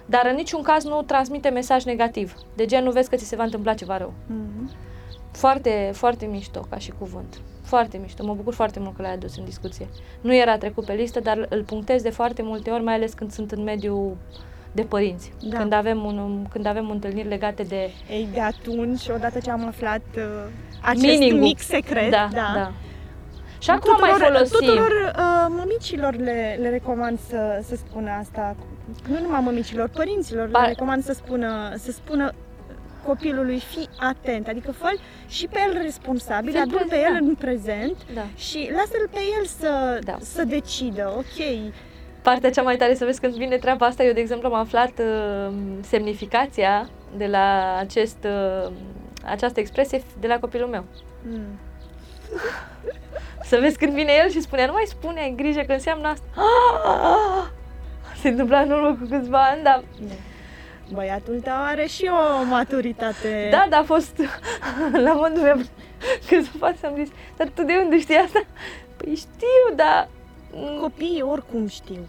Dar 0.09 0.27
în 0.31 0.35
niciun 0.35 0.63
caz 0.63 0.85
nu 0.85 1.03
transmite 1.03 1.49
mesaj 1.49 1.85
negativ. 1.85 2.35
De 2.57 2.65
genul 2.65 2.93
vezi 2.93 3.09
că 3.09 3.17
ți 3.17 3.25
se 3.29 3.37
va 3.37 3.43
întâmpla 3.43 3.75
ceva 3.75 3.97
rău. 3.97 4.13
Mhm. 4.27 4.71
Foarte, 5.33 5.91
foarte 5.95 6.27
mișto 6.27 6.61
ca 6.71 6.77
și 6.79 6.93
cuvânt. 6.99 7.41
Foarte 7.63 7.99
mișto. 7.99 8.25
Mă 8.25 8.35
bucur 8.35 8.55
foarte 8.55 8.81
mult 8.81 8.97
că 8.97 9.03
l-ai 9.03 9.13
adus 9.13 9.37
în 9.37 9.45
discuție. 9.45 9.89
Nu 10.21 10.35
era 10.35 10.59
trecut 10.59 10.85
pe 10.85 10.93
listă, 10.93 11.21
dar 11.21 11.47
îl 11.49 11.63
punctez 11.65 12.03
de 12.03 12.11
foarte 12.11 12.43
multe 12.43 12.71
ori, 12.71 12.83
mai 12.83 12.95
ales 12.95 13.13
când 13.13 13.33
sunt 13.33 13.51
în 13.53 13.63
mediul 13.63 14.17
de 14.73 14.83
părinți. 14.83 15.33
Da. 15.43 15.59
Când, 15.59 15.73
avem 15.73 16.05
un, 16.05 16.47
când 16.51 16.67
avem 16.67 16.91
întâlniri 16.91 17.29
legate 17.29 17.63
de 17.63 17.91
Ei, 18.11 18.29
de 18.33 18.41
atunci, 18.41 19.09
odată 19.09 19.39
ce 19.39 19.51
am 19.51 19.67
aflat 19.67 20.03
uh, 20.17 20.23
acest 20.83 21.05
Meaning-ul. 21.07 21.41
mic 21.41 21.61
secret, 21.61 22.11
da, 22.11 22.29
da, 22.33 22.53
da. 22.55 22.73
Și 23.59 23.71
acum 23.71 23.97
mai 24.01 24.11
folosim. 24.11 24.59
Tuturor 24.59 25.13
uh, 25.17 25.47
mămicilor 25.49 26.15
le, 26.15 26.59
le 26.61 26.69
recomand 26.69 27.19
să, 27.29 27.63
să 27.63 27.77
spună 27.77 28.11
asta. 28.11 28.57
Nu 29.09 29.20
numai 29.20 29.41
mămicilor, 29.41 29.89
părinților 29.89 30.49
Ba- 30.49 30.61
le 30.61 30.66
recomand 30.68 31.05
să 31.05 31.12
spună, 31.12 31.74
să 31.76 31.91
spună 31.91 32.32
copilului 33.07 33.59
fii 33.61 33.89
atent, 33.99 34.49
adică 34.49 34.72
fă 34.72 34.89
și 35.28 35.47
pe 35.47 35.59
el 35.66 35.78
responsabil, 35.82 36.51
Fii 36.53 36.61
adu 36.61 36.76
pe 36.76 36.84
prezent, 36.86 37.05
el 37.07 37.12
da. 37.12 37.18
în 37.26 37.34
prezent 37.34 37.97
Da. 38.14 38.26
și 38.36 38.70
lasă-l 38.72 39.09
pe 39.11 39.18
el 39.39 39.45
să, 39.47 39.99
Da. 40.05 40.16
să 40.20 40.45
decidă, 40.45 41.14
ok, 41.16 41.72
Partea 42.22 42.51
cea 42.51 42.62
mai 42.62 42.76
tare 42.76 42.95
să 42.95 43.05
vezi 43.05 43.20
când 43.20 43.34
vine 43.34 43.57
treaba 43.57 43.86
asta, 43.86 44.03
eu 44.03 44.12
de 44.12 44.20
exemplu 44.20 44.49
am 44.49 44.55
aflat 44.55 44.93
uh, 44.99 45.53
semnificația 45.80 46.89
de 47.16 47.26
la 47.26 47.76
acest, 47.78 48.16
uh, 48.24 48.70
această 49.24 49.61
expresie 49.61 50.03
de 50.20 50.26
la 50.26 50.39
copilul 50.39 50.68
meu. 50.68 50.84
mm. 51.28 51.59
Să 53.43 53.59
vezi 53.61 53.78
când 53.78 53.93
vine 53.93 54.12
el 54.24 54.30
și 54.30 54.41
spune, 54.41 54.66
nu 54.66 54.72
mai 54.72 54.84
spune, 54.86 55.20
ai 55.20 55.34
grijă 55.36 55.61
că 55.61 55.72
înseamnă 55.72 56.09
asta. 56.09 56.24
Se 58.21 58.29
întâmpla 58.29 58.61
în 58.61 58.71
urmă 58.71 58.95
cu 59.01 59.07
câțiva 59.11 59.43
ani, 59.45 59.62
dar 59.62 59.85
băiatul 60.93 61.41
tău 61.41 61.55
are 61.57 61.87
și 61.87 62.11
o 62.11 62.45
maturitate. 62.45 63.49
da, 63.51 63.66
dar 63.71 63.81
a 63.81 63.85
fost 63.85 64.16
la 65.07 65.12
modul 65.12 65.43
meu 65.43 65.57
câțiva 66.29 66.51
față 66.59 66.87
am 66.87 66.95
zis, 66.97 67.09
dar 67.37 67.49
tu 67.55 67.62
de 67.62 67.73
unde 67.83 67.99
știi 68.01 68.16
asta? 68.16 68.41
Păi 68.97 69.14
știu, 69.14 69.77
dar 69.77 70.09
mm, 70.53 70.79
Copiii 70.81 71.23
oricum 71.23 71.66
știu. 71.66 72.09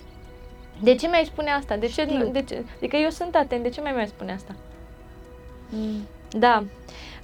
de 0.82 0.96
ce 0.96 1.08
mi-ai 1.08 1.26
spune 1.26 1.50
asta? 1.52 1.76
De 1.78 1.88
ce, 1.88 2.02
Știu. 2.02 2.30
de 2.32 2.42
ce? 2.42 2.64
Adică 2.78 2.96
eu 2.96 3.10
sunt 3.10 3.36
atent, 3.36 3.64
de 3.64 3.70
ce 3.70 3.82
mi-ai 3.82 3.94
mai 3.94 4.08
spune 4.08 4.34
asta? 4.34 4.56
Mm. 5.70 6.08
Da. 6.30 6.64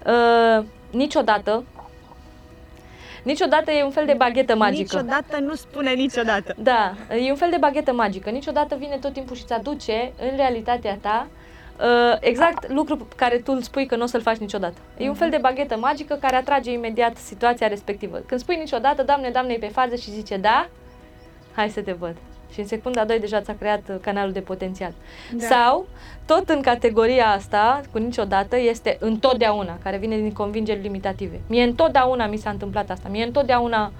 Uh, 0.05 0.65
niciodată 0.91 1.63
Niciodată 3.25 3.71
e 3.71 3.83
un 3.83 3.91
fel 3.91 4.05
de 4.05 4.13
baghetă 4.13 4.55
magică. 4.55 4.95
Niciodată 4.95 5.39
nu 5.39 5.55
spune 5.55 5.93
niciodată. 5.93 6.55
Da, 6.57 6.93
e 7.25 7.29
un 7.29 7.35
fel 7.35 7.49
de 7.49 7.57
baghetă 7.59 7.93
magică. 7.93 8.29
Niciodată 8.29 8.75
vine 8.75 8.97
tot 9.01 9.13
timpul 9.13 9.35
și 9.35 9.41
îți 9.41 9.53
aduce 9.53 10.11
în 10.21 10.35
realitatea 10.35 10.97
ta 11.01 11.27
uh, 11.79 12.17
exact 12.19 12.71
lucru 12.71 12.97
pe 12.97 13.15
care 13.15 13.37
tu 13.37 13.51
îl 13.51 13.61
spui 13.61 13.85
că 13.85 13.95
nu 13.95 14.03
o 14.03 14.05
să-l 14.05 14.21
faci 14.21 14.37
niciodată. 14.37 14.77
E 14.97 15.07
un 15.09 15.15
fel 15.15 15.29
de 15.29 15.37
baghetă 15.41 15.77
magică 15.77 16.17
care 16.21 16.35
atrage 16.35 16.71
imediat 16.71 17.17
situația 17.17 17.67
respectivă. 17.67 18.17
Când 18.25 18.39
spui 18.39 18.55
niciodată, 18.55 19.03
Doamne, 19.03 19.29
Doamne, 19.29 19.53
e 19.53 19.57
pe 19.57 19.67
fază 19.67 19.95
și 19.95 20.11
zice 20.11 20.37
da, 20.37 20.69
hai 21.55 21.69
să 21.69 21.81
te 21.81 21.91
văd. 21.91 22.15
Și 22.55 22.61
în 22.61 22.67
secunda 22.67 23.05
2 23.05 23.19
deja 23.19 23.41
ți-a 23.41 23.55
creat 23.59 23.81
uh, 23.89 23.95
canalul 24.01 24.31
de 24.31 24.39
potențial. 24.39 24.93
Da. 25.33 25.45
Sau, 25.45 25.87
tot 26.25 26.49
în 26.49 26.61
categoria 26.61 27.27
asta, 27.27 27.81
cu 27.91 27.97
niciodată, 27.97 28.57
este 28.57 28.97
întotdeauna, 28.99 29.77
care 29.83 29.97
vine 29.97 30.17
din 30.17 30.33
convingeri 30.33 30.81
limitative. 30.81 31.41
Mie 31.47 31.63
întotdeauna 31.63 32.27
mi 32.27 32.37
s-a 32.37 32.49
întâmplat 32.49 32.89
asta. 32.89 33.09
Mie 33.09 33.23
întotdeauna... 33.23 33.91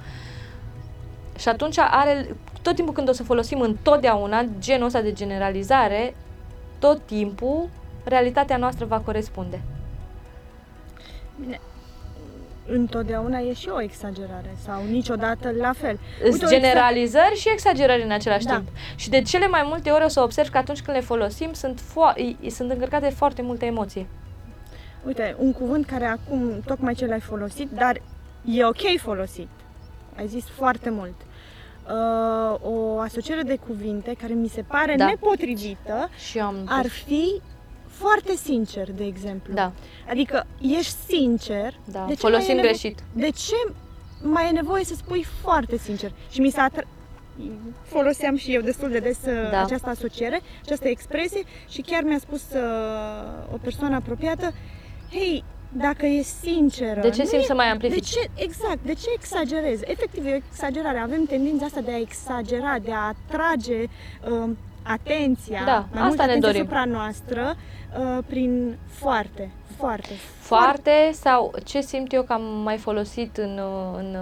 Și 1.37 1.47
atunci 1.47 1.77
are, 1.77 2.35
tot 2.61 2.75
timpul 2.75 2.93
când 2.93 3.09
o 3.09 3.11
să 3.11 3.23
folosim 3.23 3.61
întotdeauna 3.61 4.45
genul 4.59 4.85
ăsta 4.85 5.01
de 5.01 5.13
generalizare, 5.13 6.15
tot 6.79 7.01
timpul 7.05 7.69
realitatea 8.03 8.57
noastră 8.57 8.85
va 8.85 8.99
corespunde. 8.99 9.61
Bine, 11.39 11.59
întotdeauna 12.67 13.37
e 13.39 13.53
și 13.53 13.69
o 13.69 13.81
exagerare 13.81 14.55
sau 14.65 14.83
niciodată 14.89 15.51
la 15.59 15.73
fel. 15.77 15.99
Sunt 16.29 16.43
o 16.43 16.47
generalizări 16.47 17.35
și 17.35 17.49
exagerări 17.51 18.03
în 18.03 18.11
același 18.11 18.45
Da. 18.45 18.53
timp. 18.55 18.67
Și 18.95 19.09
de 19.09 19.21
cele 19.21 19.47
mai 19.47 19.63
multe 19.67 19.89
ori 19.89 20.03
o 20.03 20.07
să 20.07 20.21
observ 20.21 20.49
că 20.49 20.57
atunci 20.57 20.81
când 20.81 20.97
le 20.97 21.03
folosim 21.03 21.53
sunt, 21.53 21.81
fo- 21.81 22.17
i- 22.41 22.49
sunt 22.49 22.71
încărcate 22.71 23.09
foarte 23.09 23.41
multe 23.41 23.65
emoții. 23.65 24.07
Uite, 25.05 25.35
un 25.39 25.53
cuvânt 25.53 25.85
care 25.85 26.05
acum 26.05 26.61
tocmai 26.65 26.93
ce 26.93 27.05
l-ai 27.05 27.19
folosit, 27.19 27.69
dar 27.71 28.01
e 28.45 28.65
ok 28.65 28.97
folosit. 28.97 29.47
Ai 30.17 30.27
zis 30.27 30.45
foarte 30.49 30.89
mult. 30.89 31.13
Uh, 31.89 32.55
o 32.61 32.99
asociere 32.99 33.41
de 33.41 33.55
cuvinte 33.67 34.15
care 34.21 34.33
mi 34.33 34.47
se 34.47 34.61
pare 34.61 34.95
Da. 34.95 35.05
nepotrivită 35.05 36.09
Și 36.29 36.37
eu 36.37 36.45
am 36.45 36.55
ar 36.65 36.87
fi 36.87 37.41
foarte 37.97 38.35
sincer, 38.35 38.91
de 38.91 39.03
exemplu. 39.05 39.53
Da, 39.53 39.71
Adică 40.09 40.45
ești 40.61 40.95
sincer, 41.07 41.73
da. 41.91 42.05
de 42.07 42.13
ce 42.13 42.19
Folosim 42.19 42.45
mai 42.55 42.55
e 42.55 42.61
nevo- 42.61 42.67
greșit. 42.67 42.99
de 43.13 43.29
ce 43.29 43.55
mai 44.21 44.47
e 44.47 44.51
nevoie 44.51 44.83
să 44.83 44.93
spui 44.95 45.23
foarte 45.41 45.77
sincer? 45.77 46.11
Și 46.29 46.39
mi 46.41 46.49
s-a 46.49 46.69
atra- 46.71 46.87
foloseam 47.83 48.35
și 48.35 48.53
eu 48.53 48.61
destul 48.61 48.89
de 48.89 48.99
des 48.99 49.17
uh, 49.25 49.49
Da. 49.51 49.63
această 49.63 49.89
asociere, 49.89 50.41
această 50.63 50.87
expresie 50.87 51.43
și 51.69 51.81
chiar 51.81 52.03
mi-a 52.03 52.17
spus 52.19 52.41
uh, 52.41 53.53
o 53.53 53.57
persoană 53.61 53.95
apropiată, 53.95 54.53
hei, 55.11 55.43
dacă 55.71 56.05
e 56.05 56.21
sinceră, 56.21 57.01
De 57.01 57.09
ce 57.09 57.21
nu 57.21 57.27
simți 57.27 57.43
e- 57.43 57.47
să 57.47 57.53
mai 57.53 57.65
de 57.65 57.71
amplifici? 57.71 58.09
ce, 58.09 58.29
exact, 58.35 58.79
de 58.85 58.93
ce 58.93 59.07
exagerezi? 59.15 59.83
Efectiv, 59.87 60.25
e 60.25 60.31
o 60.31 60.35
exagerare. 60.35 60.97
Avem 60.97 61.25
tendința 61.25 61.65
asta 61.65 61.81
de 61.81 61.91
a 61.91 61.97
exagera, 61.99 62.79
de 62.83 62.91
a 62.91 63.13
atrage 63.15 63.83
uh, 64.29 64.49
atenția, 64.87 65.61
Da, 65.65 65.73
mai 65.91 66.01
asta 66.01 66.05
mult 66.05 66.17
ne 66.17 66.23
atenția 66.23 66.47
dorim. 66.49 66.61
asupra 66.61 66.85
noastră 66.85 67.55
uh, 67.99 68.23
prin 68.27 68.77
foarte, 68.87 69.51
foarte, 69.77 70.09
Foarte 70.39 71.09
sau 71.13 71.53
ce 71.63 71.81
simt 71.81 72.13
eu 72.13 72.23
că 72.23 72.33
am 72.33 72.43
mai 72.63 72.77
folosit 72.77 73.37
în, 73.37 73.59
în, 73.97 74.17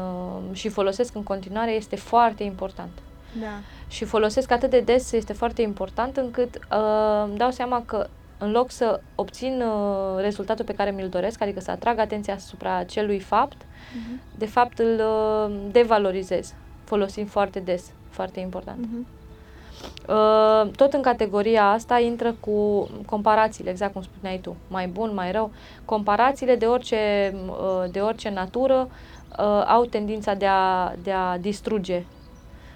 și 0.53 0.69
folosesc 0.69 1.15
în 1.15 1.23
continuare 1.23 1.71
este 1.71 1.95
foarte 1.95 2.43
important. 2.43 2.91
Da. 3.39 3.47
Și 3.87 4.05
folosesc 4.05 4.51
atât 4.51 4.69
de 4.69 4.79
des, 4.79 5.11
este 5.11 5.33
foarte 5.33 5.61
important 5.61 6.17
încât 6.17 6.55
uh, 6.55 7.23
îmi 7.27 7.37
dau 7.37 7.51
seama 7.51 7.83
că 7.85 8.07
în 8.37 8.51
loc 8.51 8.71
să 8.71 9.01
obțin 9.15 9.61
uh, 9.61 10.21
rezultatul 10.21 10.65
pe 10.65 10.73
care 10.73 10.91
mi-l 10.91 11.09
doresc, 11.09 11.41
adică 11.41 11.59
să 11.59 11.71
atrag 11.71 11.99
atenția 11.99 12.33
asupra 12.33 12.75
acelui 12.75 13.19
fapt, 13.19 13.57
Mhm. 13.95 14.19
de 14.37 14.45
fapt 14.45 14.79
îl 14.79 14.99
uh, 14.99 15.55
devalorizez, 15.71 16.53
folosind 16.83 17.29
foarte 17.29 17.59
des, 17.59 17.91
foarte 18.09 18.39
important. 18.39 18.77
Mhm. 18.79 19.07
Uh, 20.07 20.71
tot 20.75 20.93
în 20.93 21.01
categoria 21.01 21.69
asta 21.69 21.99
intră 21.99 22.35
cu 22.39 22.89
comparațiile, 23.05 23.69
exact 23.69 23.93
cum 23.93 24.01
spuneai 24.01 24.37
tu, 24.37 24.55
mai 24.67 24.87
bun, 24.87 25.11
mai 25.13 25.31
rău. 25.31 25.51
Comparațiile 25.85 26.55
de 26.55 26.65
orice, 26.65 27.33
uh, 27.47 27.91
de 27.91 27.99
orice 27.99 28.29
natură 28.29 28.89
uh, 29.39 29.63
au 29.67 29.85
tendința 29.85 30.33
de 30.33 30.45
a, 30.45 30.93
de 31.03 31.11
a 31.11 31.37
distruge 31.37 32.05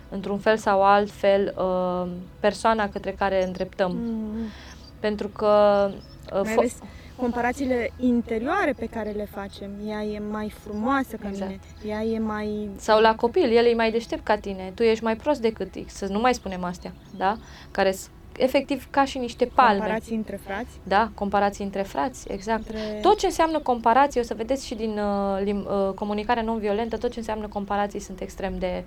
într-un 0.09 0.37
fel 0.37 0.57
sau 0.57 0.83
alt 0.83 1.11
fel 1.11 1.53
uh, 1.57 2.07
persoana 2.39 2.89
către 2.89 3.11
care 3.11 3.45
îndreptăm. 3.45 3.91
Mhm. 3.91 4.51
Pentru 4.99 5.27
că 5.27 5.87
uh, 6.33 6.41
Mai 6.43 6.53
fo- 6.53 6.57
ales 6.57 6.77
comparațiile 7.17 7.91
interioare 7.99 8.73
pe 8.73 8.85
care 8.85 9.09
le 9.09 9.25
facem. 9.25 9.71
Ea 9.87 10.03
e 10.03 10.19
mai 10.19 10.49
frumoasă 10.49 11.15
ca 11.15 11.27
Exact. 11.27 11.49
mine, 11.49 11.95
ea 11.95 12.03
e 12.03 12.19
mai... 12.19 12.69
Sau 12.75 13.01
la 13.01 13.15
copil, 13.15 13.57
el 13.57 13.65
e 13.65 13.73
mai 13.73 13.91
deștept 13.91 14.23
ca 14.23 14.37
tine, 14.37 14.71
tu 14.75 14.83
ești 14.83 15.03
mai 15.03 15.15
prost 15.15 15.41
decât 15.41 15.75
X, 15.85 15.93
să 15.93 16.05
nu 16.05 16.19
mai 16.19 16.33
spunem 16.33 16.63
astea, 16.63 16.93
da? 17.17 17.37
Care 17.71 17.91
sunt 17.91 18.11
efectiv 18.37 18.87
ca 18.89 19.05
și 19.05 19.17
niște 19.17 19.45
palme. 19.45 19.77
Comparații 19.77 20.15
între 20.15 20.35
frați. 20.35 20.79
Da, 20.83 21.11
comparații 21.13 21.63
între 21.63 21.81
frați, 21.81 22.31
exact. 22.31 22.67
Între... 22.67 22.99
Tot 23.01 23.17
ce 23.17 23.25
înseamnă 23.25 23.59
comparație, 23.59 24.21
o 24.21 24.23
să 24.23 24.33
vedeți 24.33 24.65
și 24.65 24.75
din 24.75 24.99
uh, 24.99 25.39
lim, 25.43 25.67
uh, 25.69 25.93
comunicarea 25.93 26.43
non-violentă, 26.43 26.97
tot 26.97 27.11
ce 27.11 27.19
înseamnă 27.19 27.47
comparații 27.47 27.99
sunt 27.99 28.21
extrem 28.21 28.57
de 28.59 28.83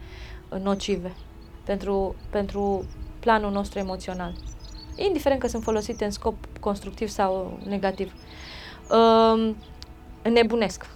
uh, 0.49 0.61
nocive 0.61 1.13
pentru, 1.65 2.15
pentru 2.31 2.85
planul 3.21 3.51
nostru 3.51 3.79
emoțional. 3.79 4.33
Indiferent 4.95 5.41
că 5.41 5.47
sunt 5.47 5.63
folosite 5.63 6.05
în 6.05 6.11
scop 6.11 6.35
constructiv 6.61 7.09
sau 7.09 7.59
negativ. 7.65 8.13
Uh, 8.91 9.55
înnebunesc. 10.23 10.87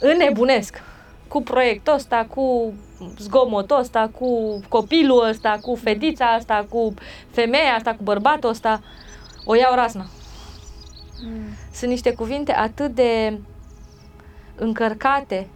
Înnebunesc. 0.00 0.82
Cu 1.28 1.42
proiectul 1.42 1.92
ăsta, 1.92 2.26
cu 2.34 2.72
zgomotul 3.18 3.78
ăsta, 3.78 4.10
cu 4.18 4.60
copilul 4.68 5.28
ăsta, 5.28 5.58
cu 5.62 5.74
fetița 5.74 6.26
asta, 6.26 6.66
cu 6.68 6.94
femeia 7.30 7.74
asta, 7.74 7.94
cu 7.94 8.02
bărbatul 8.02 8.50
ăsta. 8.50 8.82
O 9.44 9.54
iau 9.54 9.74
razna. 9.74 10.06
Mm. 11.22 11.48
Sunt 11.72 11.90
niște 11.90 12.12
cuvinte 12.14 12.52
atât 12.52 12.94
de 12.94 13.38
încărcate 14.56 15.48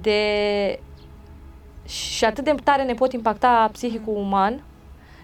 de 0.00 0.80
și 1.86 2.24
atât 2.24 2.44
de 2.44 2.54
tare 2.64 2.82
ne 2.82 2.94
pot 2.94 3.12
impacta 3.12 3.68
psihicul 3.72 4.16
uman, 4.16 4.62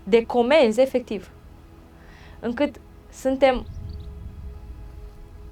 de 0.08 0.26
comenzi, 0.26 0.80
efectiv, 0.80 1.30
încât 2.40 2.74
suntem 3.12 3.66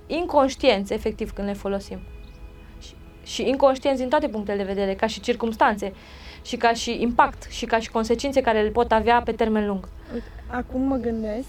inconștienți, 0.07 0.93
efectiv, 0.93 1.33
când 1.33 1.47
le 1.47 1.53
folosim. 1.55 1.99
Și, 2.81 2.95
și 3.23 3.49
inconștienți 3.49 4.01
din 4.01 4.09
toate 4.09 4.29
punctele 4.29 4.57
de 4.57 4.73
vedere, 4.73 4.95
ca 4.95 5.07
și 5.07 5.21
circumstanțe, 5.21 5.93
și 6.43 6.57
ca 6.57 6.73
și 6.73 7.03
impact, 7.03 7.43
și 7.51 7.65
ca 7.67 7.79
și 7.79 7.91
consecințe 7.91 8.41
care 8.41 8.63
le 8.63 8.69
pot 8.69 8.93
avea 8.93 9.23
pe 9.23 9.33
termen 9.33 9.67
lung. 9.67 9.89
Uite, 10.13 10.27
Acum 10.47 10.81
mă 10.81 10.97
gândesc, 10.97 11.49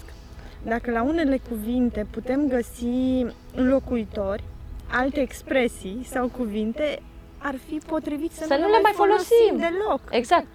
dacă 0.62 0.90
la 0.90 1.02
unele 1.02 1.40
cuvinte 1.48 2.06
putem 2.10 2.48
găsi 2.48 3.24
înlocuitori, 3.54 4.42
alte 4.90 5.20
expresii 5.20 6.00
sau 6.10 6.28
cuvinte, 6.28 7.02
ar 7.38 7.54
fi 7.68 7.74
potrivit 7.86 8.32
să, 8.32 8.44
Să 8.46 8.54
nu 8.60 8.68
le 8.70 8.80
mai 8.82 8.92
folosim. 8.94 9.56
deloc. 9.56 10.00
Exact. 10.10 10.46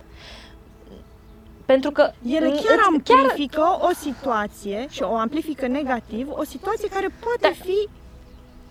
Pentru 1.72 1.92
că 1.92 2.12
Ele 2.28 2.46
îți- 2.48 2.64
chiar 2.66 2.76
chiar 3.04 3.18
amplifică 3.20 3.62
o 3.80 3.90
situație 3.94 4.88
și 4.90 5.02
o 5.02 5.16
amplifică 5.16 5.68
negativ, 5.68 6.28
o 6.32 6.44
situație 6.44 6.88
care 6.90 7.08
poate 7.20 7.40
Da. 7.60 7.64
fi 7.66 7.88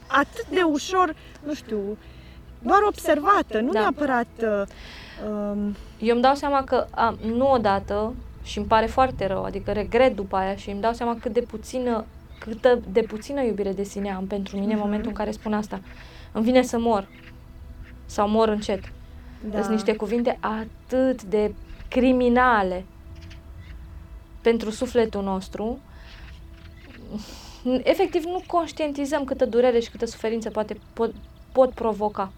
atât 0.07 0.47
de 0.51 0.61
ușor, 0.63 1.15
nu 1.47 1.55
știu, 1.55 1.79
doar 2.63 2.79
observată, 2.87 3.61
nu 3.61 3.73
Da. 3.73 3.81
neapărat 3.81 4.27
uh, 4.43 4.63
um, 5.31 5.75
Eu 5.99 6.13
îmi 6.15 6.23
dau 6.23 6.35
seama 6.35 6.65
că 6.65 6.87
am, 6.91 7.19
nu 7.35 7.51
odată 7.51 8.15
și 8.43 8.59
îmi 8.59 8.67
pare 8.67 8.87
foarte 8.87 9.27
rău, 9.27 9.43
adică 9.45 9.73
regret 9.73 10.15
după 10.17 10.37
aia 10.37 10.57
și 10.57 10.71
îmi 10.71 10.81
dau 10.81 10.93
seama 10.93 11.17
cât 11.21 11.33
de 11.33 11.41
puțină, 11.41 12.05
câtă 12.39 12.81
de 12.93 13.01
puțină 13.01 13.43
iubire 13.43 13.73
de 13.73 13.83
sine 13.83 14.13
am 14.13 14.27
pentru 14.27 14.55
mine 14.57 14.73
în 14.73 14.79
Mhm. 14.79 14.85
momentul 14.85 15.09
în 15.09 15.17
care 15.17 15.31
spun 15.31 15.53
asta. 15.53 15.81
Îmi 16.33 16.45
vine 16.45 16.63
să 16.63 16.79
mor 16.79 17.09
sau 18.07 18.29
mor 18.29 18.49
încet. 18.49 18.81
da. 19.51 19.59
Sunt 19.59 19.71
niște 19.73 19.97
cuvinte 19.97 20.39
atât 20.41 21.23
de 21.23 21.55
criminale 21.91 22.85
pentru 24.41 24.71
sufletul 24.71 25.23
nostru. 25.23 25.79
Efectiv, 27.83 28.25
nu 28.25 28.43
conștientizăm 28.47 29.25
câtă 29.25 29.47
durere 29.47 29.81
și 29.81 29.91
câtă 29.91 30.07
suferință 30.07 30.51
poate, 30.51 30.77
pot, 30.93 31.15
pot 31.53 31.73
provoca. 31.73 32.33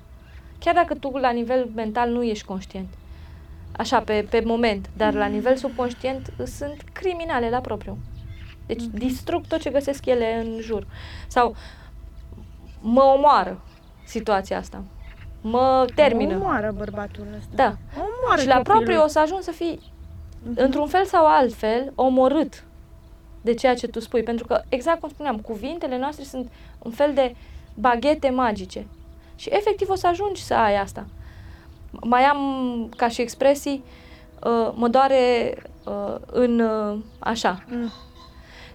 Chiar 0.58 0.74
dacă 0.74 0.94
tu 0.94 1.16
la 1.16 1.30
nivel 1.30 1.70
mental 1.74 2.10
nu 2.10 2.22
ești 2.22 2.44
conștient. 2.44 2.88
Așa, 3.76 4.00
pe, 4.00 4.26
pe 4.30 4.42
moment. 4.44 4.90
Dar 4.96 5.14
la 5.14 5.26
nivel 5.26 5.56
subconștient 5.56 6.32
sunt 6.44 6.84
criminale 6.92 7.50
la 7.50 7.60
propriu. 7.60 7.98
Deci 8.66 8.82
distrug 8.82 9.46
tot 9.46 9.60
ce 9.60 9.70
găsesc 9.70 10.06
ele 10.06 10.42
în 10.44 10.60
jur. 10.60 10.86
Sau 11.26 11.56
mă 12.80 13.02
omoară 13.02 13.60
situația 14.04 14.58
asta. 14.58 14.84
Mă 15.42 15.84
termină. 15.94 16.34
Omoară 16.36 16.74
bărbatul 16.76 17.26
ăsta. 17.38 17.50
Da. 17.54 17.74
Omoară 17.96 18.40
Și 18.40 18.46
la 18.46 18.56
copilul. 18.56 18.76
propriu 18.78 19.02
o 19.02 19.06
să 19.06 19.18
ajungi 19.18 19.44
să 19.44 19.50
fii, 19.50 19.80
Mhm. 20.44 20.52
într-un 20.56 20.86
fel 20.86 21.04
sau 21.04 21.26
altfel, 21.26 21.92
omorât 21.94 22.64
de 23.42 23.54
ceea 23.54 23.74
ce 23.74 23.86
tu 23.86 24.00
spui. 24.00 24.22
Pentru 24.22 24.46
că, 24.46 24.60
exact 24.68 25.00
cum 25.00 25.08
spuneam, 25.08 25.36
cuvintele 25.38 25.98
noastre 25.98 26.24
sunt 26.24 26.50
un 26.78 26.90
fel 26.90 27.14
de 27.14 27.34
baghete 27.74 28.30
magice. 28.30 28.86
Și 29.36 29.48
efectiv 29.52 29.88
o 29.88 29.94
să 29.94 30.06
ajungi 30.06 30.42
să 30.44 30.54
ai 30.54 30.76
asta. 30.80 31.04
Mai 31.90 32.22
am 32.22 32.38
ca 32.96 33.08
și 33.08 33.20
expresii, 33.20 33.84
uh, 34.44 34.72
mă 34.74 34.88
doare 34.88 35.54
uh, 35.84 36.14
în 36.26 36.60
uh, 36.60 36.98
așa. 37.18 37.64
Mm. 37.68 37.90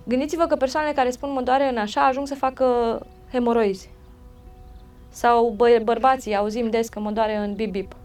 Gândiți-vă 0.04 0.46
că 0.46 0.56
persoanele 0.56 0.94
care 0.94 1.10
spun 1.10 1.32
mă 1.32 1.42
doare 1.42 1.70
în 1.70 1.78
așa 1.78 2.06
ajung 2.06 2.28
să 2.28 2.36
facă 2.36 2.66
hemoroizi. 3.32 3.90
Sau 5.18 5.56
bă- 5.56 5.84
bărbații 5.84 6.36
auzim 6.36 6.70
des 6.70 6.90
că 6.90 7.00
mă 7.00 7.12
doare 7.12 7.36
în 7.36 7.56
bip-bip. 7.56 7.96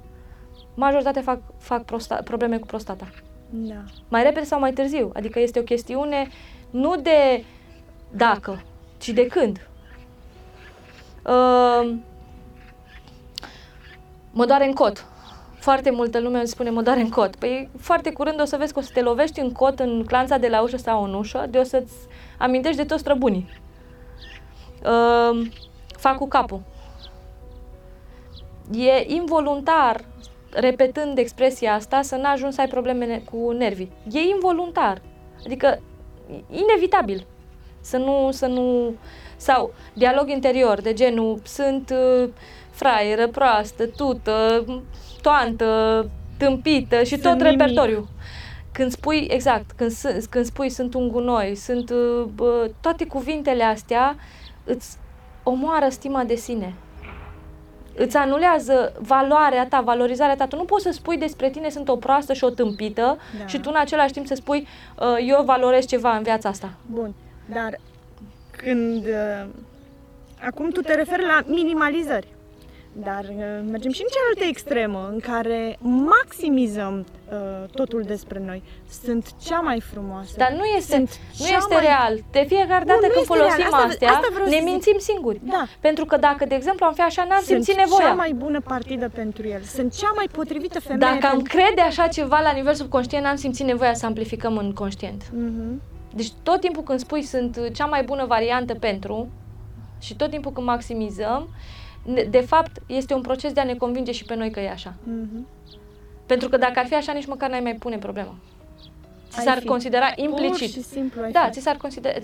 Majoritatea 0.74 1.22
fac, 1.22 1.38
fac 1.58 1.84
prosta- 1.84 2.22
probleme 2.24 2.58
cu 2.58 2.66
prostata. 2.66 3.08
Da. 3.50 3.82
Mai 4.08 4.22
repede 4.22 4.44
sau 4.44 4.58
mai 4.58 4.72
târziu. 4.72 5.10
Adică 5.14 5.40
este 5.40 5.58
o 5.58 5.62
chestiune 5.62 6.28
nu 6.70 6.96
de 6.96 7.44
dacă, 8.10 8.62
ci 8.98 9.08
de 9.08 9.26
când. 9.26 9.68
Uh, 11.26 11.94
mă 14.30 14.44
doare 14.46 14.66
în 14.66 14.72
cot. 14.72 15.06
Foarte 15.58 15.90
multă 15.90 16.20
lume 16.20 16.38
îmi 16.38 16.46
spune 16.46 16.70
mă 16.70 16.82
doare 16.82 17.00
în 17.00 17.08
cot. 17.08 17.36
Păi 17.36 17.68
foarte 17.78 18.12
curând 18.12 18.40
o 18.40 18.44
să 18.44 18.56
vezi 18.56 18.72
că 18.72 18.78
o 18.78 18.82
să 18.82 18.90
te 18.92 19.02
lovești 19.02 19.40
în 19.40 19.52
cot, 19.52 19.78
în 19.78 20.04
clanța 20.04 20.38
de 20.38 20.48
la 20.48 20.62
ușă 20.62 20.76
sau 20.76 21.04
în 21.04 21.14
ușă, 21.14 21.46
de 21.50 21.58
o 21.58 21.62
să-ți 21.62 21.94
amintești 22.38 22.76
de 22.76 22.84
toți 22.84 23.00
străbunii. 23.00 23.48
Uh, 24.84 25.50
fac 25.96 26.16
cu 26.16 26.28
capul. 26.28 26.60
E 28.78 29.04
involuntar, 29.14 30.04
repetând 30.50 31.18
expresia 31.18 31.74
asta, 31.74 32.02
să 32.02 32.16
n-ajungi 32.16 32.54
să 32.54 32.60
ai 32.60 32.68
probleme 32.68 33.04
ne- 33.04 33.22
cu 33.30 33.50
nervii. 33.50 33.92
E 34.12 34.18
involuntar. 34.20 35.00
Adică, 35.44 35.80
inevitabil. 36.50 37.26
Să 37.80 37.96
nu, 37.96 38.28
să 38.32 38.46
nu... 38.46 38.94
Sau 39.36 39.72
dialog 39.94 40.28
interior, 40.28 40.80
de 40.80 40.92
genul, 40.92 41.40
sunt 41.44 41.94
uh, 42.22 42.28
fraieră, 42.70 43.28
proastă, 43.28 43.86
tută, 43.86 44.64
toantă, 45.22 46.08
tâmpită 46.38 47.02
și 47.02 47.08
Sunt 47.08 47.22
tot 47.22 47.32
nimic. 47.32 47.50
repertoriu. 47.60 48.08
Când 48.72 48.90
spui, 48.90 49.26
exact, 49.30 49.70
când, 49.76 49.90
s- 49.90 50.26
când 50.30 50.44
spui 50.44 50.68
sunt 50.68 50.94
un 50.94 51.08
gunoi, 51.08 51.54
sunt 51.54 51.90
uh, 51.90 52.24
bă, 52.34 52.70
toate 52.80 53.06
cuvintele 53.06 53.62
astea, 53.64 54.16
îți 54.64 54.96
omoară 55.42 55.88
stima 55.88 56.24
de 56.24 56.34
sine. 56.34 56.74
Îți 57.96 58.16
anulează 58.16 58.92
valoarea 58.98 59.66
ta, 59.66 59.80
valorizarea 59.80 60.36
ta. 60.36 60.46
Tu 60.46 60.56
nu 60.56 60.64
poți 60.64 60.82
să 60.82 60.90
spui 60.92 61.16
despre 61.16 61.50
tine 61.50 61.68
sunt 61.70 61.88
o 61.88 61.96
proastă 61.96 62.32
și 62.32 62.44
o 62.44 62.50
tâmpită 62.50 63.18
Da. 63.38 63.46
și 63.46 63.58
tu 63.60 63.70
în 63.72 63.80
același 63.80 64.12
timp 64.12 64.26
să 64.26 64.34
spui 64.34 64.66
uh, 64.98 65.06
eu 65.28 65.42
valorez 65.44 65.86
ceva 65.86 66.16
în 66.16 66.22
viața 66.22 66.48
asta. 66.48 66.70
Bun. 66.86 67.14
Dar 67.52 67.78
când... 68.50 69.04
uh, 69.06 69.44
Acum 70.46 70.70
tu 70.70 70.80
te 70.80 70.94
referi 70.94 71.22
la 71.26 71.40
minimalizări. 71.46 72.26
Dar 72.92 73.24
uh, 73.28 73.44
mergem 73.70 73.92
și 73.92 74.02
în 74.02 74.08
cealaltă 74.14 74.44
extremă, 74.48 75.08
în 75.12 75.20
care 75.20 75.78
maximizăm 75.80 77.06
uh, 77.32 77.68
totul 77.74 78.02
despre 78.06 78.42
noi. 78.46 78.62
Sunt 79.04 79.32
cea 79.44 79.60
mai 79.60 79.80
frumoasă. 79.80 80.34
Dar 80.36 80.50
nu 80.52 80.64
este, 80.64 80.94
Sunt 80.94 81.18
nu 81.38 81.46
cea 81.46 81.56
este 81.56 81.74
mai- 81.74 81.84
real. 81.84 82.14
De 82.30 82.44
fiecare 82.48 82.84
dată 82.84 83.00
nu 83.06 83.08
când 83.08 83.20
este 83.20 83.34
real. 83.34 83.42
folosim 83.48 83.64
Asta- 83.74 83.86
astea, 83.88 84.08
asta 84.10 84.28
vreau 84.32 84.44
ne 84.48 84.52
să 84.52 84.58
zic. 84.62 84.68
mințim 84.70 84.96
singuri. 84.98 85.40
Da. 85.44 85.64
Pentru 85.80 86.04
că 86.04 86.16
dacă, 86.16 86.44
de 86.44 86.54
exemplu, 86.54 86.86
am 86.86 86.92
fi 86.92 87.00
așa, 87.00 87.24
n-am 87.28 87.42
Sunt 87.42 87.64
simțit 87.64 87.76
nevoia. 87.76 88.06
cea 88.08 88.12
mai 88.14 88.32
bună 88.32 88.60
partidă 88.60 89.08
pentru 89.08 89.48
el. 89.48 89.60
Sunt 89.62 89.96
cea 89.96 90.12
mai 90.14 90.26
potrivită 90.32 90.80
femeie 90.80 91.12
Dacă 91.12 91.26
am 91.26 91.36
pentru... 91.36 91.56
crede 91.56 91.80
așa 91.80 92.06
ceva 92.06 92.40
la 92.40 92.52
nivel 92.52 92.74
subconștient, 92.74 93.24
n-am 93.24 93.36
simțit 93.36 93.66
nevoia 93.66 93.94
să 93.94 94.06
amplificăm 94.06 94.56
în 94.56 94.72
conștient. 94.72 95.22
Mhm. 95.34 95.80
Deci 96.14 96.30
tot 96.42 96.60
timpul 96.60 96.82
când 96.82 96.98
spui 96.98 97.22
sunt 97.22 97.56
uh, 97.56 97.66
cea 97.74 97.84
mai 97.86 98.02
bună 98.02 98.24
variantă 98.26 98.74
pentru 98.74 99.28
și 100.00 100.16
tot 100.16 100.30
timpul 100.30 100.52
când 100.52 100.66
maximizăm, 100.66 101.48
ne- 101.48 101.50
de 102.30 102.40
fapt 102.40 102.70
este 102.86 103.14
un 103.14 103.20
proces 103.20 103.52
de 103.52 103.60
a 103.60 103.64
ne 103.64 103.74
convinge 103.74 104.12
și 104.12 104.24
pe 104.24 104.34
noi 104.34 104.50
că 104.50 104.60
e 104.60 104.70
așa. 104.70 104.94
Mhm. 105.04 105.46
Pentru 106.26 106.48
că 106.48 106.56
dacă 106.56 106.78
ar 106.78 106.86
fi 106.86 106.94
așa, 106.94 107.12
nici 107.12 107.26
măcar 107.26 107.50
n-ai 107.50 107.60
mai 107.60 107.74
pune 107.74 107.98
problema. 107.98 108.34
Ți 109.28 109.38
Ai 109.38 109.44
s-ar 109.44 109.58
fi 109.58 109.66
considera 109.66 110.06
Pur 110.06 110.24
implicit. 110.24 110.72
și 110.72 110.82
simplu 110.82 111.22
ai 111.22 111.32
Da, 111.32 111.40
fi. 111.44 111.50
ți 111.50 111.60
s-ar 111.60 111.76
considera, 111.76 112.18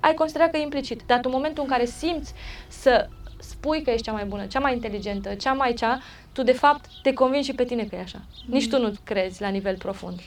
ai 0.00 0.14
considera 0.14 0.48
că 0.48 0.56
e 0.56 0.62
implicit. 0.62 1.02
Dar 1.06 1.18
tu 1.20 1.28
în 1.28 1.34
momentul 1.34 1.62
în 1.62 1.68
care 1.68 1.84
simți 1.84 2.32
să 2.68 3.08
spui 3.38 3.82
că 3.82 3.90
ești 3.90 4.02
cea 4.02 4.12
mai 4.12 4.24
bună, 4.24 4.46
cea 4.46 4.58
mai 4.60 4.72
inteligentă, 4.72 5.34
cea 5.34 5.52
mai 5.52 5.72
cea, 5.72 5.98
tu 6.32 6.42
de 6.42 6.52
fapt 6.52 6.84
te 7.02 7.12
convingi 7.12 7.48
și 7.48 7.54
pe 7.54 7.64
tine 7.64 7.84
că 7.84 7.94
e 7.94 8.00
așa. 8.00 8.20
Nici 8.46 8.68
tu 8.68 8.78
nu 8.80 8.92
crezi 9.04 9.40
la 9.40 9.48
nivel 9.48 9.76
profund. 9.76 10.20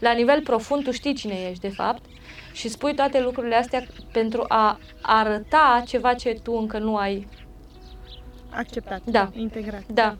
la 0.00 0.12
nivel 0.12 0.42
profund 0.42 0.84
tu 0.84 0.90
știi 0.90 1.14
cine 1.14 1.34
ești 1.50 1.60
de 1.60 1.68
fapt 1.74 2.02
și 2.52 2.68
spui 2.68 2.94
toate 2.94 3.20
lucrurile 3.20 3.54
astea 3.54 3.86
pentru 4.12 4.44
a 4.48 4.78
arăta 5.02 5.82
ceva 5.86 6.14
ce 6.14 6.38
tu 6.42 6.52
încă 6.52 6.78
nu 6.78 6.96
ai 6.96 7.28
Acceptat. 8.56 9.00
Da. 9.04 9.30
Integrat. 9.34 9.82
Da. 9.86 10.16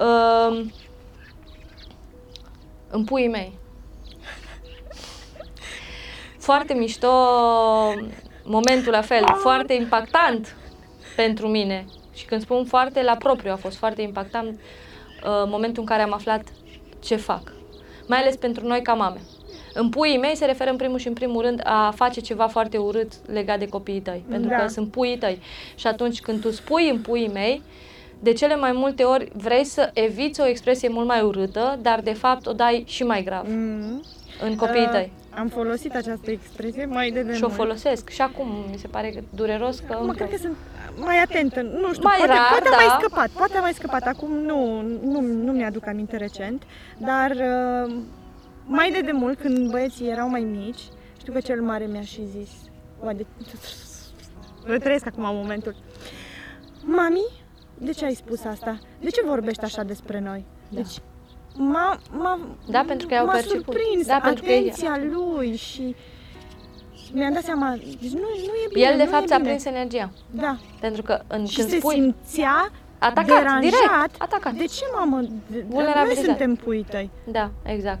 Uh, 0.00 0.66
în 2.90 3.04
puii 3.04 3.28
mei. 3.28 3.58
Foarte 6.38 6.74
mișto 6.74 7.10
momentul 8.44 8.92
la 8.92 9.00
fel, 9.00 9.24
foarte 9.34 9.72
impactant 9.72 10.56
pentru 11.16 11.48
mine. 11.48 11.84
Și 12.14 12.24
când 12.24 12.40
spun 12.40 12.64
foarte, 12.64 13.02
la 13.02 13.16
propriu 13.16 13.52
a 13.52 13.56
fost 13.56 13.76
foarte 13.76 14.02
impactant 14.02 14.60
uh, 14.60 15.42
momentul 15.46 15.82
în 15.82 15.88
care 15.88 16.02
am 16.02 16.12
aflat 16.12 16.42
ce 17.00 17.16
fac. 17.16 17.52
Mai 18.06 18.18
ales 18.18 18.36
pentru 18.36 18.66
noi 18.66 18.82
ca 18.82 18.92
mame. 18.92 19.20
În 19.80 19.88
puii 19.88 20.18
mei 20.18 20.36
se 20.36 20.44
referă 20.44 20.70
în 20.70 20.76
primul 20.76 20.98
și 20.98 21.06
în 21.08 21.12
primul 21.12 21.42
rând 21.42 21.60
a 21.64 21.92
face 21.96 22.20
ceva 22.20 22.46
foarte 22.46 22.76
urât 22.76 23.12
legat 23.26 23.58
de 23.58 23.68
copiii 23.68 24.00
tăi. 24.00 24.24
Pentru 24.30 24.48
Da. 24.50 24.56
că 24.56 24.66
sunt 24.66 24.90
puii 24.90 25.18
tăi. 25.18 25.40
Și 25.74 25.86
atunci 25.86 26.20
când 26.20 26.40
tu 26.40 26.50
spui 26.50 26.90
în 26.90 26.98
puii 27.00 27.30
mei, 27.32 27.62
de 28.20 28.32
cele 28.32 28.56
mai 28.56 28.72
multe 28.72 29.02
ori 29.02 29.28
vrei 29.34 29.64
să 29.64 29.90
eviți 29.94 30.40
o 30.40 30.46
expresie 30.46 30.88
mult 30.88 31.06
mai 31.06 31.20
urâtă, 31.22 31.78
dar 31.82 32.00
de 32.00 32.12
fapt 32.12 32.46
o 32.46 32.52
dai 32.52 32.84
și 32.86 33.02
mai 33.02 33.22
grav 33.22 33.46
Mm. 33.48 34.02
în 34.44 34.56
copiii 34.56 34.84
Uh, 34.84 34.90
tăi. 34.90 35.12
Am 35.38 35.48
folosit 35.48 35.94
această 35.94 36.30
expresie 36.30 36.84
mai 36.86 37.10
de 37.10 37.32
Și 37.34 37.44
o 37.44 37.48
folosesc. 37.48 38.08
Și 38.08 38.20
acum 38.22 38.46
mi 38.70 38.76
se 38.78 38.86
pare 38.86 39.10
că 39.10 39.20
dureros 39.34 39.78
că... 39.78 39.98
Mă, 40.02 40.12
cred 40.12 40.30
că 40.30 40.36
sunt 40.36 40.56
mai 40.96 41.18
atentă. 41.22 41.60
Nu 41.62 41.92
știu, 41.92 42.02
Mai 42.08 42.16
poate, 42.16 42.32
rar, 42.32 42.48
poate 42.50 42.68
da. 42.70 42.76
am 42.76 42.82
mai 42.86 42.96
scăpat. 43.00 43.28
Poate 43.28 43.56
am 43.56 43.62
mai 43.62 43.72
scăpat. 43.72 44.02
Acum 44.02 44.30
nu, 44.32 44.80
nu, 45.02 45.20
nu 45.20 45.52
mi-aduc 45.52 45.86
aminte 45.86 46.16
recent. 46.16 46.62
Dar 46.96 47.30
uh, 47.30 47.94
mai 48.70 48.90
de 48.92 49.00
demult, 49.00 49.38
când 49.40 49.70
băieții 49.70 50.08
erau 50.08 50.28
mai 50.28 50.40
mici, 50.40 50.80
știu 51.20 51.32
că 51.32 51.40
cel 51.40 51.62
mare 51.62 51.86
mi-a 51.86 52.02
și 52.02 52.20
zis, 52.38 52.50
Oa, 53.04 53.12
de... 53.12 53.26
retrăiesc 54.64 55.06
acum 55.06 55.22
momentul. 55.24 55.74
Mami, 56.84 57.22
de 57.78 57.92
ce 57.92 58.04
ai 58.04 58.14
spus 58.14 58.44
asta? 58.44 58.78
De 59.00 59.10
ce 59.10 59.22
vorbești 59.26 59.64
așa 59.64 59.82
despre 59.82 60.20
noi? 60.20 60.44
Da. 60.68 60.76
Deci, 60.80 60.96
m-a, 61.56 61.98
m-a, 62.12 62.40
Da, 62.70 62.84
pentru 62.86 63.06
că 63.06 63.14
i-au 63.14 63.26
m-a 63.26 63.32
perceput. 63.32 63.64
surprins 63.64 64.06
Da, 64.06 64.20
pentru 64.22 64.44
că 64.44 64.50
ei- 64.50 64.58
atenția 64.58 65.00
lui 65.12 65.56
și 65.56 65.94
mi-am 67.12 67.32
dat 67.32 67.42
seama, 67.42 67.76
deci 68.00 68.12
nu, 68.12 68.18
nu 68.20 68.52
e 68.64 68.68
bine, 68.72 68.86
El 68.90 68.96
de 68.96 69.04
nu 69.04 69.10
fapt 69.10 69.22
e 69.22 69.26
ți-a 69.26 69.36
bine. 69.36 69.48
prins 69.48 69.64
energia. 69.64 70.10
Da, 70.30 70.56
Pentru 70.80 71.02
că 71.02 71.22
în, 71.26 71.46
și 71.46 71.56
când 71.56 71.68
se 71.68 71.76
spui 71.78 71.94
simțea 71.94 72.70
atacat, 72.98 73.24
deranjat. 73.26 73.60
direct, 73.60 74.14
atacat. 74.18 74.52
De 74.52 74.64
ce, 74.64 74.82
mamă? 74.94 75.20
De, 75.20 75.28
de, 75.46 75.56
noi 75.58 75.66
Vulnerabilizat. 75.68 76.24
suntem 76.24 76.54
puii 76.54 76.82
tăi. 76.90 77.10
Da, 77.26 77.50
exact. 77.62 78.00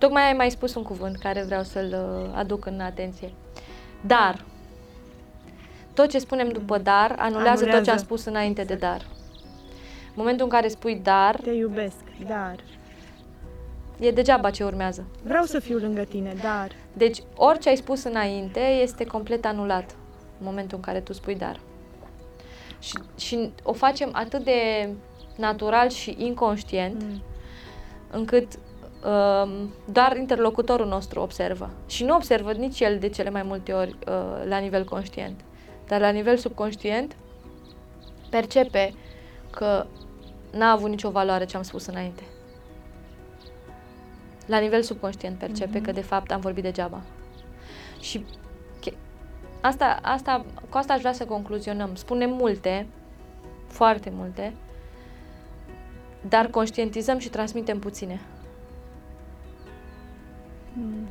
Tocmai 0.00 0.22
ai 0.26 0.32
mai 0.32 0.50
spus 0.50 0.74
un 0.74 0.82
cuvânt 0.82 1.16
care 1.16 1.42
vreau 1.42 1.62
să-l 1.62 2.20
uh, 2.26 2.32
aduc 2.38 2.66
în 2.66 2.80
atenție. 2.80 3.32
Dar. 4.06 4.44
Tot 5.94 6.08
ce 6.08 6.18
spunem 6.18 6.48
după 6.48 6.78
dar 6.78 7.14
anulează, 7.18 7.60
tot 7.64 7.70
ce 7.70 7.76
Anulează. 7.76 7.90
am 7.90 7.96
spus 7.96 8.24
înainte 8.24 8.64
de 8.64 8.74
dar. 8.74 9.00
În 10.06 10.16
momentul 10.16 10.44
în 10.44 10.50
care 10.50 10.68
spui 10.68 11.00
dar, 11.02 11.36
Te 11.36 11.50
iubesc, 11.50 11.96
dar 12.26 12.56
e 13.98 14.10
degeaba 14.10 14.50
ce 14.50 14.64
urmează. 14.64 15.04
vreau 15.22 15.44
să 15.44 15.58
fiu 15.58 15.78
lângă 15.78 16.02
tine, 16.02 16.34
dar 16.42 16.68
Deci, 16.92 17.22
orice 17.36 17.68
ai 17.68 17.76
spus 17.76 18.02
înainte 18.04 18.60
este 18.60 19.04
complet 19.04 19.44
anulat 19.44 19.90
în 20.38 20.46
momentul 20.46 20.76
în 20.76 20.82
care 20.82 21.00
tu 21.00 21.12
spui 21.12 21.34
dar. 21.34 21.60
Și, 22.78 22.92
și 23.18 23.50
o 23.62 23.72
facem 23.72 24.08
atât 24.12 24.44
de 24.44 24.88
natural 25.36 25.88
și 25.88 26.14
inconștient, 26.18 27.02
Mm. 27.02 27.22
încât 28.10 28.46
um, 28.54 28.60
doar 29.84 30.16
interlocutorul 30.16 30.86
nostru 30.86 31.20
observă. 31.20 31.70
Și 31.86 32.04
nu 32.04 32.14
observă 32.14 32.52
nici 32.52 32.80
el 32.80 32.98
de 32.98 33.08
cele 33.08 33.30
mai 33.30 33.42
multe 33.42 33.72
ori 33.72 33.90
uh, 34.08 34.42
la 34.48 34.58
nivel 34.58 34.84
conștient. 34.84 35.40
Dar 35.88 36.00
la 36.00 36.08
nivel 36.10 36.36
subconștient 36.36 37.16
percepe 38.30 38.94
că 39.50 39.86
n-a 40.52 40.70
avut 40.70 40.88
nicio 40.88 41.10
valoare 41.10 41.44
ce 41.44 41.56
am 41.56 41.62
spus 41.62 41.86
înainte. 41.86 42.22
La 44.46 44.58
nivel 44.58 44.82
subconștient 44.82 45.38
percepe 45.38 45.76
Mhm. 45.76 45.84
că 45.84 45.92
de 45.92 46.00
fapt 46.00 46.30
am 46.30 46.40
vorbit 46.40 46.62
degeaba. 46.62 47.00
Și 48.00 48.24
che- 48.80 48.96
asta, 49.60 49.98
asta, 50.02 50.44
cu 50.68 50.76
asta 50.76 50.92
aș 50.92 51.00
vrea 51.00 51.12
să 51.12 51.24
concluzionăm. 51.24 51.94
Spunem 51.94 52.30
multe, 52.30 52.86
foarte 53.66 54.12
multe, 54.16 54.54
dar 56.28 56.46
conștientizăm 56.46 57.18
și 57.18 57.28
transmitem 57.28 57.78
puține. 57.78 58.20
Mm. 60.72 61.08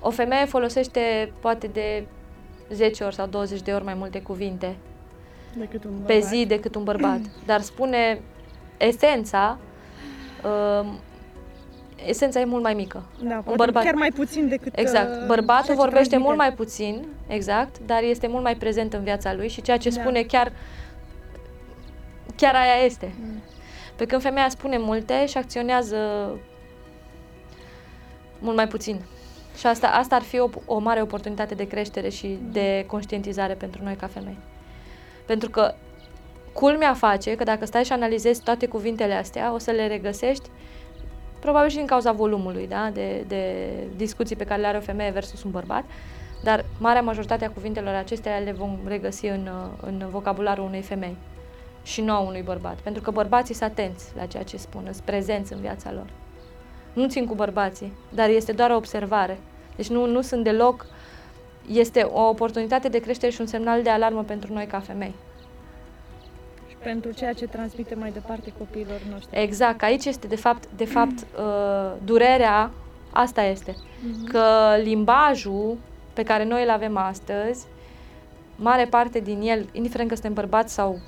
O 0.00 0.10
femeie 0.10 0.44
folosește 0.44 1.32
poate 1.40 1.66
de 1.66 2.04
10 2.70 3.04
ori 3.04 3.14
sau 3.14 3.26
20 3.26 3.60
de 3.62 3.72
ori 3.72 3.84
mai 3.84 3.94
multe 3.94 4.20
cuvinte 4.22 4.76
decât 5.58 5.84
un 5.84 5.90
pe 5.90 5.96
bărbat. 6.12 6.22
zi 6.22 6.46
decât 6.46 6.74
un 6.74 6.84
bărbat, 6.84 7.20
dar 7.46 7.60
spune 7.60 8.20
esența, 8.76 9.58
um, 10.80 10.98
esența 12.06 12.40
e 12.40 12.44
mult 12.44 12.62
mai 12.62 12.74
mică. 12.74 13.02
Da, 13.22 13.34
poate 13.34 13.56
bărbat. 13.56 13.82
chiar 13.84 13.94
mai 13.94 14.10
puțin 14.14 14.48
decât 14.48 14.78
Exact. 14.78 15.20
uh, 15.20 15.26
Bărbatul 15.26 15.64
ceea 15.64 15.76
ce 15.76 15.82
vorbește 15.82 16.08
transmite. 16.08 16.16
mult 16.24 16.36
mai 16.36 16.52
puțin, 16.52 17.06
exact, 17.26 17.78
dar 17.86 18.02
este 18.02 18.26
mult 18.26 18.42
mai 18.42 18.56
prezent 18.56 18.92
în 18.92 19.02
viața 19.02 19.34
lui 19.34 19.48
și 19.48 19.62
ceea 19.62 19.76
ce 19.76 19.88
Da. 19.90 20.00
spune 20.00 20.22
chiar 20.22 20.52
chiar 22.36 22.54
aia 22.54 22.84
este. 22.84 23.12
Mm. 23.22 23.42
Pe 23.96 24.04
când 24.06 24.22
femeia 24.22 24.48
spune 24.48 24.78
multe 24.78 25.26
și 25.26 25.38
acționează 25.38 25.96
mult 28.42 28.56
mai 28.56 28.68
puțin. 28.68 29.00
Și 29.56 29.66
asta, 29.66 29.88
asta 29.88 30.14
ar 30.14 30.22
fi 30.22 30.38
o, 30.38 30.48
o 30.66 30.78
mare 30.78 31.02
oportunitate 31.02 31.54
de 31.54 31.66
creștere 31.66 32.08
și 32.08 32.38
de 32.50 32.84
conștientizare 32.86 33.54
pentru 33.54 33.82
noi 33.84 33.94
ca 33.94 34.06
femei. 34.06 34.38
Pentru 35.26 35.50
că 35.50 35.74
culmea 36.52 36.94
face 36.94 37.34
că 37.34 37.44
dacă 37.44 37.66
stai 37.66 37.84
și 37.84 37.92
analizezi 37.92 38.42
toate 38.42 38.66
cuvintele 38.66 39.14
astea, 39.14 39.52
o 39.52 39.58
să 39.58 39.70
le 39.70 39.86
regăsești 39.86 40.48
probabil 41.40 41.70
și 41.70 41.76
din 41.76 41.86
cauza 41.86 42.12
volumului 42.12 42.66
da? 42.66 42.90
de, 42.92 43.24
de 43.28 43.72
discuții 43.96 44.36
pe 44.36 44.44
care 44.44 44.60
le 44.60 44.66
are 44.66 44.76
o 44.76 44.80
femeie 44.80 45.10
versus 45.10 45.42
un 45.42 45.50
bărbat, 45.50 45.84
dar 46.42 46.64
marea 46.78 47.02
majoritate 47.02 47.44
a 47.44 47.50
cuvintelor 47.50 47.94
acestea 47.94 48.38
le 48.38 48.52
vom 48.52 48.78
regăsi 48.86 49.26
în, 49.26 49.50
uh, 49.52 49.78
în 49.80 50.06
vocabularul 50.10 50.64
unei 50.64 50.82
femei 50.82 51.16
și 51.82 52.00
nu 52.00 52.12
a 52.12 52.18
unui 52.18 52.42
bărbat. 52.42 52.80
Pentru 52.80 53.02
că 53.02 53.10
bărbații 53.10 53.54
sunt 53.54 53.70
atenți 53.70 54.06
la 54.16 54.26
ceea 54.26 54.42
ce 54.42 54.56
spun, 54.56 54.82
sunt 54.82 55.04
prezenți 55.04 55.52
în 55.52 55.60
viața 55.60 55.92
lor. 55.92 56.06
Nu 56.92 57.08
țin 57.08 57.26
cu 57.26 57.34
bărbații, 57.34 57.92
dar 58.14 58.28
este 58.28 58.52
doar 58.52 58.70
o 58.70 58.76
observare. 58.76 59.38
Deci 59.76 59.88
nu, 59.88 60.06
nu 60.06 60.20
sunt 60.20 60.44
deloc... 60.44 60.86
Este 61.68 62.00
o 62.00 62.28
oportunitate 62.28 62.88
de 62.88 62.98
creștere 62.98 63.32
și 63.32 63.40
un 63.40 63.46
semnal 63.46 63.82
de 63.82 63.90
alarmă 63.90 64.22
pentru 64.22 64.52
noi 64.52 64.66
ca 64.66 64.80
femei. 64.80 65.14
Și 66.68 66.76
pentru 66.82 67.10
ceea 67.12 67.32
ce 67.32 67.46
transmite 67.46 67.94
mai 67.94 68.10
departe 68.10 68.52
copiilor 68.58 69.00
noștri. 69.10 69.40
Exact, 69.42 69.78
că 69.78 69.84
aici 69.84 70.04
este 70.04 70.26
de 70.26 70.36
fapt, 70.36 70.68
de 70.76 70.84
fapt 70.84 71.12
uh, 71.38 71.92
durerea, 72.04 72.70
asta 73.10 73.42
este. 73.42 73.76
Mhm. 74.00 74.26
Că 74.26 74.46
limbajul 74.82 75.76
pe 76.12 76.22
care 76.22 76.44
noi 76.44 76.62
îl 76.62 76.70
avem 76.70 76.96
astăzi, 76.96 77.66
mare 78.56 78.84
parte 78.84 79.18
din 79.18 79.40
el, 79.40 79.68
indiferent 79.72 80.08
că 80.08 80.14
suntem 80.14 80.34
bărbați 80.34 80.74
sau 80.74 80.98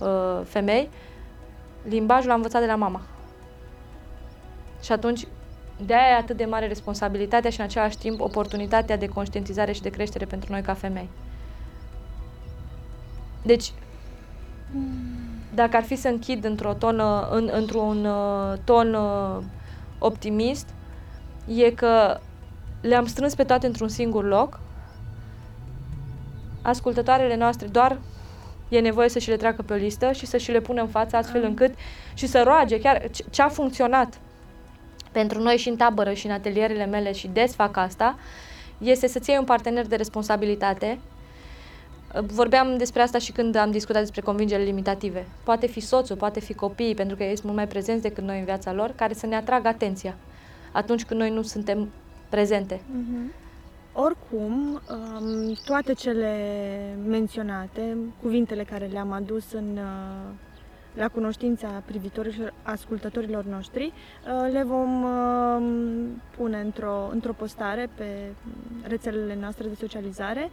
uh, 0.00 0.40
femei, 0.44 0.90
limbajul 1.88 2.28
l-am 2.28 2.36
învățat 2.36 2.60
de 2.60 2.66
la 2.66 2.76
mama. 2.76 3.00
Și 4.84 4.92
atunci, 4.92 5.26
de 5.86 5.94
aia 5.94 6.14
e 6.16 6.18
atât 6.18 6.36
de 6.36 6.44
mare 6.44 6.66
responsabilitatea 6.66 7.50
și 7.50 7.58
în 7.58 7.64
același 7.64 7.98
timp 7.98 8.20
oportunitatea 8.20 8.96
de 8.96 9.08
conștientizare 9.08 9.72
și 9.72 9.82
de 9.82 9.90
creștere 9.90 10.24
pentru 10.24 10.52
noi 10.52 10.62
ca 10.62 10.74
femei. 10.74 11.08
Deci, 13.42 13.72
dacă 15.54 15.76
ar 15.76 15.82
fi 15.82 15.96
să 15.96 16.08
închid 16.08 16.44
într-o 16.44 16.74
tonă, 16.74 17.28
în, 17.30 17.50
într-un 17.52 18.04
uh, 18.04 18.58
ton 18.64 18.94
uh, 18.94 19.42
optimist, 19.98 20.68
e 21.46 21.70
că 21.70 22.20
le-am 22.80 23.06
strâns 23.06 23.34
pe 23.34 23.44
toate 23.44 23.66
într-un 23.66 23.88
singur 23.88 24.24
loc. 24.24 24.60
Ascultătoarele 26.62 27.36
noastre 27.36 27.66
doar 27.66 27.98
e 28.68 28.80
nevoie 28.80 29.08
să 29.08 29.18
și 29.18 29.28
le 29.28 29.36
treacă 29.36 29.62
pe 29.62 29.72
o 29.72 29.76
listă 29.76 30.12
și 30.12 30.26
să 30.26 30.36
și 30.36 30.50
le 30.50 30.60
pună 30.60 30.80
în 30.80 30.88
față 30.88 31.16
astfel 31.16 31.40
Ah. 31.42 31.48
încât 31.48 31.74
și 32.14 32.26
să 32.26 32.42
roage 32.44 32.80
chiar 32.80 33.10
ce- 33.10 33.24
ce 33.30 33.42
a 33.42 33.48
funcționat 33.48 34.20
pentru 35.14 35.42
noi 35.42 35.56
și 35.56 35.68
în 35.68 35.76
tabără 35.76 36.12
și 36.12 36.26
în 36.26 36.32
atelierele 36.32 36.86
mele 36.86 37.12
și 37.12 37.28
des 37.32 37.54
fac 37.54 37.76
asta, 37.76 38.18
este 38.78 39.06
să-ți 39.06 39.30
iei 39.30 39.38
un 39.38 39.44
partener 39.44 39.86
de 39.86 39.96
responsabilitate. 39.96 40.98
Vorbeam 42.26 42.76
despre 42.76 43.02
asta 43.02 43.18
și 43.18 43.32
când 43.32 43.56
am 43.56 43.70
discutat 43.70 44.00
despre 44.00 44.20
convingerile 44.20 44.66
limitative. 44.66 45.26
Poate 45.44 45.66
fi 45.66 45.80
soțul, 45.80 46.16
poate 46.16 46.40
fi 46.40 46.54
copiii, 46.54 46.94
pentru 46.94 47.16
că 47.16 47.22
ei 47.22 47.32
sunt 47.32 47.44
mult 47.44 47.56
mai 47.56 47.68
prezenți 47.68 48.02
decât 48.02 48.24
noi 48.24 48.38
în 48.38 48.44
viața 48.44 48.72
lor, 48.72 48.92
care 48.96 49.14
să 49.14 49.26
ne 49.26 49.36
atragă 49.36 49.68
atenția 49.68 50.16
atunci 50.74 51.04
când 51.04 51.20
noi 51.20 51.30
nu 51.30 51.42
suntem 51.42 51.88
prezente. 52.28 52.80
Mhm. 52.90 53.32
Oricum, 53.92 54.80
um, 54.90 55.54
toate 55.64 55.92
cele 55.92 56.36
menționate, 57.06 57.96
cuvintele 58.22 58.64
care 58.64 58.86
le-am 58.86 59.12
adus 59.12 59.52
în, 59.52 59.78
uh, 59.78 60.34
la 60.94 61.08
cunoștința 61.08 61.82
privitorilor, 61.84 62.52
ascultătorilor 62.62 63.44
noștri, 63.44 63.84
uh, 63.92 64.52
le 64.52 64.62
vom 64.62 65.02
uh, 65.02 66.08
pune 66.36 66.60
într-o, 66.60 67.08
într-o 67.12 67.32
postare 67.32 67.90
pe 67.94 68.32
rețelele 68.82 69.36
noastre 69.40 69.68
de 69.68 69.74
socializare 69.74 70.50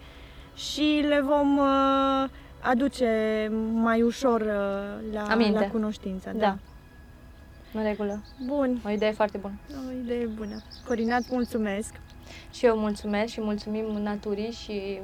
și 0.55 1.03
le 1.07 1.21
vom 1.21 1.57
uh, 1.57 2.29
aduce 2.61 3.49
mai 3.73 4.01
ușor 4.01 4.41
uh, 4.41 5.13
la, 5.13 5.23
Aminte. 5.29 5.59
la 5.59 5.67
cunoștință. 5.67 6.31
Da. 6.35 6.57
În 7.73 7.83
regulă. 7.83 8.23
Bun, 8.45 8.81
O 8.85 8.89
idee 8.89 9.11
foarte 9.11 9.37
bună. 9.37 9.53
o 9.87 9.91
idee 10.03 10.25
bună. 10.25 10.61
Corina, 10.87 11.15
îți 11.15 11.29
mulțumesc. 11.31 11.93
Și 12.51 12.65
eu 12.65 12.77
mulțumesc 12.77 13.31
și 13.31 13.41
mulțumim 13.41 13.85
naturii 13.85 14.51
și 14.51 14.99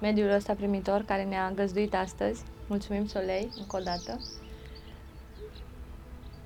mediul 0.00 0.30
ăsta 0.30 0.54
primitor 0.54 1.02
care 1.06 1.24
ne-a 1.24 1.52
găzduit 1.54 1.94
astăzi. 1.94 2.42
Mulțumim 2.66 3.06
Solei 3.06 3.48
încă 3.58 3.76
o 3.76 3.82
dată. 3.82 4.20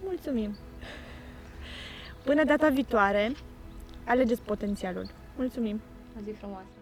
Mulțumim. 0.05 0.57
Până 2.25 2.45
data 2.45 2.69
viitoare, 2.69 3.33
alegeți 4.05 4.43
potențialul. 4.43 5.07
Mulțumim. 5.37 5.81
O 6.17 6.21
zi 6.25 6.31
frumoasă. 6.31 6.74